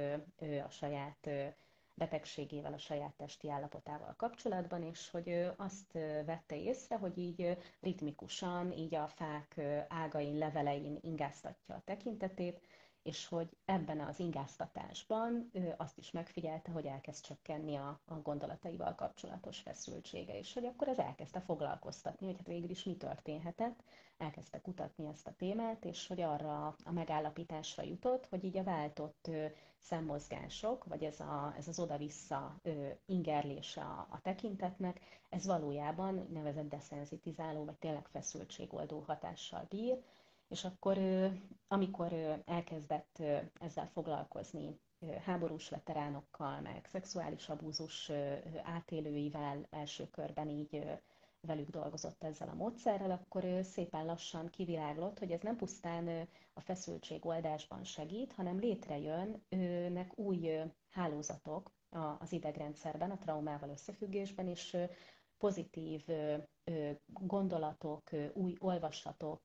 a 0.65 0.69
saját 0.69 1.29
betegségével, 1.93 2.73
a 2.73 2.77
saját 2.77 3.13
testi 3.13 3.49
állapotával 3.49 4.13
kapcsolatban, 4.17 4.83
és 4.83 5.09
hogy 5.09 5.49
azt 5.57 5.91
vette 6.25 6.55
észre, 6.61 6.97
hogy 6.97 7.17
így 7.17 7.57
ritmikusan, 7.81 8.71
így 8.71 8.95
a 8.95 9.07
fák 9.07 9.61
ágain, 9.87 10.37
levelein 10.37 10.97
ingáztatja 11.01 11.75
a 11.75 11.81
tekintetét, 11.85 12.59
és 13.07 13.27
hogy 13.27 13.49
ebben 13.65 13.99
az 13.99 14.19
ingáztatásban 14.19 15.49
ő 15.53 15.73
azt 15.77 15.97
is 15.97 16.11
megfigyelte, 16.11 16.71
hogy 16.71 16.85
elkezd 16.85 17.23
csökkenni 17.23 17.75
a, 17.75 17.99
a 18.05 18.13
gondolataival 18.13 18.95
kapcsolatos 18.95 19.59
feszültsége, 19.59 20.37
és 20.37 20.53
hogy 20.53 20.65
akkor 20.65 20.87
ez 20.87 20.97
elkezdte 20.97 21.39
foglalkoztatni, 21.39 22.25
hogy 22.25 22.37
hát 22.37 22.47
végül 22.47 22.69
is 22.69 22.83
mi 22.83 22.95
történhetett, 22.95 23.83
elkezdte 24.17 24.61
kutatni 24.61 25.07
ezt 25.07 25.27
a 25.27 25.33
témát, 25.37 25.85
és 25.85 26.07
hogy 26.07 26.21
arra 26.21 26.65
a 26.83 26.91
megállapításra 26.91 27.83
jutott, 27.83 28.27
hogy 28.27 28.43
így 28.43 28.57
a 28.57 28.63
váltott 28.63 29.29
szemmozgások, 29.79 30.83
vagy 30.83 31.03
ez, 31.03 31.19
a, 31.19 31.53
ez 31.57 31.67
az 31.67 31.79
oda-vissza 31.79 32.59
ingerlése 33.05 33.81
a, 33.81 34.07
a 34.09 34.21
tekintetnek, 34.21 34.99
ez 35.29 35.45
valójában 35.45 36.27
nevezett 36.33 36.69
deszenzitizáló, 36.69 37.65
vagy 37.65 37.77
tényleg 37.77 38.07
feszültségoldó 38.07 39.03
hatással 39.07 39.65
bír, 39.69 39.97
és 40.47 40.63
akkor, 40.63 40.97
amikor 41.67 42.13
elkezdett 42.45 43.23
ezzel 43.59 43.87
foglalkozni 43.87 44.79
háborús 45.25 45.69
veteránokkal, 45.69 46.61
meg 46.61 46.85
szexuális 46.85 47.49
abúzus 47.49 48.11
átélőivel 48.63 49.67
első 49.69 50.09
körben 50.09 50.49
így 50.49 50.99
velük 51.41 51.69
dolgozott 51.69 52.23
ezzel 52.23 52.49
a 52.49 52.55
módszerrel, 52.55 53.11
akkor 53.11 53.63
szépen 53.63 54.05
lassan 54.05 54.49
kiviláglott, 54.49 55.19
hogy 55.19 55.31
ez 55.31 55.41
nem 55.41 55.55
pusztán 55.55 56.27
a 56.53 56.61
feszültség 56.61 57.25
oldásban 57.25 57.83
segít, 57.83 58.33
hanem 58.33 58.59
létrejönnek 58.59 60.17
új 60.17 60.49
hálózatok 60.89 61.71
az 62.19 62.31
idegrendszerben, 62.31 63.11
a 63.11 63.17
traumával 63.17 63.69
összefüggésben, 63.69 64.47
és 64.47 64.77
pozitív 65.37 66.07
gondolatok, 67.05 68.09
új 68.33 68.55
olvasatok, 68.59 69.41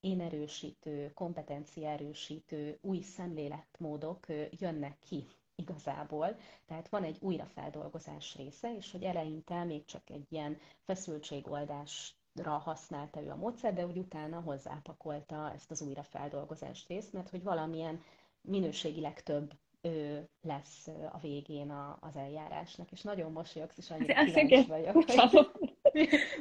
énerősítő, 0.00 1.12
kompetenciaerősítő 1.14 2.78
új 2.80 3.00
szemléletmódok 3.00 4.26
jönnek 4.50 4.98
ki 4.98 5.26
igazából. 5.54 6.36
Tehát 6.66 6.88
van 6.88 7.04
egy 7.04 7.16
újrafeldolgozás 7.20 8.36
része, 8.36 8.74
és 8.76 8.92
hogy 8.92 9.02
eleinte 9.02 9.64
még 9.64 9.84
csak 9.84 10.10
egy 10.10 10.26
ilyen 10.28 10.58
feszültségoldásra 10.84 12.50
használta 12.58 13.22
ő 13.22 13.30
a 13.30 13.36
módszer, 13.36 13.74
de 13.74 13.86
úgy 13.86 13.98
utána 13.98 14.40
hozzápakolta 14.40 15.52
ezt 15.54 15.70
az 15.70 15.80
újrafeldolgozás 15.82 16.84
részt, 16.88 17.12
mert 17.12 17.28
hogy 17.28 17.42
valamilyen 17.42 18.02
minőségileg 18.40 19.22
több 19.22 19.52
ö, 19.80 20.18
lesz 20.42 20.86
a 21.12 21.18
végén 21.18 21.70
a, 21.70 21.98
az 22.00 22.16
eljárásnak, 22.16 22.92
és 22.92 23.02
nagyon 23.02 23.32
mosolyogsz, 23.32 23.78
és 23.78 23.90
annyira 23.90 24.24
kíváncsi 24.24 24.66
vagyok. 24.66 24.92
Hogy... 24.92 25.74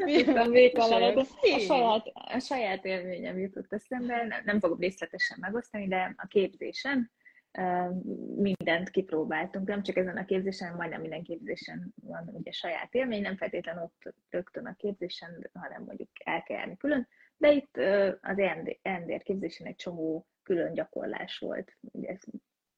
Tudtam 0.05 0.51
véka 0.51 0.83
A 0.83 1.59
saját, 1.59 2.11
a 2.13 2.39
saját 2.39 2.85
élményem 2.85 3.37
jutott 3.37 3.73
eszembe, 3.73 4.25
nem, 4.25 4.41
nem 4.45 4.59
fogom 4.59 4.79
részletesen 4.79 5.37
megosztani, 5.41 5.87
de 5.87 6.13
a 6.17 6.27
képzésen 6.27 7.11
mindent 8.35 8.89
kipróbáltunk, 8.89 9.67
nem 9.67 9.83
csak 9.83 9.95
ezen 9.95 10.17
a 10.17 10.25
képzésen, 10.25 10.75
majdnem 10.75 11.01
minden 11.01 11.23
képzésen 11.23 11.93
van 12.01 12.29
ugye 12.33 12.51
saját 12.51 12.93
élmény, 12.93 13.21
nem 13.21 13.37
feltétlenül 13.37 13.83
ott 13.83 14.13
rögtön 14.29 14.65
a 14.65 14.75
képzésen, 14.75 15.49
hanem 15.53 15.83
mondjuk 15.83 16.09
el 16.23 16.43
kell 16.43 16.57
járni 16.57 16.77
külön, 16.77 17.07
de 17.37 17.51
itt 17.51 17.77
az 18.21 18.39
ENDR 18.81 19.23
képzésen 19.23 19.67
egy 19.67 19.75
csomó 19.75 20.27
külön 20.43 20.73
gyakorlás 20.73 21.37
volt. 21.37 21.77
Ugye 21.81 22.17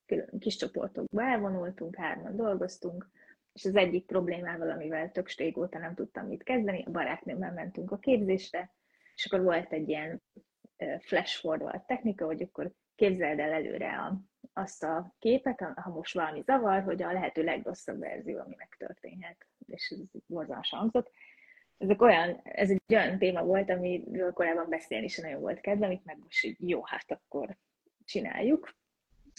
külön 0.05 0.39
kis 0.39 0.55
csoportokba 0.55 1.23
elvonultunk, 1.23 1.95
hárman 1.95 2.35
dolgoztunk, 2.35 3.09
és 3.57 3.65
az 3.65 3.75
egyik 3.75 4.05
problémával, 4.05 4.69
amivel 4.69 5.11
tök 5.11 5.31
régóta 5.31 5.79
nem 5.79 5.95
tudtam 5.95 6.27
mit 6.27 6.43
kezdeni, 6.43 6.83
a 6.85 6.91
barátnőmmel 6.91 7.53
mentünk 7.53 7.91
a 7.91 7.97
képzésre, 7.97 8.73
és 9.15 9.25
akkor 9.25 9.43
volt 9.43 9.73
egy 9.73 9.89
ilyen 9.89 10.21
flash 10.99 11.39
forward 11.39 11.85
technika, 11.85 12.25
hogy 12.25 12.41
akkor 12.41 12.71
képzeld 12.95 13.39
el 13.39 13.51
előre 13.51 13.97
a, 13.97 14.21
azt 14.53 14.83
a 14.83 15.15
képet, 15.19 15.59
ha 15.75 15.89
most 15.89 16.13
valami 16.13 16.41
zavar, 16.41 16.83
hogy 16.83 17.03
a 17.03 17.11
lehető 17.11 17.43
legrosszabb 17.43 17.99
verzió, 17.99 18.39
ami 18.39 18.55
megtörténhet, 18.57 19.47
és 19.65 19.89
ez 19.89 20.21
borzalmas 20.25 20.69
hangzott. 20.69 21.11
Ezek 21.77 22.01
olyan, 22.01 22.39
ez 22.43 22.69
egy 22.69 22.81
olyan 22.93 23.17
téma 23.17 23.43
volt, 23.43 23.69
amiről 23.69 24.33
korábban 24.33 24.69
beszélni 24.69 25.05
is 25.05 25.17
nagyon 25.17 25.41
volt 25.41 25.59
kedvem, 25.59 25.91
itt 25.91 26.05
meg 26.05 26.17
most 26.19 26.43
így 26.43 26.69
jó, 26.69 26.83
hát 26.83 27.11
akkor 27.11 27.57
csináljuk, 28.05 28.75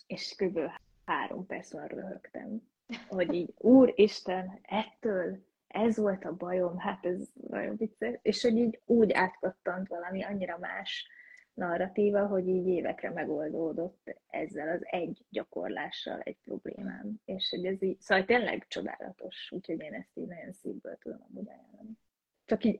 és 0.06 0.34
kb. 0.36 0.58
három 1.04 1.46
perc 1.46 1.72
van 1.72 1.86
röhögtem, 1.86 2.62
hogy 3.08 3.34
így, 3.34 3.54
úristen, 3.58 4.58
ettől 4.62 5.46
ez 5.68 5.96
volt 5.96 6.24
a 6.24 6.36
bajom, 6.36 6.78
hát 6.78 7.06
ez 7.06 7.28
nagyon 7.48 7.76
vicces, 7.76 8.18
és 8.22 8.42
hogy 8.42 8.56
így 8.56 8.80
úgy 8.84 9.12
átkattant 9.12 9.88
valami 9.88 10.22
annyira 10.22 10.58
más 10.58 11.08
narratíva, 11.54 12.26
hogy 12.26 12.48
így 12.48 12.66
évekre 12.66 13.10
megoldódott 13.10 14.14
ezzel 14.28 14.68
az 14.68 14.80
egy 14.84 15.24
gyakorlással 15.30 16.20
egy 16.20 16.36
problémám. 16.44 17.20
És 17.24 17.48
hogy 17.50 17.66
ez 17.66 17.82
így, 17.82 18.00
szóval 18.00 18.24
tényleg 18.24 18.66
csodálatos, 18.68 19.50
úgyhogy 19.50 19.80
én 19.80 19.94
ezt 19.94 20.16
így 20.16 20.26
nagyon 20.26 20.52
szívből 20.52 20.98
tudom 21.02 21.26
amúgy 21.30 21.48
ajánlani. 21.48 21.98
Csak 22.44 22.64
így 22.64 22.76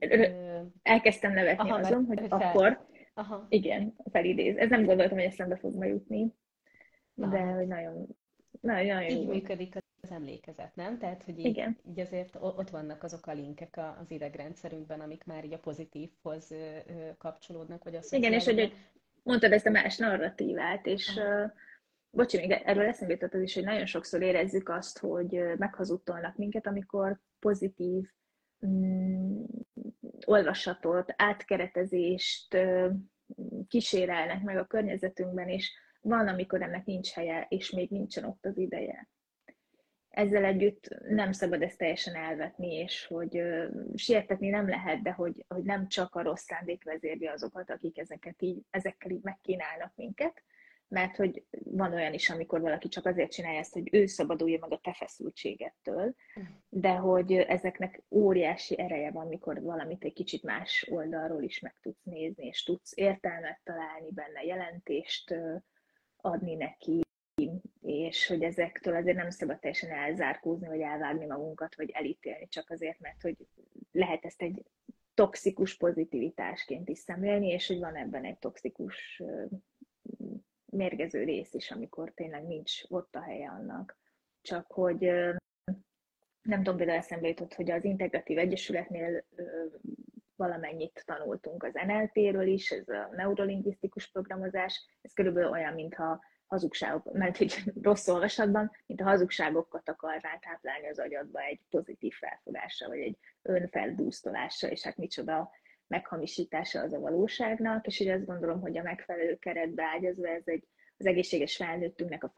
elkezdtem 0.81 1.33
nevetni 1.33 1.69
Aha, 1.69 1.79
azon, 1.79 2.05
hogy 2.05 2.19
fel. 2.27 2.39
akkor, 2.39 2.87
Aha. 3.13 3.45
igen, 3.49 3.95
felidéz. 4.11 4.57
Ez 4.57 4.69
nem 4.69 4.85
gondoltam, 4.85 5.17
hogy 5.17 5.27
eszembe 5.27 5.55
fog 5.55 5.75
ma 5.75 5.85
jutni, 5.85 6.33
de 7.13 7.39
hogy 7.39 7.67
nagyon, 7.67 8.07
nagyon, 8.59 9.01
nagyon 9.01 9.01
Így 9.01 9.23
jó. 9.23 9.33
működik 9.33 9.75
az 10.09 10.15
emlékezet, 10.15 10.75
nem? 10.75 10.97
Tehát, 10.97 11.23
hogy 11.23 11.39
így, 11.39 11.45
Igen. 11.45 11.77
így 11.89 11.99
azért 11.99 12.37
ott 12.39 12.69
vannak 12.69 13.03
azok 13.03 13.27
a 13.27 13.33
linkek 13.33 13.79
az 14.01 14.11
idegrendszerünkben, 14.11 14.99
amik 14.99 15.23
már 15.23 15.45
így 15.45 15.53
a 15.53 15.59
pozitívhoz 15.59 16.53
kapcsolódnak, 17.17 17.83
vagy 17.83 17.95
a 17.95 17.99
Igen, 18.09 18.33
és 18.33 18.45
hogy 18.45 18.73
mondtad 19.23 19.51
ezt 19.51 19.65
a 19.65 19.69
más 19.69 19.97
narratívát, 19.97 20.85
és 20.85 21.15
uh, 21.15 21.51
bocsi, 22.09 22.37
még 22.37 22.51
erről 22.51 22.85
eszembe 22.85 23.13
jutott 23.13 23.33
az 23.33 23.41
is, 23.41 23.53
hogy 23.53 23.63
nagyon 23.63 23.85
sokszor 23.85 24.21
érezzük 24.21 24.69
azt, 24.69 24.99
hogy 24.99 25.41
meghazudtolnak 25.57 26.35
minket, 26.35 26.67
amikor 26.67 27.19
pozitív 27.39 28.09
mm, 28.65 29.43
olvasatot, 30.25 31.13
átkeretezést 31.17 32.57
kísérelnek 33.67 34.43
meg 34.43 34.57
a 34.57 34.65
környezetünkben, 34.65 35.49
és 35.49 35.71
van, 36.01 36.27
amikor 36.27 36.61
ennek 36.61 36.85
nincs 36.85 37.09
helye, 37.11 37.45
és 37.49 37.71
még 37.71 37.89
nincsen 37.89 38.23
ott 38.23 38.45
az 38.45 38.57
ideje 38.57 39.07
ezzel 40.19 40.45
együtt 40.45 40.95
nem 41.07 41.31
szabad 41.31 41.61
ezt 41.61 41.77
teljesen 41.77 42.15
elvetni, 42.15 42.73
és 42.73 43.05
hogy 43.05 43.37
uh, 43.37 43.65
sietetni 43.95 44.49
nem 44.49 44.69
lehet, 44.69 45.01
de 45.01 45.11
hogy, 45.11 45.45
hogy 45.47 45.63
nem 45.63 45.87
csak 45.87 46.15
a 46.15 46.21
rossz 46.21 46.43
szándék 46.43 46.83
vezérli 46.83 47.25
azokat, 47.27 47.69
akik 47.69 47.97
ezeket 47.97 48.41
így, 48.41 48.61
ezekkel 48.69 49.11
így 49.11 49.23
megkínálnak 49.23 49.91
minket, 49.95 50.43
mert 50.87 51.15
hogy 51.15 51.43
van 51.51 51.93
olyan 51.93 52.13
is, 52.13 52.29
amikor 52.29 52.61
valaki 52.61 52.87
csak 52.87 53.05
azért 53.05 53.31
csinálja 53.31 53.59
ezt, 53.59 53.73
hogy 53.73 53.89
ő 53.91 54.05
szabadulja 54.05 54.57
meg 54.61 54.71
a 54.71 54.79
te 54.83 54.93
feszültségettől, 54.93 56.15
de 56.69 56.91
hogy 56.91 57.33
ezeknek 57.33 58.03
óriási 58.09 58.79
ereje 58.79 59.11
van, 59.11 59.27
mikor 59.27 59.61
valamit 59.61 60.03
egy 60.03 60.13
kicsit 60.13 60.43
más 60.43 60.87
oldalról 60.91 61.43
is 61.43 61.59
meg 61.59 61.75
tudsz 61.81 62.03
nézni, 62.03 62.45
és 62.45 62.63
tudsz 62.63 62.91
értelmet 62.95 63.59
találni 63.63 64.11
benne, 64.11 64.43
jelentést 64.43 65.35
adni 66.17 66.55
neki, 66.55 67.01
és 67.99 68.27
hogy 68.27 68.43
ezektől 68.43 68.95
azért 68.95 69.17
nem 69.17 69.29
szabad 69.29 69.59
teljesen 69.59 69.91
elzárkózni, 69.91 70.67
vagy 70.67 70.81
elvágni 70.81 71.25
magunkat, 71.25 71.75
vagy 71.75 71.89
elítélni 71.89 72.47
csak 72.47 72.69
azért, 72.69 72.99
mert 72.99 73.21
hogy 73.21 73.37
lehet 73.91 74.25
ezt 74.25 74.41
egy 74.41 74.63
toxikus 75.13 75.77
pozitivitásként 75.77 76.89
is 76.89 76.97
szemlélni, 76.97 77.47
és 77.47 77.67
hogy 77.67 77.79
van 77.79 77.95
ebben 77.95 78.23
egy 78.25 78.37
toxikus 78.37 79.23
mérgező 80.65 81.23
rész 81.23 81.53
is, 81.53 81.71
amikor 81.71 82.11
tényleg 82.15 82.45
nincs 82.45 82.81
ott 82.87 83.15
a 83.15 83.21
helye 83.21 83.49
annak. 83.49 83.97
Csak 84.41 84.71
hogy 84.71 84.99
nem 86.41 86.63
tudom, 86.63 86.77
például 86.77 86.97
eszembe 86.97 87.27
jutott, 87.27 87.53
hogy 87.53 87.71
az 87.71 87.83
Integratív 87.83 88.37
Egyesületnél 88.37 89.25
valamennyit 90.35 91.03
tanultunk 91.05 91.63
az 91.63 91.73
NLP-ről 91.87 92.47
is, 92.47 92.71
ez 92.71 92.87
a 92.87 93.09
neurolingvisztikus 93.15 94.11
programozás, 94.11 94.85
ez 95.01 95.13
körülbelül 95.13 95.49
olyan, 95.49 95.73
mintha 95.73 96.19
hazugságok, 96.49 97.13
mert 97.13 97.37
hogy 97.37 97.63
rossz 97.81 98.07
olvasatban, 98.07 98.71
mint 98.85 99.01
a 99.01 99.03
hazugságokat 99.03 99.89
akar 99.89 100.21
táplálni 100.39 100.87
az 100.89 100.99
agyadba 100.99 101.41
egy 101.41 101.59
pozitív 101.69 102.13
felfogásra, 102.13 102.87
vagy 102.87 102.99
egy 102.99 103.17
önfeldúsztolásra, 103.41 104.67
és 104.67 104.83
hát 104.83 104.97
micsoda 104.97 105.51
meghamisítása 105.87 106.81
az 106.81 106.93
a 106.93 106.99
valóságnak, 106.99 107.87
és 107.87 107.99
ugye 107.99 108.13
azt 108.13 108.25
gondolom, 108.25 108.61
hogy 108.61 108.77
a 108.77 108.83
megfelelő 108.83 109.35
keretbe 109.35 109.83
ágyazva 109.83 110.27
ez 110.27 110.43
egy 110.45 110.67
az 110.99 111.05
egészséges 111.05 111.55
felnőttünknek 111.55 112.23
a 112.23 112.31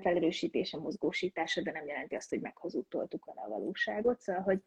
felerősítése, 0.00 0.78
mozgósítása, 0.78 1.62
de 1.62 1.70
nem 1.70 1.86
jelenti 1.86 2.14
azt, 2.14 2.30
hogy 2.30 2.40
meghazudtoltuk 2.40 3.26
a 3.26 3.48
valóságot. 3.48 4.20
Szóval, 4.20 4.42
hogy 4.42 4.62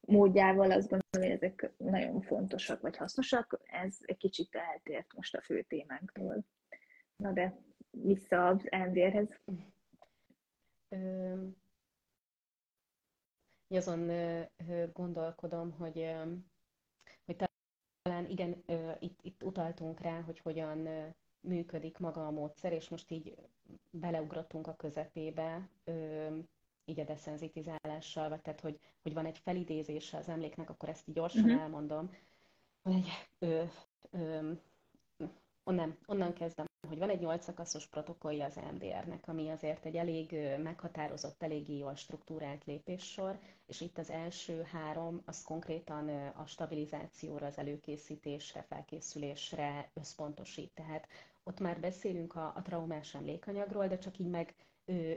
módjával 0.00 0.70
azt 0.70 0.88
gondolom, 0.88 1.28
hogy 1.28 1.42
ezek 1.42 1.72
nagyon 1.76 2.20
fontosak 2.20 2.80
vagy 2.80 2.96
hasznosak. 2.96 3.60
Ez 3.64 3.96
egy 4.00 4.16
kicsit 4.16 4.54
eltért 4.54 5.12
most 5.14 5.34
a 5.34 5.40
fő 5.40 5.62
témánktól. 5.62 6.44
Na 7.16 7.32
de 7.32 7.58
vissza 7.92 8.46
az 8.46 8.70
endérhez. 8.70 9.28
Azon 13.68 14.10
gondolkodom, 14.92 15.70
hogy, 15.70 16.14
hogy 17.24 17.36
talán 18.02 18.28
igen, 18.28 18.64
itt, 18.98 19.18
itt 19.22 19.42
utaltunk 19.42 20.00
rá, 20.00 20.20
hogy 20.20 20.38
hogyan 20.38 20.88
működik 21.40 21.98
maga 21.98 22.26
a 22.26 22.30
módszer, 22.30 22.72
és 22.72 22.88
most 22.88 23.10
így 23.10 23.36
beleugrottunk 23.90 24.66
a 24.66 24.76
közepébe, 24.76 25.68
így 26.84 27.00
a 27.00 27.04
deszenzitizálással, 27.04 28.28
vagy 28.28 28.40
tehát, 28.40 28.60
hogy, 28.60 28.78
hogy 29.02 29.14
van 29.14 29.26
egy 29.26 29.38
felidézése 29.38 30.18
az 30.18 30.28
emléknek, 30.28 30.70
akkor 30.70 30.88
ezt 30.88 31.08
így 31.08 31.14
gyorsan 31.14 31.44
uh-huh. 31.44 31.60
elmondom. 31.60 32.10
Van 32.82 32.94
egy, 32.94 33.08
ö, 33.38 33.64
ö, 34.10 34.52
onnan, 35.64 35.98
onnan 36.06 36.32
kezdem 36.32 36.66
hogy 36.92 37.00
van 37.00 37.10
egy 37.10 37.20
nyolc 37.20 37.44
szakaszos 37.44 37.86
protokollja 37.86 38.44
az 38.44 38.58
MDR-nek, 38.72 39.28
ami 39.28 39.48
azért 39.50 39.84
egy 39.84 39.96
elég 39.96 40.36
meghatározott, 40.62 41.42
eléggé 41.42 41.76
jól 41.76 41.94
struktúrált 41.94 42.64
lépéssor, 42.64 43.38
és 43.66 43.80
itt 43.80 43.98
az 43.98 44.10
első 44.10 44.62
három, 44.62 45.22
az 45.24 45.42
konkrétan 45.42 46.08
a 46.36 46.46
stabilizációra, 46.46 47.46
az 47.46 47.58
előkészítésre, 47.58 48.62
felkészülésre 48.62 49.90
összpontosít. 49.94 50.70
Tehát 50.74 51.06
ott 51.44 51.60
már 51.60 51.80
beszélünk 51.80 52.34
a, 52.34 52.52
a 52.56 52.62
traumás 52.62 53.14
emlékanyagról, 53.14 53.86
de 53.86 53.98
csak 53.98 54.18
így 54.18 54.30
meg 54.30 54.54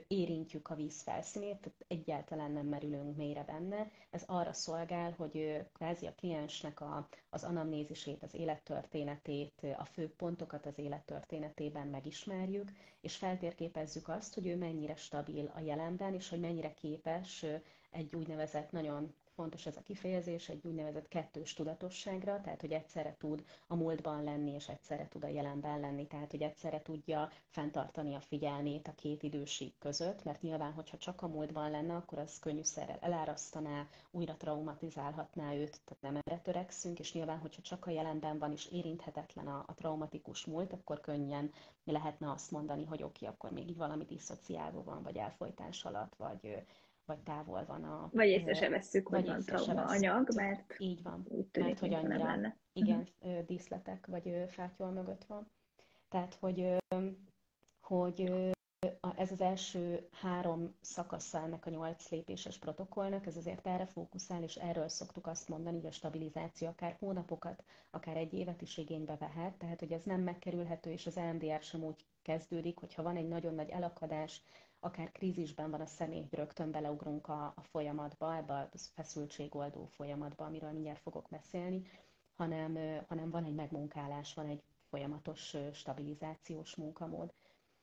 érintjük 0.07 0.69
a 0.69 0.75
víz 0.75 1.01
felszínét, 1.01 1.57
tehát 1.57 1.85
egyáltalán 1.87 2.51
nem 2.51 2.65
merülünk 2.65 3.17
mélyre 3.17 3.43
benne. 3.43 3.91
Ez 4.09 4.23
arra 4.25 4.53
szolgál, 4.53 5.11
hogy 5.17 5.65
kvázi 5.73 6.05
a 6.05 6.15
kliensnek 6.15 6.81
a, 6.81 7.07
az 7.29 7.43
anamnézisét, 7.43 8.23
az 8.23 8.33
élettörténetét, 8.33 9.65
a 9.77 9.85
fő 9.85 10.13
pontokat 10.17 10.65
az 10.65 10.77
élettörténetében 10.79 11.87
megismerjük, 11.87 12.71
és 13.01 13.15
feltérképezzük 13.15 14.07
azt, 14.07 14.33
hogy 14.33 14.47
ő 14.47 14.57
mennyire 14.57 14.95
stabil 14.95 15.51
a 15.55 15.59
jelenben, 15.59 16.13
és 16.13 16.29
hogy 16.29 16.39
mennyire 16.39 16.73
képes 16.73 17.45
egy 17.91 18.15
úgynevezett 18.15 18.71
nagyon 18.71 19.13
fontos 19.35 19.65
ez 19.65 19.77
a 19.77 19.81
kifejezés, 19.81 20.49
egy 20.49 20.65
úgynevezett 20.65 21.07
kettős 21.07 21.53
tudatosságra, 21.53 22.41
tehát 22.41 22.61
hogy 22.61 22.71
egyszerre 22.71 23.15
tud 23.17 23.43
a 23.67 23.75
múltban 23.75 24.23
lenni, 24.23 24.51
és 24.51 24.67
egyszerre 24.67 25.07
tud 25.07 25.23
a 25.23 25.27
jelenben 25.27 25.79
lenni, 25.79 26.07
tehát 26.07 26.31
hogy 26.31 26.41
egyszerre 26.41 26.81
tudja 26.81 27.29
fenntartani 27.47 28.15
a 28.15 28.19
figyelmét 28.19 28.87
a 28.87 28.95
két 28.95 29.23
időség 29.23 29.73
között, 29.79 30.23
mert 30.23 30.41
nyilván, 30.41 30.73
hogyha 30.73 30.97
csak 30.97 31.21
a 31.21 31.27
múltban 31.27 31.71
lenne, 31.71 31.95
akkor 31.95 32.19
az 32.19 32.39
könnyűszerrel 32.39 32.97
elárasztaná, 33.01 33.87
újra 34.11 34.35
traumatizálhatná 34.37 35.53
őt, 35.53 35.81
tehát 35.85 36.01
nem 36.01 36.21
erre 36.25 36.39
törekszünk, 36.39 36.99
és 36.99 37.13
nyilván, 37.13 37.39
hogyha 37.39 37.61
csak 37.61 37.85
a 37.85 37.91
jelenben 37.91 38.37
van 38.37 38.51
és 38.51 38.67
érinthetetlen 38.71 39.47
a, 39.47 39.63
a 39.67 39.73
traumatikus 39.73 40.45
múlt, 40.45 40.73
akkor 40.73 40.99
könnyen 40.99 41.51
lehetne 41.83 42.31
azt 42.31 42.51
mondani, 42.51 42.85
hogy 42.85 43.03
oké, 43.03 43.25
okay, 43.25 43.27
akkor 43.27 43.51
még 43.51 43.69
így 43.69 43.77
valami 43.77 44.05
diszociálva 44.05 44.83
van, 44.83 45.03
vagy 45.03 45.17
elfolytás 45.17 45.85
alatt, 45.85 46.15
vagy 46.15 46.63
vagy 47.05 47.19
távol 47.19 47.65
van 47.65 47.83
a... 47.83 48.09
Vagy 48.13 48.27
észre 48.27 48.53
se 48.53 48.69
vesszük, 48.69 49.07
hogy 49.07 49.25
van 49.25 49.41
trauma 49.43 49.85
anyag, 49.85 50.35
mert 50.35 50.75
így 50.79 51.03
van, 51.03 51.25
úgy 51.29 51.47
tűnik, 51.47 51.69
mert 51.69 51.79
hogy 51.79 51.93
annyira, 51.93 52.25
lenne. 52.25 52.57
igen, 52.73 53.07
uh-huh. 53.19 53.45
díszletek 53.45 54.05
vagy 54.07 54.45
fátyol 54.47 54.91
mögött 54.91 55.23
van. 55.23 55.51
Tehát, 56.09 56.35
hogy, 56.35 56.77
hogy 57.81 58.31
ez 59.17 59.31
az 59.31 59.41
első 59.41 60.07
három 60.11 60.75
szakasza 60.81 61.41
ennek 61.41 61.65
a 61.65 61.69
nyolc 61.69 62.09
lépéses 62.09 62.57
protokollnak, 62.57 63.25
ez 63.25 63.37
azért 63.37 63.67
erre 63.67 63.85
fókuszál, 63.85 64.43
és 64.43 64.55
erről 64.55 64.87
szoktuk 64.87 65.27
azt 65.27 65.49
mondani, 65.49 65.75
hogy 65.75 65.85
a 65.85 65.91
stabilizáció 65.91 66.67
akár 66.67 66.95
hónapokat, 66.99 67.63
akár 67.89 68.17
egy 68.17 68.33
évet 68.33 68.61
is 68.61 68.77
igénybe 68.77 69.17
vehet, 69.17 69.53
tehát 69.53 69.79
hogy 69.79 69.91
ez 69.91 70.03
nem 70.03 70.21
megkerülhető, 70.21 70.91
és 70.91 71.05
az 71.05 71.17
EMDR 71.17 71.61
sem 71.61 71.83
úgy 71.83 72.05
kezdődik, 72.21 72.77
hogyha 72.79 73.03
van 73.03 73.15
egy 73.15 73.27
nagyon 73.27 73.55
nagy 73.55 73.69
elakadás, 73.69 74.41
akár 74.85 75.11
krízisben 75.11 75.69
van 75.71 75.81
a 75.81 75.85
személy, 75.85 76.27
rögtön 76.31 76.71
beleugrunk 76.71 77.27
a, 77.27 77.45
a 77.55 77.61
folyamatba, 77.61 78.35
ebbe 78.35 78.53
a 78.53 78.69
feszültségoldó 78.93 79.85
folyamatba, 79.85 80.45
amiről 80.45 80.71
mindjárt 80.71 81.01
fogok 81.01 81.27
beszélni, 81.29 81.87
hanem, 82.35 82.77
hanem 83.07 83.29
van 83.29 83.43
egy 83.43 83.53
megmunkálás, 83.55 84.33
van 84.33 84.47
egy 84.47 84.63
folyamatos 84.89 85.55
stabilizációs 85.73 86.75
munkamód. 86.75 87.33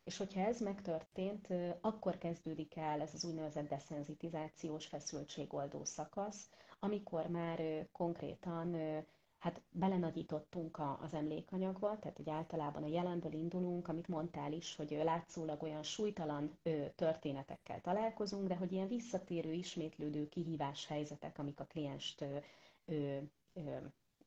És 0.05 0.17
hogyha 0.17 0.41
ez 0.41 0.61
megtörtént, 0.61 1.49
akkor 1.81 2.19
kezdődik 2.19 2.77
el 2.77 3.01
ez 3.01 3.15
az 3.15 3.25
úgynevezett 3.25 3.69
deszenzitizációs 3.69 4.87
feszültségoldó 4.87 5.85
szakasz, 5.85 6.51
amikor 6.81 7.27
már 7.27 7.87
konkrétan 7.93 8.77
hát 9.43 9.61
belenagyítottunk 9.71 10.79
az 11.01 11.15
emlékanyagba, 11.15 11.99
tehát 11.99 12.17
hogy 12.17 12.31
általában 12.31 12.83
a 12.83 12.87
jelenből 12.87 13.33
indulunk, 13.33 13.89
amit 13.89 14.09
mondtál 14.09 14.53
is, 14.53 14.77
hogy 14.77 15.01
látszólag 15.05 15.63
olyan 15.63 15.83
súlytalan 15.83 16.59
történetekkel 16.95 17.81
találkozunk, 17.81 18.49
de 18.49 18.57
hogy 18.57 18.73
ilyen 18.73 18.89
visszatérő, 18.89 19.53
ismétlődő 19.53 20.29
kihívás 20.29 20.87
helyzetek, 20.87 21.39
amik 21.39 21.61
a 21.61 21.65
klienst 21.65 22.25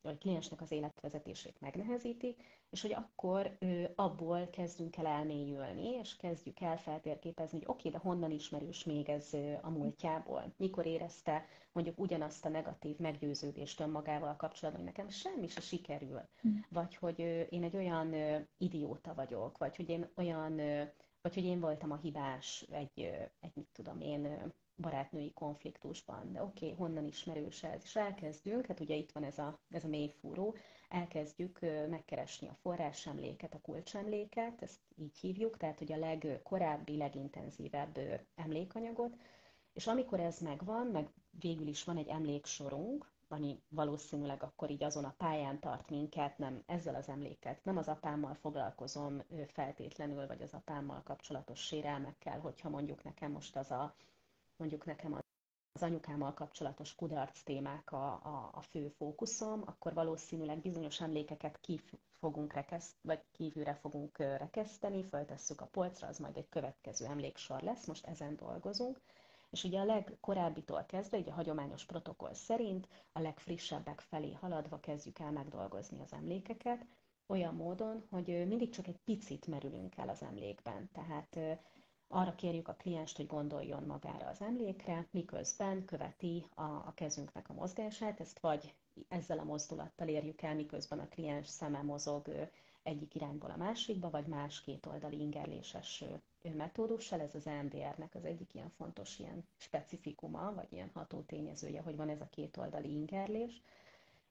a 0.05 0.17
kliensnek 0.17 0.61
az 0.61 0.71
életvezetését 0.71 1.61
megnehezítik, 1.61 2.43
és 2.69 2.81
hogy 2.81 2.93
akkor 2.93 3.57
abból 3.95 4.47
kezdünk 4.47 4.97
el 4.97 5.05
elmélyülni, 5.05 5.89
és 5.89 6.15
kezdjük 6.15 6.59
el 6.59 6.77
feltérképezni, 6.77 7.57
hogy 7.57 7.67
oké, 7.67 7.87
okay, 7.87 7.91
de 7.91 8.07
honnan 8.07 8.31
ismerős 8.31 8.83
még 8.83 9.09
ez 9.09 9.33
a 9.61 9.69
múltjából? 9.69 10.53
Mikor 10.57 10.85
érezte 10.85 11.45
mondjuk 11.71 11.99
ugyanazt 11.99 12.45
a 12.45 12.49
negatív 12.49 12.97
meggyőződést 12.97 13.79
önmagával 13.79 14.35
kapcsolatban, 14.35 14.83
hogy 14.83 14.93
nekem 14.93 15.09
semmi 15.09 15.47
se 15.47 15.61
sikerül, 15.61 16.21
mm. 16.47 16.55
vagy 16.69 16.95
hogy 16.95 17.19
én 17.49 17.63
egy 17.63 17.75
olyan 17.75 18.13
idióta 18.57 19.13
vagyok, 19.13 19.57
vagy 19.57 19.75
hogy 19.75 19.89
én 19.89 20.09
olyan, 20.15 20.55
vagy 21.21 21.33
hogy 21.33 21.45
én 21.45 21.59
voltam 21.59 21.91
a 21.91 21.95
hibás 21.97 22.65
egy, 22.71 22.99
egy 23.39 23.51
mit 23.53 23.69
tudom 23.73 24.01
én, 24.01 24.53
barátnői 24.77 25.33
konfliktusban, 25.33 26.31
de 26.31 26.43
oké, 26.43 26.65
okay, 26.65 26.77
honnan 26.77 27.05
ismerős 27.05 27.63
ez? 27.63 27.81
És 27.83 27.95
elkezdünk, 27.95 28.65
hát 28.65 28.79
ugye 28.79 28.95
itt 28.95 29.11
van 29.11 29.23
ez 29.23 29.37
a, 29.37 29.59
ez 29.69 29.83
a 29.83 29.87
mély 29.87 30.09
fúró, 30.09 30.55
elkezdjük 30.89 31.59
megkeresni 31.89 32.47
a 32.47 32.57
forrásemléket, 32.61 33.53
a 33.53 33.61
kulcsemléket, 33.61 34.61
ezt 34.61 34.79
így 34.95 35.17
hívjuk, 35.17 35.57
tehát 35.57 35.77
hogy 35.77 35.91
a 35.91 35.97
legkorábbi, 35.97 36.97
legintenzívebb 36.97 37.99
emlékanyagot, 38.35 39.17
és 39.73 39.87
amikor 39.87 40.19
ez 40.19 40.39
megvan, 40.39 40.87
meg 40.87 41.09
végül 41.39 41.67
is 41.67 41.83
van 41.83 41.97
egy 41.97 42.07
emléksorunk, 42.07 43.13
ami 43.27 43.61
valószínűleg 43.69 44.43
akkor 44.43 44.69
így 44.69 44.83
azon 44.83 45.03
a 45.03 45.15
pályán 45.17 45.59
tart 45.59 45.89
minket, 45.89 46.37
nem 46.37 46.63
ezzel 46.65 46.95
az 46.95 47.09
emléket, 47.09 47.63
nem 47.63 47.77
az 47.77 47.87
apámmal 47.87 48.33
foglalkozom 48.33 49.23
feltétlenül, 49.47 50.27
vagy 50.27 50.41
az 50.41 50.53
apámmal 50.53 51.01
kapcsolatos 51.03 51.59
sérelmekkel, 51.59 52.39
hogyha 52.39 52.69
mondjuk 52.69 53.03
nekem 53.03 53.31
most 53.31 53.55
az 53.55 53.71
a 53.71 53.95
mondjuk 54.57 54.85
nekem 54.85 55.13
az 55.71 55.81
anyukámmal 55.81 56.33
kapcsolatos 56.33 56.95
kudarc 56.95 57.43
témák 57.43 57.91
a, 57.91 58.05
a, 58.05 58.49
a 58.53 58.61
fő 58.61 58.87
fókuszom, 58.87 59.61
akkor 59.65 59.93
valószínűleg 59.93 60.61
bizonyos 60.61 61.01
emlékeket 61.01 61.59
ki 61.59 61.81
fogunk 62.19 62.53
rekeszt, 62.53 62.95
vagy 63.01 63.19
kívülre 63.31 63.73
fogunk 63.73 64.17
rekeszteni, 64.17 65.03
föltesszük 65.03 65.61
a 65.61 65.65
polcra, 65.65 66.07
az 66.07 66.17
majd 66.17 66.37
egy 66.37 66.49
következő 66.49 67.05
emléksor 67.05 67.61
lesz, 67.61 67.85
most 67.85 68.05
ezen 68.05 68.35
dolgozunk. 68.35 69.01
És 69.49 69.63
ugye 69.63 69.79
a 69.79 69.85
legkorábbitól 69.85 70.83
kezdve, 70.83 71.17
ugye 71.17 71.31
a 71.31 71.35
hagyományos 71.35 71.85
protokoll 71.85 72.33
szerint 72.33 72.87
a 73.11 73.19
legfrissebbek 73.19 73.99
felé 73.99 74.33
haladva 74.33 74.79
kezdjük 74.79 75.19
el 75.19 75.31
megdolgozni 75.31 76.01
az 76.01 76.13
emlékeket, 76.13 76.85
olyan 77.27 77.55
módon, 77.55 78.03
hogy 78.09 78.27
mindig 78.47 78.69
csak 78.69 78.87
egy 78.87 78.99
picit 79.03 79.47
merülünk 79.47 79.97
el 79.97 80.09
az 80.09 80.21
emlékben. 80.21 80.89
Tehát 80.93 81.59
arra 82.07 82.35
kérjük 82.35 82.67
a 82.67 82.73
klienst, 82.73 83.15
hogy 83.17 83.27
gondoljon 83.27 83.83
magára 83.83 84.27
az 84.27 84.41
emlékre, 84.41 85.07
miközben 85.11 85.85
követi 85.85 86.45
a, 86.55 86.61
a 86.61 86.91
kezünknek 86.95 87.49
a 87.49 87.53
mozgását, 87.53 88.19
ezt 88.19 88.39
vagy 88.39 88.73
ezzel 89.07 89.39
a 89.39 89.43
mozdulattal 89.43 90.07
érjük 90.07 90.41
el, 90.41 90.55
miközben 90.55 90.99
a 90.99 91.07
kliens 91.07 91.47
szeme 91.47 91.81
mozog 91.81 92.47
egyik 92.83 93.15
irányból 93.15 93.49
a 93.51 93.57
másikba, 93.57 94.09
vagy 94.09 94.25
más 94.27 94.61
kétoldali 94.61 95.19
ingerléses 95.19 96.03
metódussal. 96.55 97.21
Ez 97.21 97.35
az 97.35 97.47
EMDR-nek 97.47 98.15
az 98.15 98.25
egyik 98.25 98.53
ilyen 98.53 98.69
fontos 98.69 99.19
ilyen 99.19 99.45
specifikuma, 99.57 100.53
vagy 100.53 100.67
ilyen 100.73 100.91
hatótényezője, 100.93 101.81
hogy 101.81 101.95
van 101.95 102.09
ez 102.09 102.21
a 102.21 102.29
kétoldali 102.29 102.91
ingerlés 102.91 103.61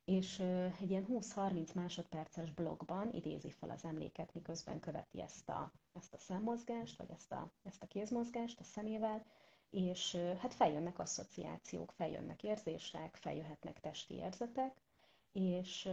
és 0.05 0.39
egy 0.81 0.91
ilyen 0.91 1.07
20-30 1.11 1.75
másodperces 1.75 2.51
blogban 2.51 3.13
idézi 3.13 3.51
fel 3.51 3.71
az 3.71 3.85
emléket, 3.85 4.35
miközben 4.35 4.81
követi 4.81 5.21
ezt 5.21 5.49
a, 5.49 5.73
ezt 5.93 6.15
a 6.15 6.19
szemmozgást, 6.19 6.97
vagy 6.99 7.11
ezt 7.11 7.33
a, 7.33 7.51
ezt 7.63 7.83
a 7.83 7.87
kézmozgást 7.87 8.61
a 8.61 8.65
szemével, 8.65 9.25
és 9.71 10.17
hát 10.39 10.55
feljönnek 10.55 10.99
asszociációk, 10.99 11.93
feljönnek 11.93 12.43
érzések, 12.43 13.17
feljöhetnek 13.17 13.81
testi 13.81 14.15
érzetek, 14.15 14.84
és, 15.35 15.89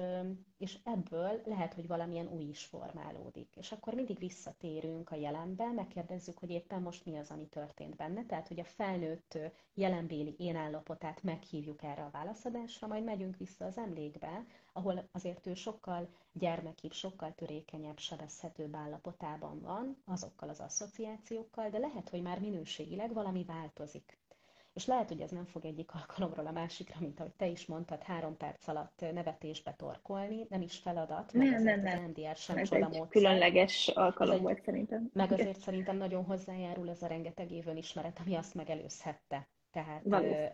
és 0.58 0.78
ebből 0.84 1.42
lehet, 1.46 1.74
hogy 1.74 1.88
valamilyen 1.88 2.28
új 2.28 2.44
is 2.44 2.64
formálódik. 2.66 3.56
És 3.56 3.72
akkor 3.72 3.94
mindig 3.94 4.18
visszatérünk 4.20 5.12
a 5.12 5.16
jelenbe, 5.16 5.72
megkérdezzük, 5.72 6.38
hogy 6.38 6.50
éppen 6.50 6.82
most 6.82 7.06
mi 7.06 7.18
az, 7.18 7.30
ami 7.32 7.48
történt 7.48 7.96
benne. 7.96 8.26
Tehát, 8.26 8.48
hogy 8.48 8.60
a 8.60 8.64
felnőtt 8.64 9.38
jelenbéli 9.74 10.36
én 10.38 10.56
állapotát 10.56 11.24
meghívjuk 11.24 11.84
erre 11.84 12.04
a 12.04 12.10
válaszadásra, 12.12 12.88
majd 12.88 13.04
megyünk 13.04 13.38
vissza 13.38 13.66
az 13.66 13.78
emlékbe, 13.78 14.46
ahol 14.74 15.08
azért 15.12 15.48
ő 15.48 15.54
sokkal 15.54 16.08
gyermekibb, 16.34 16.92
sokkal 16.92 17.34
törékenyebb, 17.36 17.98
sebezhetőbb 17.98 18.76
állapotában 18.76 19.60
van, 19.62 20.02
azokkal 20.06 20.50
az 20.50 20.60
asszociációkkal, 20.60 21.70
de 21.70 21.78
lehet, 21.78 22.10
hogy 22.10 22.22
már 22.22 22.40
minőségileg 22.40 23.14
valami 23.14 23.44
változik. 23.44 24.21
És 24.74 24.86
lehet, 24.86 25.08
hogy 25.08 25.22
ez 25.22 25.32
nem 25.32 25.46
fog 25.46 25.66
egyik 25.66 25.94
alkalomról 25.94 26.48
a 26.48 26.52
másikra, 26.52 27.00
mint 27.00 27.20
ahogy 27.20 27.34
te 27.34 27.48
is 27.48 27.66
mondtad, 27.66 28.04
három 28.04 28.38
perc 28.38 28.68
alatt 28.68 29.06
nevetésbe 29.14 29.74
torkolni, 29.74 30.46
nem 30.50 30.62
is 30.62 30.78
feladat, 30.78 31.34
mert 31.34 31.52
nem, 31.52 31.64
nem, 31.64 31.82
nem. 31.82 32.04
NDR 32.10 32.36
sem 32.36 32.58
ez 32.58 32.72
egy 32.72 32.82
módszer. 32.82 33.08
különleges 33.08 33.88
alkalom 33.88 34.36
ez 34.36 34.42
volt 34.42 34.64
szerintem. 34.64 35.10
Meg 35.14 35.32
azért 35.32 35.60
szerintem 35.60 35.98
nagyon 35.98 36.24
hozzájárul 36.24 36.90
ez 36.90 37.02
a 37.02 37.08
rengeteg 37.08 37.52
évön 37.52 37.78
ismeret, 37.78 38.20
ami 38.26 38.36
azt 38.36 38.54
megelőzhette. 38.54 39.48
Tehát 39.72 40.06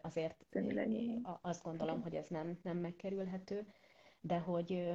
azért 0.01 0.45
azt 1.41 1.63
gondolom, 1.63 2.01
hogy 2.01 2.15
ez 2.15 2.27
nem, 2.27 2.59
nem 2.63 2.77
megkerülhető, 2.77 3.67
de 4.21 4.37
hogy 4.37 4.91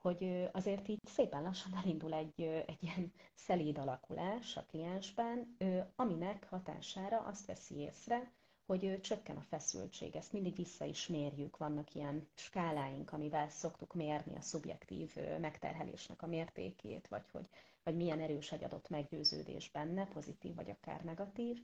hogy 0.00 0.48
azért 0.52 0.88
így 0.88 1.00
szépen 1.04 1.42
lassan 1.42 1.72
elindul 1.82 2.14
egy, 2.14 2.42
egy 2.66 2.82
ilyen 2.82 3.12
szelíd 3.34 3.78
alakulás 3.78 4.56
a 4.56 4.64
kliensben, 4.68 5.56
aminek 5.96 6.46
hatására 6.50 7.18
azt 7.18 7.46
veszi 7.46 7.78
észre, 7.78 8.32
hogy 8.68 9.00
csökken 9.00 9.36
a 9.36 9.46
feszültség. 9.48 10.16
Ezt 10.16 10.32
mindig 10.32 10.56
vissza 10.56 10.84
is 10.84 11.06
mérjük, 11.06 11.56
vannak 11.56 11.94
ilyen 11.94 12.28
skáláink, 12.34 13.12
amivel 13.12 13.48
szoktuk 13.48 13.94
mérni 13.94 14.36
a 14.36 14.40
szubjektív 14.40 15.16
megterhelésnek 15.40 16.22
a 16.22 16.26
mértékét, 16.26 17.08
vagy 17.08 17.30
hogy 17.32 17.48
vagy 17.88 17.96
milyen 17.96 18.20
erős 18.20 18.52
egy 18.52 18.64
adott 18.64 18.88
meggyőződés 18.88 19.70
benne, 19.70 20.06
pozitív 20.06 20.54
vagy 20.54 20.70
akár 20.70 21.00
negatív. 21.04 21.58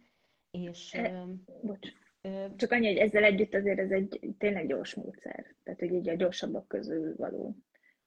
És, 0.51 0.95
e, 0.95 1.27
bocs. 1.63 1.89
Ö, 2.21 2.47
Csak 2.57 2.73
annyi, 2.73 2.87
hogy 2.87 2.97
ezzel 2.97 3.25
együtt 3.25 3.55
azért 3.55 3.79
ez 3.79 3.91
egy 3.91 4.21
tényleg 4.39 4.67
gyors 4.67 4.95
módszer. 4.95 5.55
Tehát, 5.63 5.81
hogy 5.81 5.93
így 5.93 6.09
a 6.09 6.15
gyorsabbak 6.15 6.69
közül 6.69 7.17
való. 7.17 7.57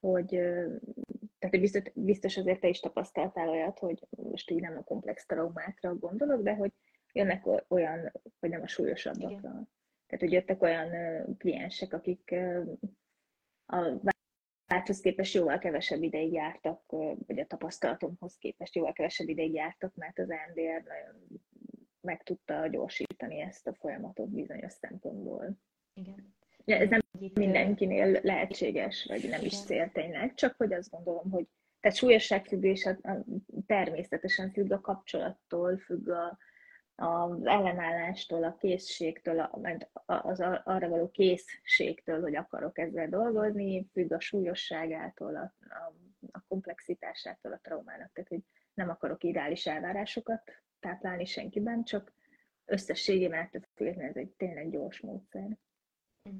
Hogy, 0.00 0.26
tehát 1.38 1.50
hogy 1.50 1.60
biztos, 1.60 1.82
biztos 1.94 2.36
azért 2.36 2.60
te 2.60 2.68
is 2.68 2.80
tapasztaltál 2.80 3.48
olyat, 3.48 3.78
hogy 3.78 4.06
most 4.10 4.50
így 4.50 4.60
nem 4.60 4.76
a 4.76 4.84
komplex 4.84 5.26
traumákra 5.26 5.94
gondolok, 5.94 6.42
de 6.42 6.54
hogy 6.54 6.72
jönnek 7.12 7.46
olyan, 7.68 8.12
vagy 8.38 8.50
nem 8.50 8.62
a 8.62 8.68
súlyosabbakra. 8.68 9.50
Tehát, 10.06 10.24
hogy 10.24 10.32
jöttek 10.32 10.62
olyan 10.62 10.90
kliensek, 11.38 11.92
akik 11.92 12.34
a 13.66 14.00
válthoz 14.66 15.00
képest 15.00 15.34
jóval 15.34 15.58
kevesebb 15.58 16.02
ideig 16.02 16.32
jártak, 16.32 16.82
vagy 17.26 17.38
a 17.38 17.46
tapasztalatomhoz 17.46 18.36
képest 18.38 18.74
jóval 18.74 18.92
kevesebb 18.92 19.28
ideig 19.28 19.52
jártak, 19.52 19.94
mert 19.94 20.18
az 20.18 20.26
NDR 20.26 20.82
nagyon 20.82 21.42
meg 22.00 22.22
tudta 22.22 22.66
gyorsítani 22.66 23.40
ezt 23.40 23.66
a 23.66 23.74
folyamatot 23.74 24.28
bizonyos 24.28 24.72
szempontból. 24.72 25.58
Igen. 25.94 26.36
Ja, 26.64 26.76
ez 26.76 26.88
nem 26.88 27.00
mindenkinél 27.34 28.20
lehetséges, 28.22 29.04
vagy 29.04 29.28
nem 29.28 29.44
is 29.44 29.64
cél 29.64 29.90
tényleg, 29.92 30.34
csak 30.34 30.54
hogy 30.56 30.72
azt 30.72 30.90
gondolom, 30.90 31.30
hogy 31.30 31.46
tehát 31.80 31.96
súlyosságfüggés 31.96 32.88
természetesen 33.66 34.52
függ 34.52 34.70
a 34.70 34.80
kapcsolattól, 34.80 35.78
függ 35.78 36.08
a, 36.08 36.38
az 37.00 37.46
ellenállástól, 37.46 38.44
a 38.44 38.56
készségtől, 38.56 39.40
az 40.06 40.40
arra 40.64 40.88
való 40.88 41.10
készségtől, 41.10 42.20
hogy 42.20 42.36
akarok 42.36 42.78
ezzel 42.78 43.08
dolgozni, 43.08 43.86
függ 43.92 44.12
a 44.12 44.20
súlyosságától, 44.20 45.36
a, 45.36 45.54
a, 45.68 45.94
a 46.32 46.42
komplexitásától 46.48 47.52
a 47.52 47.60
traumának. 47.62 48.12
Tehát, 48.12 48.28
hogy 48.28 48.42
nem 48.74 48.88
akarok 48.88 49.24
ideális 49.24 49.66
elvárásokat 49.66 50.42
táplálni 50.80 51.24
senkiben, 51.24 51.84
csak 51.84 52.12
összességében 52.64 53.48
ettől 53.52 53.88
ez 53.88 54.16
egy 54.16 54.30
tényleg 54.30 54.70
gyors 54.70 55.00
módszer. 55.00 55.58
Mm. 56.28 56.38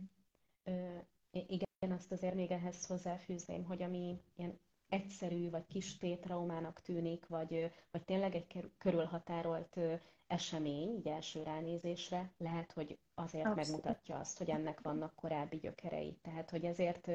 Ö, 0.65 0.99
igen, 1.31 1.93
azt 1.97 2.13
azért 2.13 2.35
még 2.35 2.51
ehhez 2.51 2.87
hozzáfűzném, 2.87 3.65
hogy 3.65 3.83
ami 3.83 4.21
ilyen 4.37 4.61
egyszerű 4.89 5.51
vagy 5.51 5.67
kis 5.67 5.97
traumának 5.97 6.81
tűnik, 6.81 7.27
vagy, 7.27 7.73
vagy 7.91 8.05
tényleg 8.05 8.35
egy 8.35 8.71
körülhatárolt 8.79 9.81
esemény, 10.29 10.95
így 10.95 11.07
első 11.09 11.43
ránézésre, 11.43 12.31
lehet, 12.39 12.73
hogy 12.73 12.99
azért 13.15 13.47
Abszolút. 13.47 13.57
megmutatja 13.57 14.19
azt, 14.19 14.39
hogy 14.39 14.51
ennek 14.51 14.81
vannak 14.81 15.15
korábbi 15.15 15.57
gyökerei. 15.57 16.19
Tehát, 16.23 16.51
hogy 16.51 16.65
ezért 16.65 17.09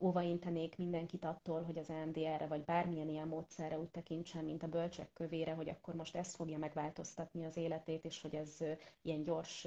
óvaintenék 0.00 0.76
mindenkit 0.76 1.24
attól, 1.24 1.62
hogy 1.62 1.78
az 1.78 1.90
EMDR-re 1.90 2.46
vagy 2.46 2.64
bármilyen 2.64 3.08
ilyen 3.08 3.28
módszerre 3.28 3.78
úgy 3.78 3.88
tekintsen, 3.88 4.44
mint 4.44 4.62
a 4.62 4.68
bölcsek 4.68 5.12
kövére, 5.12 5.52
hogy 5.54 5.68
akkor 5.68 5.94
most 5.94 6.16
ezt 6.16 6.36
fogja 6.36 6.58
megváltoztatni 6.58 7.44
az 7.44 7.56
életét, 7.56 8.04
és 8.04 8.20
hogy 8.20 8.34
ez 8.34 8.58
ilyen 9.02 9.22
gyors 9.22 9.66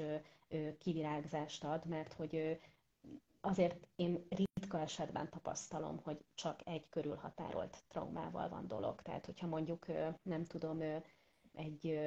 kivirágzást 0.77 1.63
ad, 1.63 1.85
mert 1.85 2.13
hogy 2.13 2.59
azért 3.41 3.87
én 3.95 4.27
ritka 4.29 4.79
esetben 4.79 5.29
tapasztalom, 5.29 5.99
hogy 6.03 6.25
csak 6.33 6.61
egy 6.65 6.89
körülhatárolt 6.89 7.83
traumával 7.87 8.49
van 8.49 8.67
dolog. 8.67 9.01
Tehát, 9.01 9.25
hogyha 9.25 9.47
mondjuk, 9.47 9.85
nem 10.21 10.43
tudom, 10.43 10.81
egy 11.53 11.99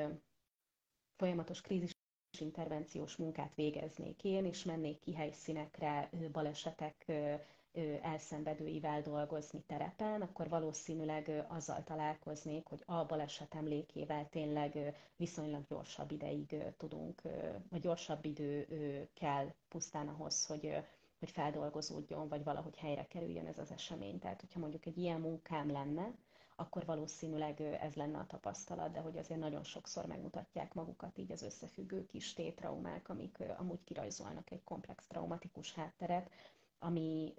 folyamatos 1.20 1.60
krízis 1.60 1.90
intervenciós 2.38 3.16
munkát 3.16 3.54
végeznék 3.54 4.24
én, 4.24 4.44
és 4.44 4.64
mennék 4.64 4.98
ki 5.00 5.14
helyszínekre, 5.14 6.10
balesetek 6.32 7.12
elszenvedőivel 8.02 9.02
dolgozni 9.02 9.62
terepen, 9.66 10.22
akkor 10.22 10.48
valószínűleg 10.48 11.44
azzal 11.48 11.84
találkoznék, 11.84 12.66
hogy 12.66 12.82
a 12.86 13.04
baleset 13.04 13.54
emlékével 13.54 14.28
tényleg 14.28 14.94
viszonylag 15.16 15.64
gyorsabb 15.68 16.10
ideig 16.10 16.56
tudunk, 16.76 17.22
vagy 17.70 17.80
gyorsabb 17.80 18.24
idő 18.24 18.66
kell 19.14 19.54
pusztán 19.68 20.08
ahhoz, 20.08 20.46
hogy 20.46 20.76
hogy 21.18 21.30
feldolgozódjon, 21.30 22.28
vagy 22.28 22.44
valahogy 22.44 22.76
helyre 22.76 23.06
kerüljön 23.06 23.46
ez 23.46 23.58
az 23.58 23.70
esemény. 23.72 24.18
Tehát, 24.18 24.40
hogyha 24.40 24.60
mondjuk 24.60 24.86
egy 24.86 24.98
ilyen 24.98 25.20
munkám 25.20 25.70
lenne, 25.70 26.14
akkor 26.60 26.84
valószínűleg 26.84 27.60
ez 27.60 27.94
lenne 27.94 28.18
a 28.18 28.26
tapasztalat, 28.26 28.92
de 28.92 29.00
hogy 29.00 29.16
azért 29.18 29.40
nagyon 29.40 29.64
sokszor 29.64 30.06
megmutatják 30.06 30.74
magukat 30.74 31.18
így 31.18 31.32
az 31.32 31.42
összefüggő 31.42 32.06
kis 32.06 32.32
tétraumák, 32.32 33.08
amik 33.08 33.38
amúgy 33.58 33.84
kirajzolnak 33.84 34.50
egy 34.50 34.64
komplex 34.64 35.06
traumatikus 35.06 35.74
hátteret, 35.74 36.30
ami, 36.78 37.34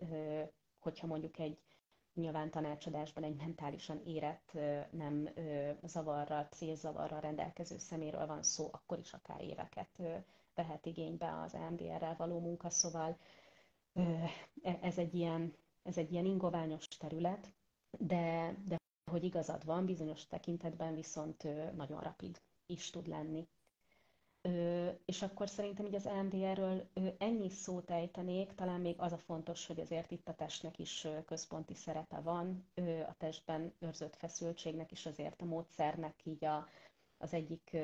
hogyha 0.80 1.08
mondjuk 1.08 1.40
egy 1.40 1.58
nyilván 2.14 2.50
tanácsadásban 2.52 3.24
egy 3.24 3.36
mentálisan 3.36 4.02
érett, 4.06 4.58
nem 4.92 5.30
zavarral, 5.84 6.44
célzavarral 6.52 7.20
rendelkező 7.20 7.78
szeméről 7.78 8.26
van 8.28 8.44
szó, 8.44 8.70
akkor 8.72 9.00
is 9.00 9.14
akár 9.14 9.42
éveket 9.42 10.02
vehet 10.56 10.86
igénybe 10.86 11.42
az 11.42 11.58
MDR-rel 11.72 12.16
való 12.18 12.40
munka, 12.40 12.70
szóval 12.70 13.18
e, 13.94 14.78
ez 14.82 14.98
egy 14.98 15.14
ilyen, 15.14 15.54
ez 15.84 15.98
egy 15.98 16.12
ilyen 16.12 16.26
ingoványos 16.26 16.88
terület, 16.88 17.54
de, 17.98 18.56
de 18.68 18.80
hogy 19.12 19.24
igazad 19.24 19.66
van, 19.66 19.86
bizonyos 19.86 20.28
tekintetben 20.28 20.96
viszont 20.96 21.44
nagyon 21.76 22.00
rapid 22.02 22.42
is 22.66 22.90
tud 22.90 23.08
lenni. 23.08 23.48
És 25.06 25.22
akkor 25.22 25.50
szerintem 25.50 25.86
így 25.86 25.96
az 25.96 26.06
EMDR-ről 26.08 26.88
ennyi 27.18 27.50
szót 27.50 27.90
ejtenék, 27.90 28.52
talán 28.56 28.82
még 28.82 28.96
az 28.98 29.12
a 29.12 29.18
fontos, 29.18 29.66
hogy 29.68 29.80
azért 29.80 30.12
itt 30.12 30.28
a 30.28 30.34
testnek 30.36 30.80
is 30.80 31.08
központi 31.26 31.74
szerepe 31.74 32.20
van, 32.20 32.66
a 33.08 33.16
testben 33.18 33.74
őrzött 33.80 34.16
feszültségnek 34.16 34.92
is 34.92 35.06
azért 35.06 35.42
a 35.42 35.46
módszernek 35.46 36.26
így 36.26 36.46
a, 36.46 36.68
az 37.18 37.34
egyik 37.34 37.78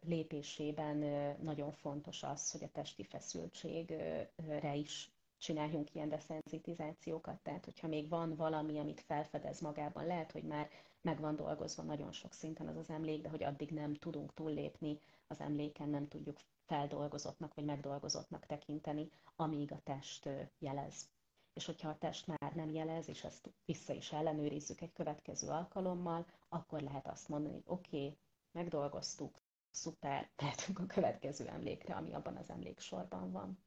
lépésében 0.00 0.96
nagyon 1.42 1.72
fontos 1.72 2.22
az, 2.22 2.50
hogy 2.50 2.62
a 2.64 2.70
testi 2.72 3.02
feszültségre 3.04 4.74
is 4.74 5.15
csináljunk 5.38 5.94
ilyen 5.94 6.08
deszenzitizációkat, 6.08 7.38
tehát 7.42 7.64
hogyha 7.64 7.88
még 7.88 8.08
van 8.08 8.34
valami, 8.36 8.78
amit 8.78 9.00
felfedez 9.00 9.60
magában, 9.60 10.06
lehet, 10.06 10.32
hogy 10.32 10.42
már 10.42 10.68
meg 11.00 11.20
van 11.20 11.36
dolgozva 11.36 11.82
nagyon 11.82 12.12
sok 12.12 12.32
szinten 12.32 12.68
az 12.68 12.76
az 12.76 12.90
emlék, 12.90 13.22
de 13.22 13.28
hogy 13.28 13.42
addig 13.42 13.70
nem 13.70 13.94
tudunk 13.94 14.34
túllépni 14.34 14.98
az 15.26 15.40
emléken, 15.40 15.88
nem 15.88 16.08
tudjuk 16.08 16.36
feldolgozottnak 16.66 17.54
vagy 17.54 17.64
megdolgozottnak 17.64 18.46
tekinteni, 18.46 19.08
amíg 19.36 19.72
a 19.72 19.80
test 19.84 20.28
jelez. 20.58 21.08
És 21.52 21.66
hogyha 21.66 21.88
a 21.88 21.98
test 21.98 22.26
már 22.26 22.52
nem 22.54 22.70
jelez, 22.70 23.08
és 23.08 23.24
ezt 23.24 23.50
vissza 23.64 23.92
is 23.92 24.12
ellenőrizzük 24.12 24.80
egy 24.80 24.92
következő 24.92 25.48
alkalommal, 25.48 26.26
akkor 26.48 26.80
lehet 26.80 27.06
azt 27.08 27.28
mondani, 27.28 27.54
hogy 27.54 27.62
oké, 27.66 27.96
okay, 28.04 28.16
megdolgoztuk, 28.52 29.40
szuper, 29.70 30.30
tehetünk 30.36 30.78
a 30.78 30.86
következő 30.86 31.46
emlékre, 31.46 31.94
ami 31.94 32.12
abban 32.12 32.36
az 32.36 32.50
emléksorban 32.50 33.32
van. 33.32 33.58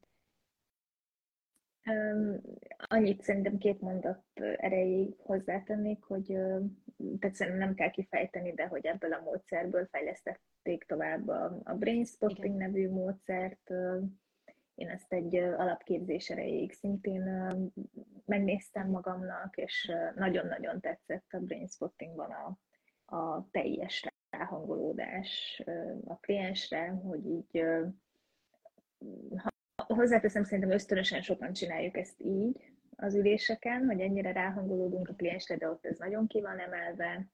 Annyit 2.88 3.22
szerintem 3.22 3.58
két 3.58 3.80
mondat 3.80 4.22
erejéig 4.56 5.14
hozzátennék, 5.18 6.02
hogy 6.02 6.26
tehát 7.18 7.34
szerintem 7.34 7.58
nem 7.58 7.74
kell 7.74 7.90
kifejteni, 7.90 8.52
de 8.52 8.66
hogy 8.66 8.86
ebből 8.86 9.12
a 9.12 9.20
módszerből 9.20 9.86
fejlesztették 9.90 10.84
tovább 10.84 11.28
a, 11.28 11.60
a 11.64 11.74
Brain 11.74 12.04
Spotting 12.04 12.54
Igen. 12.54 12.70
nevű 12.70 12.90
módszert. 12.90 13.70
Én 14.74 14.88
ezt 14.88 15.12
egy 15.12 15.34
alapképzés 15.36 16.30
erejéig 16.30 16.72
szintén 16.72 17.52
megnéztem 18.24 18.88
magamnak, 18.88 19.56
és 19.56 19.92
nagyon-nagyon 20.14 20.80
tetszett 20.80 21.32
a 21.32 21.38
Brain 21.38 21.66
Spottingban 21.66 22.30
a, 22.30 22.58
a 23.16 23.48
teljes 23.50 24.06
ráhangolódás 24.30 25.62
a 26.04 26.16
kliensre, 26.16 26.88
hogy 26.88 27.26
így 27.26 27.64
hozzáteszem, 29.88 30.44
szerintem 30.44 30.70
ösztönösen 30.70 31.22
sokan 31.22 31.52
csináljuk 31.52 31.96
ezt 31.96 32.22
így 32.22 32.72
az 32.96 33.14
üléseken, 33.14 33.86
hogy 33.86 34.00
ennyire 34.00 34.32
ráhangolódunk 34.32 35.08
a 35.08 35.14
kliensre, 35.14 35.56
de 35.56 35.70
ott 35.70 35.86
ez 35.86 35.98
nagyon 35.98 36.26
ki 36.26 36.40
van 36.40 36.58
emelve, 36.58 37.26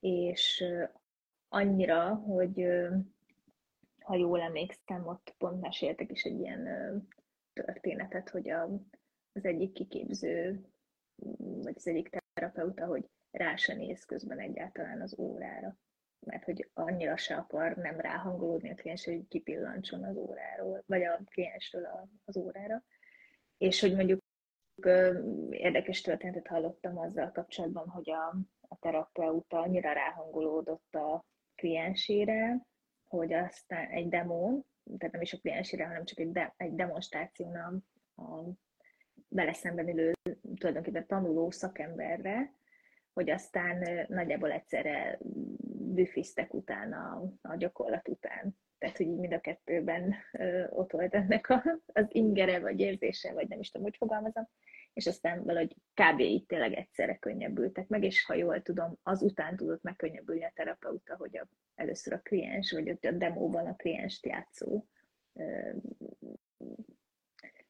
és 0.00 0.64
annyira, 1.48 2.14
hogy 2.14 2.66
ha 4.00 4.16
jól 4.16 4.40
emlékszem, 4.40 5.06
ott 5.06 5.34
pont 5.38 5.60
meséltek 5.60 6.10
is 6.10 6.22
egy 6.22 6.40
ilyen 6.40 6.68
történetet, 7.52 8.28
hogy 8.28 8.50
az 9.32 9.44
egyik 9.44 9.72
kiképző, 9.72 10.64
vagy 11.38 11.74
az 11.76 11.86
egyik 11.86 12.20
terapeuta, 12.34 12.86
hogy 12.86 13.08
rá 13.30 13.56
se 13.56 13.74
néz 13.74 14.04
közben 14.04 14.38
egyáltalán 14.38 15.00
az 15.00 15.18
órára 15.18 15.76
mert 16.26 16.44
hogy 16.44 16.70
annyira 16.74 17.16
se 17.16 17.34
akar 17.34 17.76
nem 17.76 18.00
ráhangolódni 18.00 18.70
a 18.70 18.74
kliens, 18.74 19.04
hogy 19.04 19.28
kipillantson 19.28 20.04
az 20.04 20.16
óráról, 20.16 20.82
vagy 20.86 21.02
a 21.02 21.20
kliensről 21.24 21.88
az 22.24 22.36
órára. 22.36 22.82
És 23.58 23.80
hogy 23.80 23.94
mondjuk 23.94 24.20
érdekes 25.50 26.00
történetet 26.00 26.46
hallottam 26.46 26.98
azzal 26.98 27.30
kapcsolatban, 27.32 27.88
hogy 27.88 28.10
a, 28.10 28.36
a 28.68 28.76
terapeuta 28.80 29.58
annyira 29.58 29.92
ráhangolódott 29.92 30.94
a 30.94 31.24
kliensére, 31.54 32.66
hogy 33.04 33.32
aztán 33.32 33.88
egy 33.88 34.08
demo, 34.08 34.62
tehát 34.98 35.12
nem 35.12 35.22
is 35.22 35.32
a 35.32 35.38
kliensére, 35.38 35.86
hanem 35.86 36.04
csak 36.04 36.18
egy, 36.18 36.32
de, 36.32 36.54
egy 36.56 36.74
demonstráción 36.74 37.54
a, 37.54 37.74
a 38.22 38.52
beleszemben 39.28 40.14
tulajdonképpen 40.56 41.06
tanuló 41.06 41.50
szakemberre, 41.50 42.54
hogy 43.12 43.30
aztán 43.30 44.06
nagyjából 44.08 44.50
egyszerre 44.50 45.18
büfiztek 45.94 46.54
utána 46.54 47.22
a 47.42 47.56
gyakorlat 47.56 48.08
után. 48.08 48.56
Tehát, 48.78 48.96
hogy 48.96 49.06
így 49.06 49.18
mind 49.18 49.32
a 49.32 49.40
kettőben 49.40 50.14
ott 50.70 50.92
volt 50.92 51.14
ennek 51.14 51.48
a, 51.48 51.62
az 51.86 52.06
ingere, 52.08 52.58
vagy 52.58 52.80
érzése, 52.80 53.32
vagy 53.32 53.48
nem 53.48 53.60
is 53.60 53.70
tudom, 53.70 53.86
hogy 53.86 53.96
fogalmazom, 53.96 54.48
és 54.92 55.06
aztán 55.06 55.44
valahogy 55.44 55.76
kb. 55.94 56.20
így 56.20 56.46
tényleg 56.46 56.72
egyszerre 56.72 57.16
könnyebbültek 57.16 57.88
meg, 57.88 58.04
és 58.04 58.24
ha 58.24 58.34
jól 58.34 58.62
tudom, 58.62 58.98
azután 59.02 59.56
tudott 59.56 59.82
megkönnyebbülni 59.82 60.44
a 60.44 60.52
terapeuta, 60.54 61.16
hogy 61.16 61.36
a, 61.36 61.48
először 61.74 62.12
a 62.12 62.20
kliens, 62.20 62.72
vagy 62.72 62.88
a 62.88 63.10
demóban 63.10 63.66
a 63.66 63.76
kliens 63.76 64.20
játszó 64.22 64.86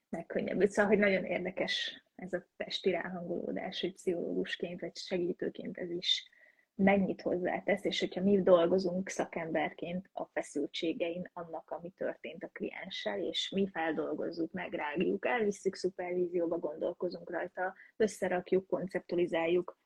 megkönnyebbült. 0.09 0.71
Szóval, 0.71 0.91
hogy 0.91 1.01
nagyon 1.01 1.25
érdekes 1.25 2.05
ez 2.15 2.33
a 2.33 2.47
testi 2.57 2.91
ráhangolódás, 2.91 3.81
hogy 3.81 3.93
pszichológusként 3.93 4.81
vagy 4.81 4.97
segítőként 4.97 5.79
ez 5.79 5.91
is 5.91 6.29
mennyit 6.75 7.23
hozzátesz, 7.23 7.85
és 7.85 8.01
hogyha 8.01 8.23
mi 8.23 8.43
dolgozunk 8.43 9.09
szakemberként 9.09 10.11
a 10.13 10.25
feszültségein 10.25 11.31
annak, 11.33 11.71
ami 11.71 11.91
történt 11.91 12.45
a 12.45 12.51
klienssel, 12.53 13.23
és 13.23 13.51
mi 13.55 13.69
feldolgozzuk, 13.69 14.53
megrágjuk, 14.53 15.27
elvisszük 15.27 15.75
szupervízióba, 15.75 16.59
gondolkozunk 16.59 17.31
rajta, 17.31 17.75
összerakjuk, 17.97 18.67
konceptualizáljuk, 18.67 19.79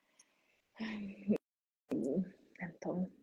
nem 2.59 2.76
tudom, 2.78 3.20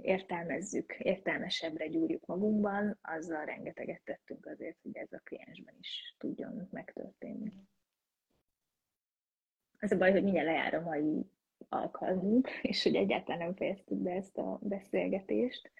értelmezzük, 0.00 0.94
értelmesebbre 0.98 1.86
gyúrjuk 1.88 2.26
magunkban, 2.26 2.98
azzal 3.02 3.44
rengeteget 3.44 4.02
tettünk 4.04 4.46
azért, 4.46 4.78
hogy 4.82 4.96
ez 4.96 5.12
a 5.12 5.20
kliensben 5.24 5.74
is 5.78 6.14
tudjon 6.18 6.68
megtörténni. 6.70 7.52
Az 9.78 9.92
a 9.92 9.96
baj, 9.96 10.12
hogy 10.12 10.22
mindjárt 10.22 10.46
lejár 10.46 10.74
a 10.74 10.80
mai 10.80 11.30
alkalmunk, 11.68 12.48
és 12.62 12.82
hogy 12.82 12.94
egyáltalán 12.94 13.38
nem 13.38 13.54
fejeztük 13.54 13.98
be 13.98 14.10
ezt 14.10 14.38
a 14.38 14.58
beszélgetést. 14.62 15.70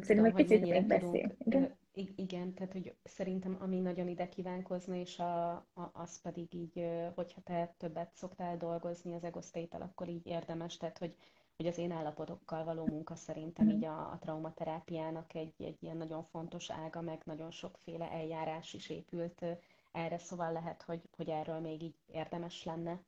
Szerintem 0.00 0.24
egy 0.24 0.34
picit 0.34 0.60
még 0.60 0.86
beszél. 0.86 1.36
Igen? 1.44 1.76
igen, 2.16 2.54
tehát 2.54 2.72
hogy 2.72 2.94
szerintem 3.04 3.56
ami 3.60 3.80
nagyon 3.80 4.08
ide 4.08 4.28
kívánkozna, 4.28 4.94
és 4.94 5.18
a, 5.18 5.50
a, 5.52 5.90
az 5.92 6.20
pedig 6.20 6.54
így, 6.54 6.86
hogyha 7.14 7.40
te 7.40 7.74
többet 7.78 8.10
szoktál 8.14 8.56
dolgozni 8.56 9.14
az 9.14 9.24
egosztétel, 9.24 9.82
akkor 9.82 10.08
így 10.08 10.26
érdemes, 10.26 10.76
tehát 10.76 10.98
hogy, 10.98 11.14
hogy 11.56 11.66
az 11.66 11.78
én 11.78 11.90
állapotokkal 11.90 12.64
való 12.64 12.86
munka 12.86 13.14
szerintem 13.14 13.66
mm. 13.66 13.68
így 13.68 13.84
a, 13.84 13.98
a 13.98 14.18
traumaterápiának 14.20 15.34
egy, 15.34 15.54
egy 15.58 15.82
ilyen 15.82 15.96
nagyon 15.96 16.24
fontos 16.24 16.70
ága, 16.70 17.00
meg 17.00 17.22
nagyon 17.24 17.50
sokféle 17.50 18.10
eljárás 18.10 18.74
is 18.74 18.90
épült 18.90 19.44
erre, 19.92 20.18
szóval 20.18 20.52
lehet, 20.52 20.82
hogy, 20.82 21.00
hogy 21.16 21.28
erről 21.28 21.58
még 21.58 21.82
így 21.82 21.96
érdemes 22.06 22.64
lenne 22.64 23.00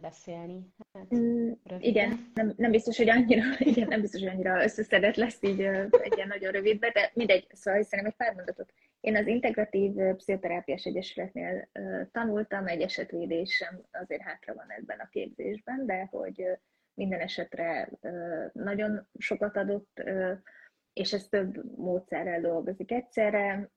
beszélni. 0.00 0.74
Hát, 0.92 1.14
mm, 1.14 1.52
igen, 1.78 2.30
nem, 2.34 2.52
nem, 2.56 2.70
biztos, 2.70 2.96
hogy 2.96 3.08
annyira, 3.08 3.42
igen, 3.58 3.88
nem 3.88 4.00
biztos, 4.00 4.20
hogy 4.20 4.30
annyira 4.30 4.62
összeszedett 4.62 5.16
lesz 5.16 5.42
így 5.42 5.60
egy 5.90 6.12
ilyen 6.16 6.28
nagyon 6.28 6.52
rövidbe, 6.52 6.90
de 6.90 7.10
mindegy, 7.14 7.46
szóval 7.52 7.82
szerintem 7.82 8.14
egy 8.14 8.26
pár 8.26 8.34
mondatot. 8.34 8.72
Én 9.00 9.16
az 9.16 9.26
Integratív 9.26 9.92
Pszichoterápiás 10.16 10.84
Egyesületnél 10.84 11.68
tanultam, 12.12 12.66
egy 12.66 12.80
esetvédésem 12.80 13.82
azért 13.92 14.22
hátra 14.22 14.54
van 14.54 14.66
ebben 14.68 14.98
a 14.98 15.08
képzésben, 15.08 15.86
de 15.86 16.08
hogy 16.10 16.46
minden 16.94 17.20
esetre 17.20 17.88
nagyon 18.52 19.08
sokat 19.18 19.56
adott 19.56 20.02
és 20.92 21.12
ez 21.12 21.28
több 21.28 21.78
módszerrel 21.78 22.40
dolgozik 22.40 22.90
egyszerre. 22.90 23.70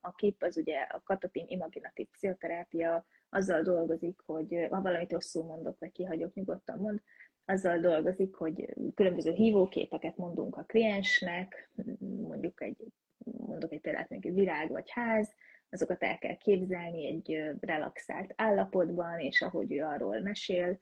A 0.00 0.14
KIP 0.14 0.42
az 0.42 0.56
ugye 0.56 0.80
a 0.80 1.02
katatin 1.04 1.44
imaginatív 1.48 2.06
pszichoterápia, 2.10 3.06
azzal 3.28 3.62
dolgozik, 3.62 4.20
hogy 4.26 4.66
ha 4.70 4.80
valamit 4.80 5.12
rosszul 5.12 5.44
mondok, 5.44 5.78
vagy 5.78 5.92
kihagyok, 5.92 6.34
nyugodtan 6.34 6.78
mond, 6.78 7.02
azzal 7.44 7.78
dolgozik, 7.78 8.34
hogy 8.34 8.74
különböző 8.94 9.32
hívóképeket 9.32 10.16
mondunk 10.16 10.56
a 10.56 10.62
kliensnek, 10.62 11.70
mondjuk 12.00 12.62
egy, 12.62 12.84
mondok 13.18 13.72
egy 13.72 13.80
példát, 13.80 14.08
mondjuk 14.08 14.32
egy 14.34 14.40
virág 14.40 14.70
vagy 14.70 14.90
ház, 14.90 15.34
azokat 15.70 16.02
el 16.02 16.18
kell 16.18 16.36
képzelni 16.36 17.06
egy 17.06 17.54
relaxált 17.60 18.32
állapotban, 18.36 19.18
és 19.18 19.42
ahogy 19.42 19.72
ő 19.72 19.82
arról 19.82 20.20
mesél, 20.20 20.78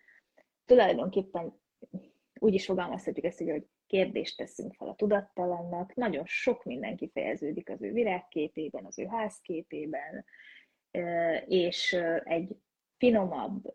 tulajdonképpen 0.65 1.53
úgy 2.39 2.55
is 2.55 2.65
fogalmazhatjuk 2.65 3.25
ezt, 3.25 3.39
hogy 3.39 3.67
kérdést 3.87 4.37
teszünk 4.37 4.75
fel 4.75 4.89
a 4.89 4.95
tudattalannak, 4.95 5.95
nagyon 5.95 6.25
sok 6.27 6.65
minden 6.65 6.97
kifejeződik 6.97 7.71
az 7.71 7.83
ő 7.83 7.93
virágképében, 7.93 8.85
az 8.85 8.99
ő 8.99 9.07
házképében, 9.07 10.25
és 11.47 11.93
egy 12.25 12.57
finomabb, 12.99 13.75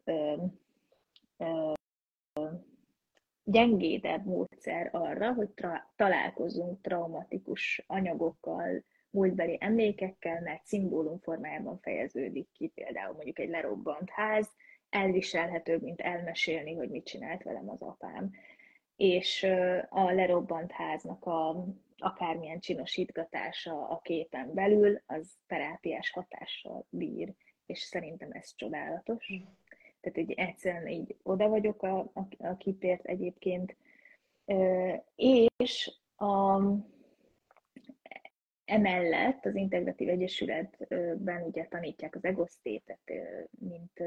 gyengédebb 3.44 4.26
módszer 4.26 4.90
arra, 4.92 5.34
hogy 5.34 5.50
tra- 5.50 5.88
találkozunk 5.96 6.82
traumatikus 6.82 7.84
anyagokkal, 7.88 8.84
múltbeli 9.10 9.58
emlékekkel, 9.60 10.42
mert 10.42 10.66
szimbólum 10.66 11.20
formájában 11.20 11.80
fejeződik 11.80 12.48
ki, 12.52 12.68
például 12.68 13.14
mondjuk 13.14 13.40
egy 13.40 13.50
lerobbant 13.50 14.10
ház, 14.10 14.50
elviselhetőbb, 14.90 15.82
mint 15.82 16.02
elmesélni, 16.02 16.74
hogy 16.74 16.90
mit 16.90 17.06
csinált 17.06 17.44
velem 17.44 17.70
az 17.70 17.82
apám 17.82 18.32
és 19.02 19.44
a 19.90 20.12
lerobbant 20.12 20.72
háznak 20.72 21.26
a 21.26 21.66
akármilyen 21.98 22.60
csinosítgatása 22.60 23.88
a 23.88 24.00
képen 24.02 24.54
belül, 24.54 25.02
az 25.06 25.38
terápiás 25.48 26.12
hatással 26.12 26.86
bír, 26.90 27.34
és 27.66 27.80
szerintem 27.80 28.30
ez 28.32 28.56
csodálatos. 28.56 29.34
Mm. 29.34 29.44
Tehát 30.00 30.18
így 30.18 30.32
egyszerűen 30.32 30.88
így 30.88 31.16
oda 31.24 31.50
vagyok 31.50 31.84
a, 31.84 32.00
a, 32.00 32.28
a 32.38 32.58
kipért 32.58 33.06
egyébként, 33.06 33.76
és 35.16 35.92
a, 36.16 36.62
emellett 38.66 39.46
az 39.46 39.56
Integratív 39.56 40.10
Egyesületben 40.10 41.44
ugye 41.44 41.66
tanítják 41.66 42.16
az 42.16 42.24
egosztétet, 42.24 43.12
mint 43.60 44.00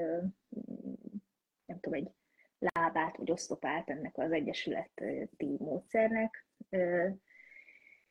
nem 1.67 1.81
tudom, 1.81 1.99
egy 1.99 2.11
lábát 2.73 3.17
vagy 3.17 3.31
oszlopát 3.31 3.91
ennek 3.91 4.19
az 4.19 4.33
egyesületi 4.33 5.57
módszernek, 5.59 6.47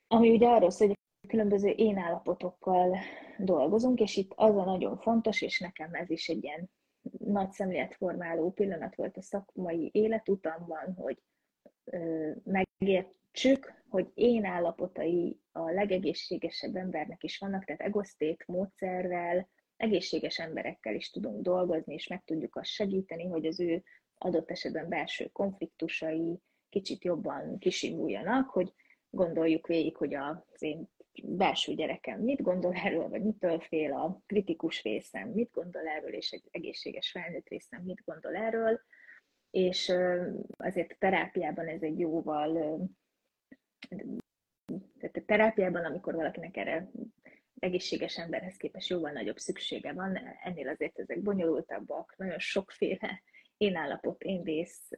ami 0.08 0.30
ugye 0.30 0.47
arról 0.47 0.70
szól, 0.70 0.88
hogy 0.88 0.97
különböző 1.28 1.70
én 1.70 1.97
állapotokkal 1.97 2.97
dolgozunk, 3.38 3.99
és 3.99 4.16
itt 4.16 4.32
az 4.36 4.56
a 4.56 4.64
nagyon 4.64 4.97
fontos, 4.97 5.41
és 5.41 5.60
nekem 5.60 5.93
ez 5.93 6.10
is 6.10 6.30
egy 6.30 6.43
ilyen 6.43 6.70
nagy 7.18 7.51
szemléletformáló 7.51 8.51
pillanat 8.51 8.95
volt 8.95 9.18
a 9.18 9.22
szakmai 9.22 9.89
életutamban, 9.93 10.93
hogy 10.95 11.18
megértsük, 12.43 13.84
hogy 13.89 14.12
én 14.14 14.45
állapotai 14.45 15.39
a 15.51 15.72
legegészségesebb 15.72 16.76
embernek 16.76 17.24
is 17.24 17.38
vannak, 17.38 17.66
tehát 17.66 17.82
egosztét 17.82 18.43
módszerrel, 18.47 19.49
egészséges 19.78 20.39
emberekkel 20.39 20.95
is 20.95 21.10
tudunk 21.10 21.41
dolgozni, 21.41 21.93
és 21.93 22.08
meg 22.08 22.24
tudjuk 22.24 22.56
azt 22.56 22.70
segíteni, 22.70 23.28
hogy 23.28 23.45
az 23.45 23.60
ő 23.60 23.84
adott 24.18 24.49
esetben 24.49 24.89
belső 24.89 25.30
konfliktusai 25.32 26.39
kicsit 26.70 27.03
jobban 27.03 27.57
kisimuljanak, 27.57 28.49
hogy 28.49 28.74
gondoljuk 29.09 29.68
végig, 29.68 29.95
hogy 29.95 30.14
az 30.14 30.61
én 30.61 30.89
belső 31.24 31.74
gyerekem 31.74 32.20
mit 32.20 32.41
gondol 32.41 32.74
erről, 32.74 33.09
vagy 33.09 33.24
mitől 33.24 33.59
fél 33.59 33.93
a 33.93 34.22
kritikus 34.26 34.84
részem, 34.84 35.30
mit 35.30 35.51
gondol 35.51 35.88
erről, 35.88 36.14
és 36.14 36.32
egy 36.32 36.43
egészséges 36.51 37.11
felnőtt 37.11 37.47
részem 37.47 37.82
mit 37.84 38.03
gondol 38.05 38.36
erről, 38.36 38.82
és 39.51 39.93
azért 40.57 40.91
a 40.91 40.95
terápiában 40.99 41.68
ez 41.68 41.82
egy 41.82 41.99
jóval, 41.99 42.53
tehát 44.99 45.16
a 45.16 45.26
terápiában, 45.26 45.86
amikor 45.86 46.14
valakinek 46.14 46.57
erre 46.57 46.91
egészséges 47.59 48.18
emberhez 48.18 48.57
képest 48.57 48.89
jóval 48.89 49.11
nagyobb 49.11 49.38
szüksége 49.38 49.93
van, 49.93 50.20
ennél 50.43 50.68
azért 50.68 50.99
ezek 50.99 51.22
bonyolultabbak, 51.22 52.14
nagyon 52.18 52.39
sokféle 52.39 53.22
én 53.64 53.76
állapot, 53.76 54.24
én 54.24 54.43
rész 54.43 54.89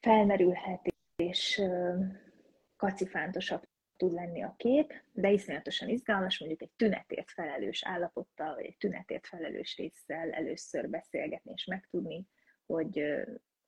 felmerülhet, 0.00 0.94
és 1.16 1.62
kacifántosabb 2.76 3.62
tud 3.96 4.12
lenni 4.12 4.42
a 4.42 4.54
kép, 4.56 4.92
de 5.12 5.30
iszonyatosan 5.30 5.88
izgalmas, 5.88 6.38
mondjuk 6.38 6.62
egy 6.62 6.70
tünetért 6.76 7.30
felelős 7.30 7.84
állapottal, 7.84 8.54
vagy 8.54 8.64
egy 8.64 8.76
tünetért 8.76 9.26
felelős 9.26 9.76
résszel 9.76 10.30
először 10.30 10.88
beszélgetni, 10.88 11.52
és 11.54 11.64
megtudni, 11.64 12.26
hogy 12.66 13.04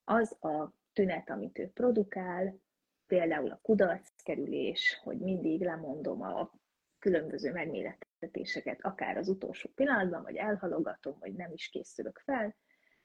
az 0.03 0.43
a 0.43 0.73
tünet, 0.93 1.29
amit 1.29 1.59
ő 1.59 1.69
produkál, 1.73 2.59
például 3.07 3.51
a 3.51 3.59
kudarckerülés, 3.61 4.99
hogy 5.03 5.17
mindig 5.17 5.61
lemondom 5.61 6.21
a 6.21 6.51
különböző 6.99 7.51
megmérettetéseket, 7.51 8.79
akár 8.81 9.17
az 9.17 9.27
utolsó 9.27 9.69
pillanatban, 9.75 10.23
vagy 10.23 10.35
elhalogatom, 10.35 11.17
vagy 11.19 11.33
nem 11.33 11.51
is 11.51 11.69
készülök 11.69 12.21
fel, 12.25 12.55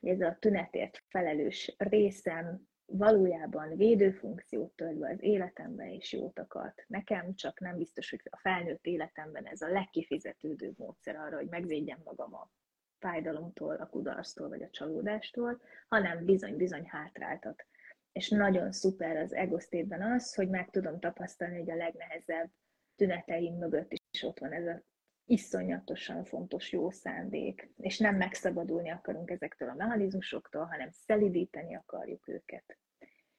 ez 0.00 0.20
a 0.20 0.36
tünetért 0.40 1.04
felelős 1.08 1.74
részem 1.78 2.68
valójában 2.92 3.76
védőfunkciót 3.76 4.72
tölt 4.72 4.98
be 4.98 5.10
az 5.10 5.22
életembe 5.22 5.94
és 5.94 6.12
jót 6.12 6.38
akart. 6.38 6.84
Nekem 6.86 7.34
csak 7.34 7.60
nem 7.60 7.76
biztos, 7.76 8.10
hogy 8.10 8.20
a 8.30 8.38
felnőtt 8.38 8.86
életemben 8.86 9.46
ez 9.46 9.60
a 9.60 9.68
legkifizetődőbb 9.68 10.78
módszer 10.78 11.16
arra, 11.16 11.36
hogy 11.36 11.48
megvédjem 11.48 12.00
magam 12.04 12.34
a 12.34 12.50
fájdalomtól, 12.98 13.74
a 13.74 13.86
kudarctól 13.86 14.48
vagy 14.48 14.62
a 14.62 14.70
csalódástól, 14.70 15.60
hanem 15.88 16.24
bizony-bizony 16.24 16.84
hátráltat. 16.86 17.66
És 18.12 18.28
nagyon 18.28 18.72
szuper 18.72 19.16
az 19.16 19.32
egosztétben 19.34 20.02
az, 20.02 20.34
hogy 20.34 20.48
meg 20.48 20.70
tudom 20.70 21.00
tapasztalni, 21.00 21.58
hogy 21.58 21.70
a 21.70 21.76
legnehezebb 21.76 22.50
tüneteim 22.96 23.54
mögött 23.54 23.92
is 24.10 24.22
ott 24.22 24.38
van 24.38 24.52
ez 24.52 24.66
a 24.66 24.82
iszonyatosan 25.28 26.24
fontos 26.24 26.72
jó 26.72 26.90
szándék, 26.90 27.70
és 27.76 27.98
nem 27.98 28.16
megszabadulni 28.16 28.90
akarunk 28.90 29.30
ezektől 29.30 29.68
a 29.68 29.74
mechanizmusoktól, 29.74 30.64
hanem 30.64 30.88
szelidíteni 30.90 31.74
akarjuk 31.74 32.28
őket. 32.28 32.78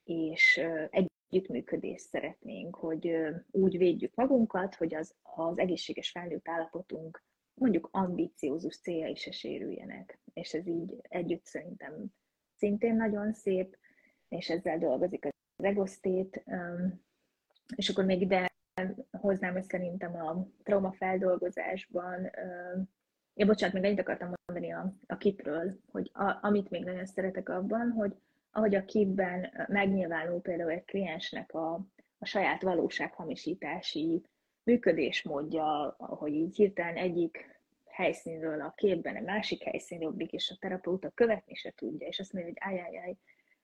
És 0.03 0.61
együttműködést 0.89 2.05
szeretnénk, 2.05 2.75
hogy 2.75 3.15
úgy 3.51 3.77
védjük 3.77 4.15
magunkat, 4.15 4.75
hogy 4.75 4.95
az, 4.95 5.15
az 5.21 5.57
egészséges 5.57 6.11
felnőtt 6.11 6.47
állapotunk 6.47 7.23
mondjuk 7.53 7.89
ambiciózus 7.91 8.79
célja 8.79 9.07
is 9.07 9.19
se 9.19 9.31
sérüljenek. 9.31 10.19
És 10.33 10.53
ez 10.53 10.67
így 10.67 10.95
együtt 11.01 11.45
szerintem 11.45 12.05
szintén 12.55 12.95
nagyon 12.95 13.33
szép, 13.33 13.77
és 14.27 14.49
ezzel 14.49 14.77
dolgozik 14.77 15.25
az 15.25 15.65
egosztét, 15.65 16.43
és 17.75 17.89
akkor 17.89 18.05
még 18.05 18.21
ide 18.21 18.48
hoznám, 19.11 19.53
hogy 19.53 19.63
szerintem 19.63 20.15
a 20.15 20.47
traumafeldolgozásban, 20.63 22.29
ja, 23.33 23.45
bocsánat, 23.45 23.75
még 23.75 23.83
ennyit 23.83 23.99
akartam 23.99 24.33
mondani 24.45 24.73
a, 24.73 24.93
a 25.07 25.17
kitről, 25.17 25.79
hogy 25.91 26.11
a, 26.13 26.37
amit 26.41 26.69
még 26.69 26.83
nagyon 26.83 27.05
szeretek 27.05 27.49
abban, 27.49 27.91
hogy 27.91 28.15
ahogy 28.51 28.75
a 28.75 28.85
kibben 28.85 29.65
megnyilvánul 29.67 30.41
például 30.41 30.71
egy 30.71 30.85
kliensnek 30.85 31.53
a, 31.53 31.73
a 32.17 32.25
saját 32.25 32.61
valósághamisítási 32.61 34.23
működésmódja, 34.63 35.95
ahogy 35.97 36.33
így 36.33 36.55
hirtelen 36.55 36.95
egyik 36.95 37.59
helyszínről 37.85 38.61
a 38.61 38.73
képben 38.75 39.15
egy 39.15 39.23
másik 39.23 39.63
helyszínre 39.63 40.07
ugrik, 40.07 40.31
és 40.31 40.49
a 40.49 40.57
terapeuta 40.59 41.09
követni 41.09 41.53
se 41.53 41.73
tudja, 41.75 42.07
és 42.07 42.19
azt 42.19 42.33
mondja, 42.33 42.51
hogy 42.51 42.73
áj, 42.73 43.17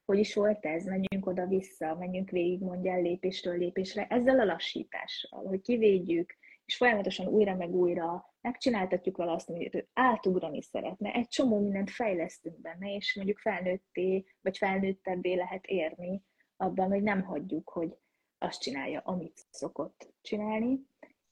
hogy 0.06 0.20
is 0.20 0.34
volt 0.34 0.66
ez, 0.66 0.86
menjünk 0.86 1.26
oda-vissza, 1.26 1.96
menjünk 1.96 2.30
végig, 2.30 2.62
mondja 2.62 2.92
el 2.92 3.02
lépéstől 3.02 3.58
lépésre, 3.58 4.08
ezzel 4.08 4.40
a 4.40 4.46
lassítással, 4.46 5.44
hogy 5.44 5.62
kivédjük, 5.62 6.36
és 6.66 6.76
folyamatosan 6.76 7.28
újra 7.28 7.56
meg 7.56 7.76
újra 7.76 8.34
megcsináltatjuk 8.42 9.18
vele 9.18 9.32
azt, 9.32 9.50
amit 9.50 9.76
ő 9.76 9.88
átugrani 9.94 10.62
szeretne. 10.62 11.14
Egy 11.14 11.28
csomó 11.28 11.60
mindent 11.60 11.90
fejlesztünk 11.90 12.62
benne, 12.62 12.96
és 12.96 13.16
mondjuk 13.16 13.38
felnőtté, 13.38 14.26
vagy 14.42 14.58
felnőttebbé 14.58 15.34
lehet 15.34 15.66
érni 15.66 16.24
abban, 16.58 16.90
hogy 16.90 17.04
nem 17.04 17.22
hagyjuk, 17.22 17.70
hogy 17.70 17.98
azt 18.38 18.62
csinálja, 18.62 19.02
amit 19.06 19.46
szokott 19.50 20.14
csinálni, 20.22 20.80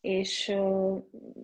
és 0.02 0.48
uh, 0.48 1.04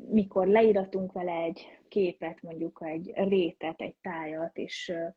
mikor 0.09 0.47
leíratunk 0.47 1.11
vele 1.11 1.31
egy 1.31 1.79
képet, 1.87 2.41
mondjuk 2.41 2.81
egy 2.85 3.11
rétet, 3.15 3.81
egy 3.81 3.95
tájat, 4.01 4.57
és 4.57 4.91
uh, 4.93 5.13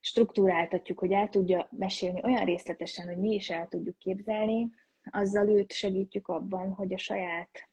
struktúráltatjuk, 0.00 0.98
hogy 0.98 1.12
el 1.12 1.28
tudja 1.28 1.68
mesélni 1.70 2.20
olyan 2.24 2.44
részletesen, 2.44 3.06
hogy 3.06 3.16
mi 3.16 3.34
is 3.34 3.50
el 3.50 3.68
tudjuk 3.68 3.98
képzelni, 3.98 4.70
azzal 5.10 5.48
őt 5.48 5.72
segítjük 5.72 6.28
abban, 6.28 6.72
hogy 6.72 6.92
a 6.92 6.98
saját 6.98 7.68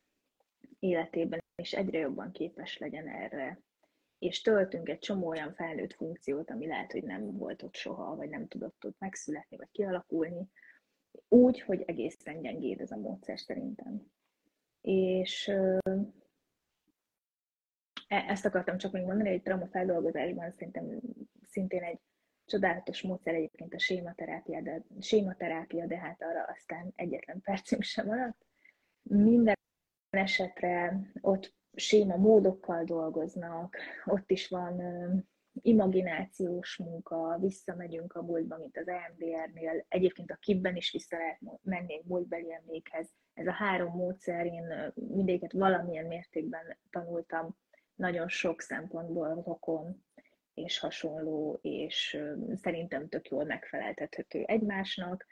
életében 0.80 1.43
is 1.61 1.73
egyre 1.73 1.99
jobban 1.99 2.32
képes 2.32 2.78
legyen 2.78 3.07
erre. 3.07 3.61
És 4.19 4.41
töltünk 4.41 4.89
egy 4.89 4.99
csomó 4.99 5.28
olyan 5.28 5.53
felnőtt 5.53 5.93
funkciót, 5.93 6.49
ami 6.49 6.67
lehet, 6.67 6.91
hogy 6.91 7.03
nem 7.03 7.38
volt 7.38 7.63
ott 7.63 7.75
soha, 7.75 8.15
vagy 8.15 8.30
nem 8.30 8.47
tudott 8.47 8.86
ott 8.86 8.99
megszületni, 8.99 9.57
vagy 9.57 9.69
kialakulni, 9.71 10.49
úgy, 11.28 11.61
hogy 11.61 11.82
egészen 11.82 12.41
gyengéd 12.41 12.82
ez 12.82 12.91
a 12.91 12.97
módszer 12.97 13.39
szerintem. 13.39 14.11
És 14.82 15.47
e, 18.07 18.25
ezt 18.28 18.45
akartam 18.45 18.78
csak 18.78 18.91
még 18.91 19.03
mondani, 19.03 19.30
hogy 19.30 19.41
trauma 19.41 19.67
feldolgozásban 19.67 20.51
szerintem 20.51 20.99
szintén 21.47 21.84
egy 21.84 21.99
csodálatos 22.48 23.02
módszer 23.02 23.34
egyébként 23.34 23.74
a 23.74 23.80
sématerápia, 23.80 24.62
de, 24.62 24.84
sématerápia, 25.00 25.86
de 25.86 25.98
hát 25.98 26.22
arra 26.22 26.43
aztán 26.43 26.91
egyetlen 26.95 27.41
percünk 27.41 27.84
sem 27.84 28.06
maradt. 28.06 28.45
Minden 29.02 29.56
esetre 30.10 31.00
ott 31.22 31.56
séma 31.76 32.16
módokkal 32.16 32.84
dolgoznak, 32.84 33.78
ott 34.06 34.32
is 34.32 34.48
van 34.48 34.82
imaginációs 35.62 36.78
munka, 36.78 37.38
visszamegyünk 37.39 38.14
a 38.14 38.22
múltba, 38.22 38.58
mint 38.58 38.78
az 38.78 38.88
EMDR-nél, 38.88 39.86
egyébként 39.88 40.32
a 40.32 40.36
kibben 40.36 40.76
is 40.76 40.91
vissza 40.91 41.18
lehet 41.18 41.39
menni 41.62 41.93
egy 41.93 42.06
múltbeli 42.06 42.54
emlékhez. 42.54 43.10
Ez 43.34 43.48
a 43.48 43.52
három 43.52 43.95
módszer, 43.95 44.45
én 44.45 44.93
mindéket 44.95 45.52
valamilyen 45.52 46.06
mértékben 46.06 46.78
tanultam, 46.89 47.58
nagyon 47.95 48.28
sok 48.28 48.62
szempontból 48.62 49.41
rokon 49.43 50.06
és 50.58 50.80
hasonló, 50.80 51.60
és 51.62 52.18
szerintem 52.53 53.10
tök 53.10 53.30
jól 53.30 53.43
megfeleltethető 53.43 54.43
egymásnak, 54.43 55.26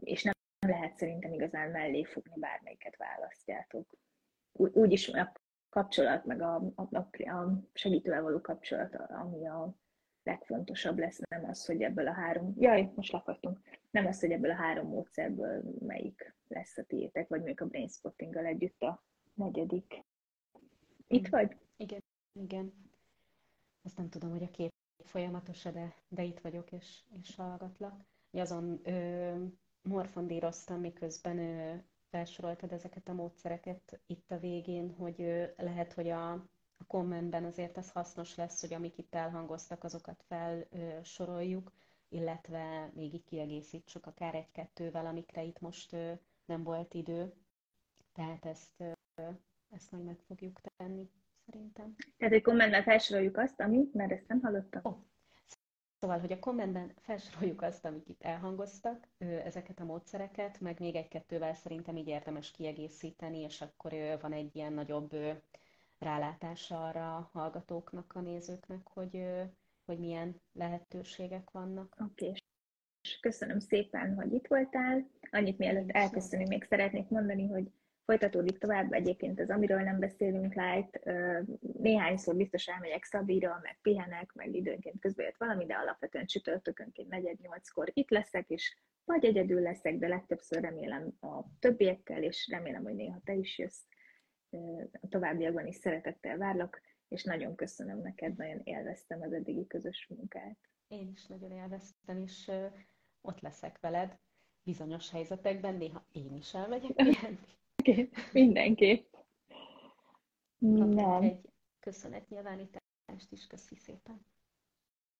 és 0.00 0.22
nem 0.22 0.34
lehet 0.66 0.96
szerintem 0.96 1.32
igazán 1.32 1.70
mellé 1.70 2.04
fogni, 2.04 2.34
bármelyiket 2.36 2.96
választjátok. 2.96 3.90
Úgy 4.52 4.92
is 4.92 5.08
a 5.08 5.32
kapcsolat, 5.68 6.24
meg 6.24 6.40
a, 6.40 6.72
a, 6.74 6.96
a 7.30 7.62
segítővel 7.72 8.22
való 8.22 8.40
kapcsolat, 8.40 8.94
ami 8.94 9.46
a 9.46 9.74
legfontosabb 10.22 10.98
lesz, 10.98 11.20
nem 11.28 11.44
az, 11.44 11.66
hogy 11.66 11.82
ebből 11.82 12.06
a 12.06 12.12
három, 12.12 12.54
jaj, 12.58 12.92
most 12.94 13.12
lakottunk, 13.12 13.60
nem 13.90 14.06
az, 14.06 14.20
hogy 14.20 14.30
ebből 14.30 14.50
a 14.50 14.54
három 14.54 14.88
módszerből 14.88 15.62
melyik 15.78 16.34
lesz 16.48 16.78
a 16.78 16.82
tiétek, 16.82 17.28
vagy 17.28 17.42
még 17.42 17.60
a 17.60 17.66
brainspottinggal 17.66 18.44
együtt 18.44 18.82
a 18.82 19.04
negyedik. 19.34 20.04
Itt 21.06 21.28
vagy? 21.28 21.56
Igen, 21.76 22.02
igen. 22.32 22.85
Azt 23.86 23.96
nem 23.96 24.08
tudom, 24.08 24.30
hogy 24.30 24.42
a 24.42 24.50
két 24.50 24.74
folyamatos 25.04 25.62
de, 25.62 25.94
de 26.08 26.22
itt 26.22 26.40
vagyok, 26.40 26.72
és, 26.72 27.00
és 27.22 27.34
hallgatlak. 27.34 28.04
Azon 28.32 28.80
ö, 28.84 29.44
morfondíroztam, 29.82 30.80
miközben 30.80 31.38
ö, 31.38 31.74
felsoroltad 32.10 32.72
ezeket 32.72 33.08
a 33.08 33.12
módszereket 33.12 34.00
itt 34.06 34.30
a 34.30 34.38
végén, 34.38 34.94
hogy 34.94 35.22
ö, 35.22 35.44
lehet, 35.56 35.92
hogy 35.92 36.08
a, 36.08 36.32
a 36.76 36.84
kommentben 36.86 37.44
azért 37.44 37.76
az 37.76 37.90
hasznos 37.90 38.34
lesz, 38.34 38.60
hogy 38.60 38.74
amik 38.74 38.98
itt 38.98 39.14
elhangoztak, 39.14 39.84
azokat 39.84 40.24
felsoroljuk, 40.28 41.72
illetve 42.08 42.90
még 42.94 43.14
így 43.14 43.24
kiegészítsük 43.24 44.06
akár 44.06 44.34
egy-kettővel, 44.34 45.06
amikre 45.06 45.42
itt 45.42 45.60
most 45.60 45.92
ö, 45.92 46.12
nem 46.44 46.62
volt 46.62 46.94
idő. 46.94 47.32
Tehát 48.12 48.44
ezt, 48.44 48.80
ö, 49.14 49.28
ezt 49.70 49.92
majd 49.92 50.04
meg 50.04 50.18
fogjuk 50.26 50.60
tenni 50.76 51.10
szerintem. 51.46 51.94
Tehát 52.18 52.34
egy 52.34 52.42
kommentben 52.42 52.82
felsoroljuk 52.82 53.36
azt, 53.36 53.60
amit, 53.60 53.94
mert 53.94 54.12
ezt 54.12 54.28
nem 54.28 54.40
hallottam. 54.40 54.80
Oh. 54.84 54.96
Szóval, 56.00 56.18
hogy 56.18 56.32
a 56.32 56.38
kommentben 56.38 56.92
felsoroljuk 57.00 57.62
azt, 57.62 57.84
amik 57.84 58.08
itt 58.08 58.22
elhangoztak, 58.22 59.08
ezeket 59.18 59.80
a 59.80 59.84
módszereket, 59.84 60.60
meg 60.60 60.80
még 60.80 60.94
egy-kettővel 60.94 61.54
szerintem 61.54 61.96
így 61.96 62.08
érdemes 62.08 62.50
kiegészíteni, 62.50 63.38
és 63.38 63.60
akkor 63.60 63.92
van 64.20 64.32
egy 64.32 64.56
ilyen 64.56 64.72
nagyobb 64.72 65.16
rálátása 65.98 66.86
arra 66.86 67.16
a 67.16 67.30
hallgatóknak, 67.32 68.12
a 68.14 68.20
nézőknek, 68.20 68.88
hogy, 68.88 69.24
hogy 69.84 69.98
milyen 69.98 70.40
lehetőségek 70.52 71.50
vannak. 71.50 71.96
Oké, 72.00 72.26
okay. 72.26 72.40
köszönöm 73.20 73.58
szépen, 73.58 74.14
hogy 74.14 74.32
itt 74.32 74.46
voltál. 74.46 75.10
Annyit 75.30 75.58
mielőtt 75.58 75.90
elköszönünk, 75.90 76.48
még 76.48 76.64
szeretnék 76.64 77.08
mondani, 77.08 77.46
hogy 77.46 77.70
Folytatódik 78.06 78.58
tovább 78.58 78.92
egyébként 78.92 79.40
az 79.40 79.50
Amiről 79.50 79.80
nem 79.80 79.98
beszélünk 79.98 80.54
light. 80.54 81.00
Néhányszor 81.60 82.36
biztos 82.36 82.66
elmegyek 82.66 83.04
Szabira, 83.04 83.58
meg 83.62 83.78
pihenek, 83.82 84.32
meg 84.32 84.54
időnként 84.54 85.00
közben 85.00 85.26
jött 85.26 85.36
valami, 85.36 85.66
de 85.66 85.74
alapvetően 85.74 86.26
csütörtökönként 86.26 87.08
negyed 87.08 87.40
nyolckor 87.40 87.90
itt 87.92 88.10
leszek, 88.10 88.48
és 88.48 88.76
vagy 89.04 89.24
egyedül 89.24 89.60
leszek, 89.60 89.98
de 89.98 90.08
legtöbbször 90.08 90.60
remélem 90.60 91.12
a 91.20 91.58
többiekkel, 91.58 92.22
és 92.22 92.48
remélem, 92.50 92.82
hogy 92.82 92.94
néha 92.94 93.20
te 93.24 93.34
is 93.34 93.58
jössz. 93.58 93.82
A 95.00 95.08
továbbiakban 95.08 95.66
is 95.66 95.74
szeretettel 95.74 96.36
várlak, 96.36 96.80
és 97.08 97.24
nagyon 97.24 97.54
köszönöm 97.54 98.00
neked, 98.00 98.36
nagyon 98.36 98.60
élveztem 98.64 99.22
az 99.22 99.32
eddigi 99.32 99.66
közös 99.66 100.06
munkát. 100.08 100.58
Én 100.88 101.10
is 101.14 101.26
nagyon 101.26 101.50
élveztem, 101.50 102.22
és 102.22 102.50
ott 103.20 103.40
leszek 103.40 103.80
veled 103.80 104.18
bizonyos 104.62 105.10
helyzetekben, 105.10 105.74
néha 105.74 106.06
én 106.12 106.34
is 106.34 106.54
elmegyek 106.54 106.92
pihenni. 106.92 107.38
Mindenképp. 108.32 109.14
Nem. 110.58 111.22
egy 111.22 111.40
köszönetnyilvánítást 111.80 113.30
is, 113.32 113.46
köszi 113.46 113.76
szépen. 113.76 114.26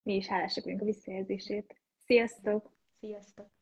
Mi 0.02 0.14
is 0.14 0.26
hálásak 0.26 0.64
vagyunk 0.64 0.82
a 0.82 0.84
visszajelzését. 0.84 1.80
Sziasztok! 2.04 2.70
Sziasztok! 2.98 3.55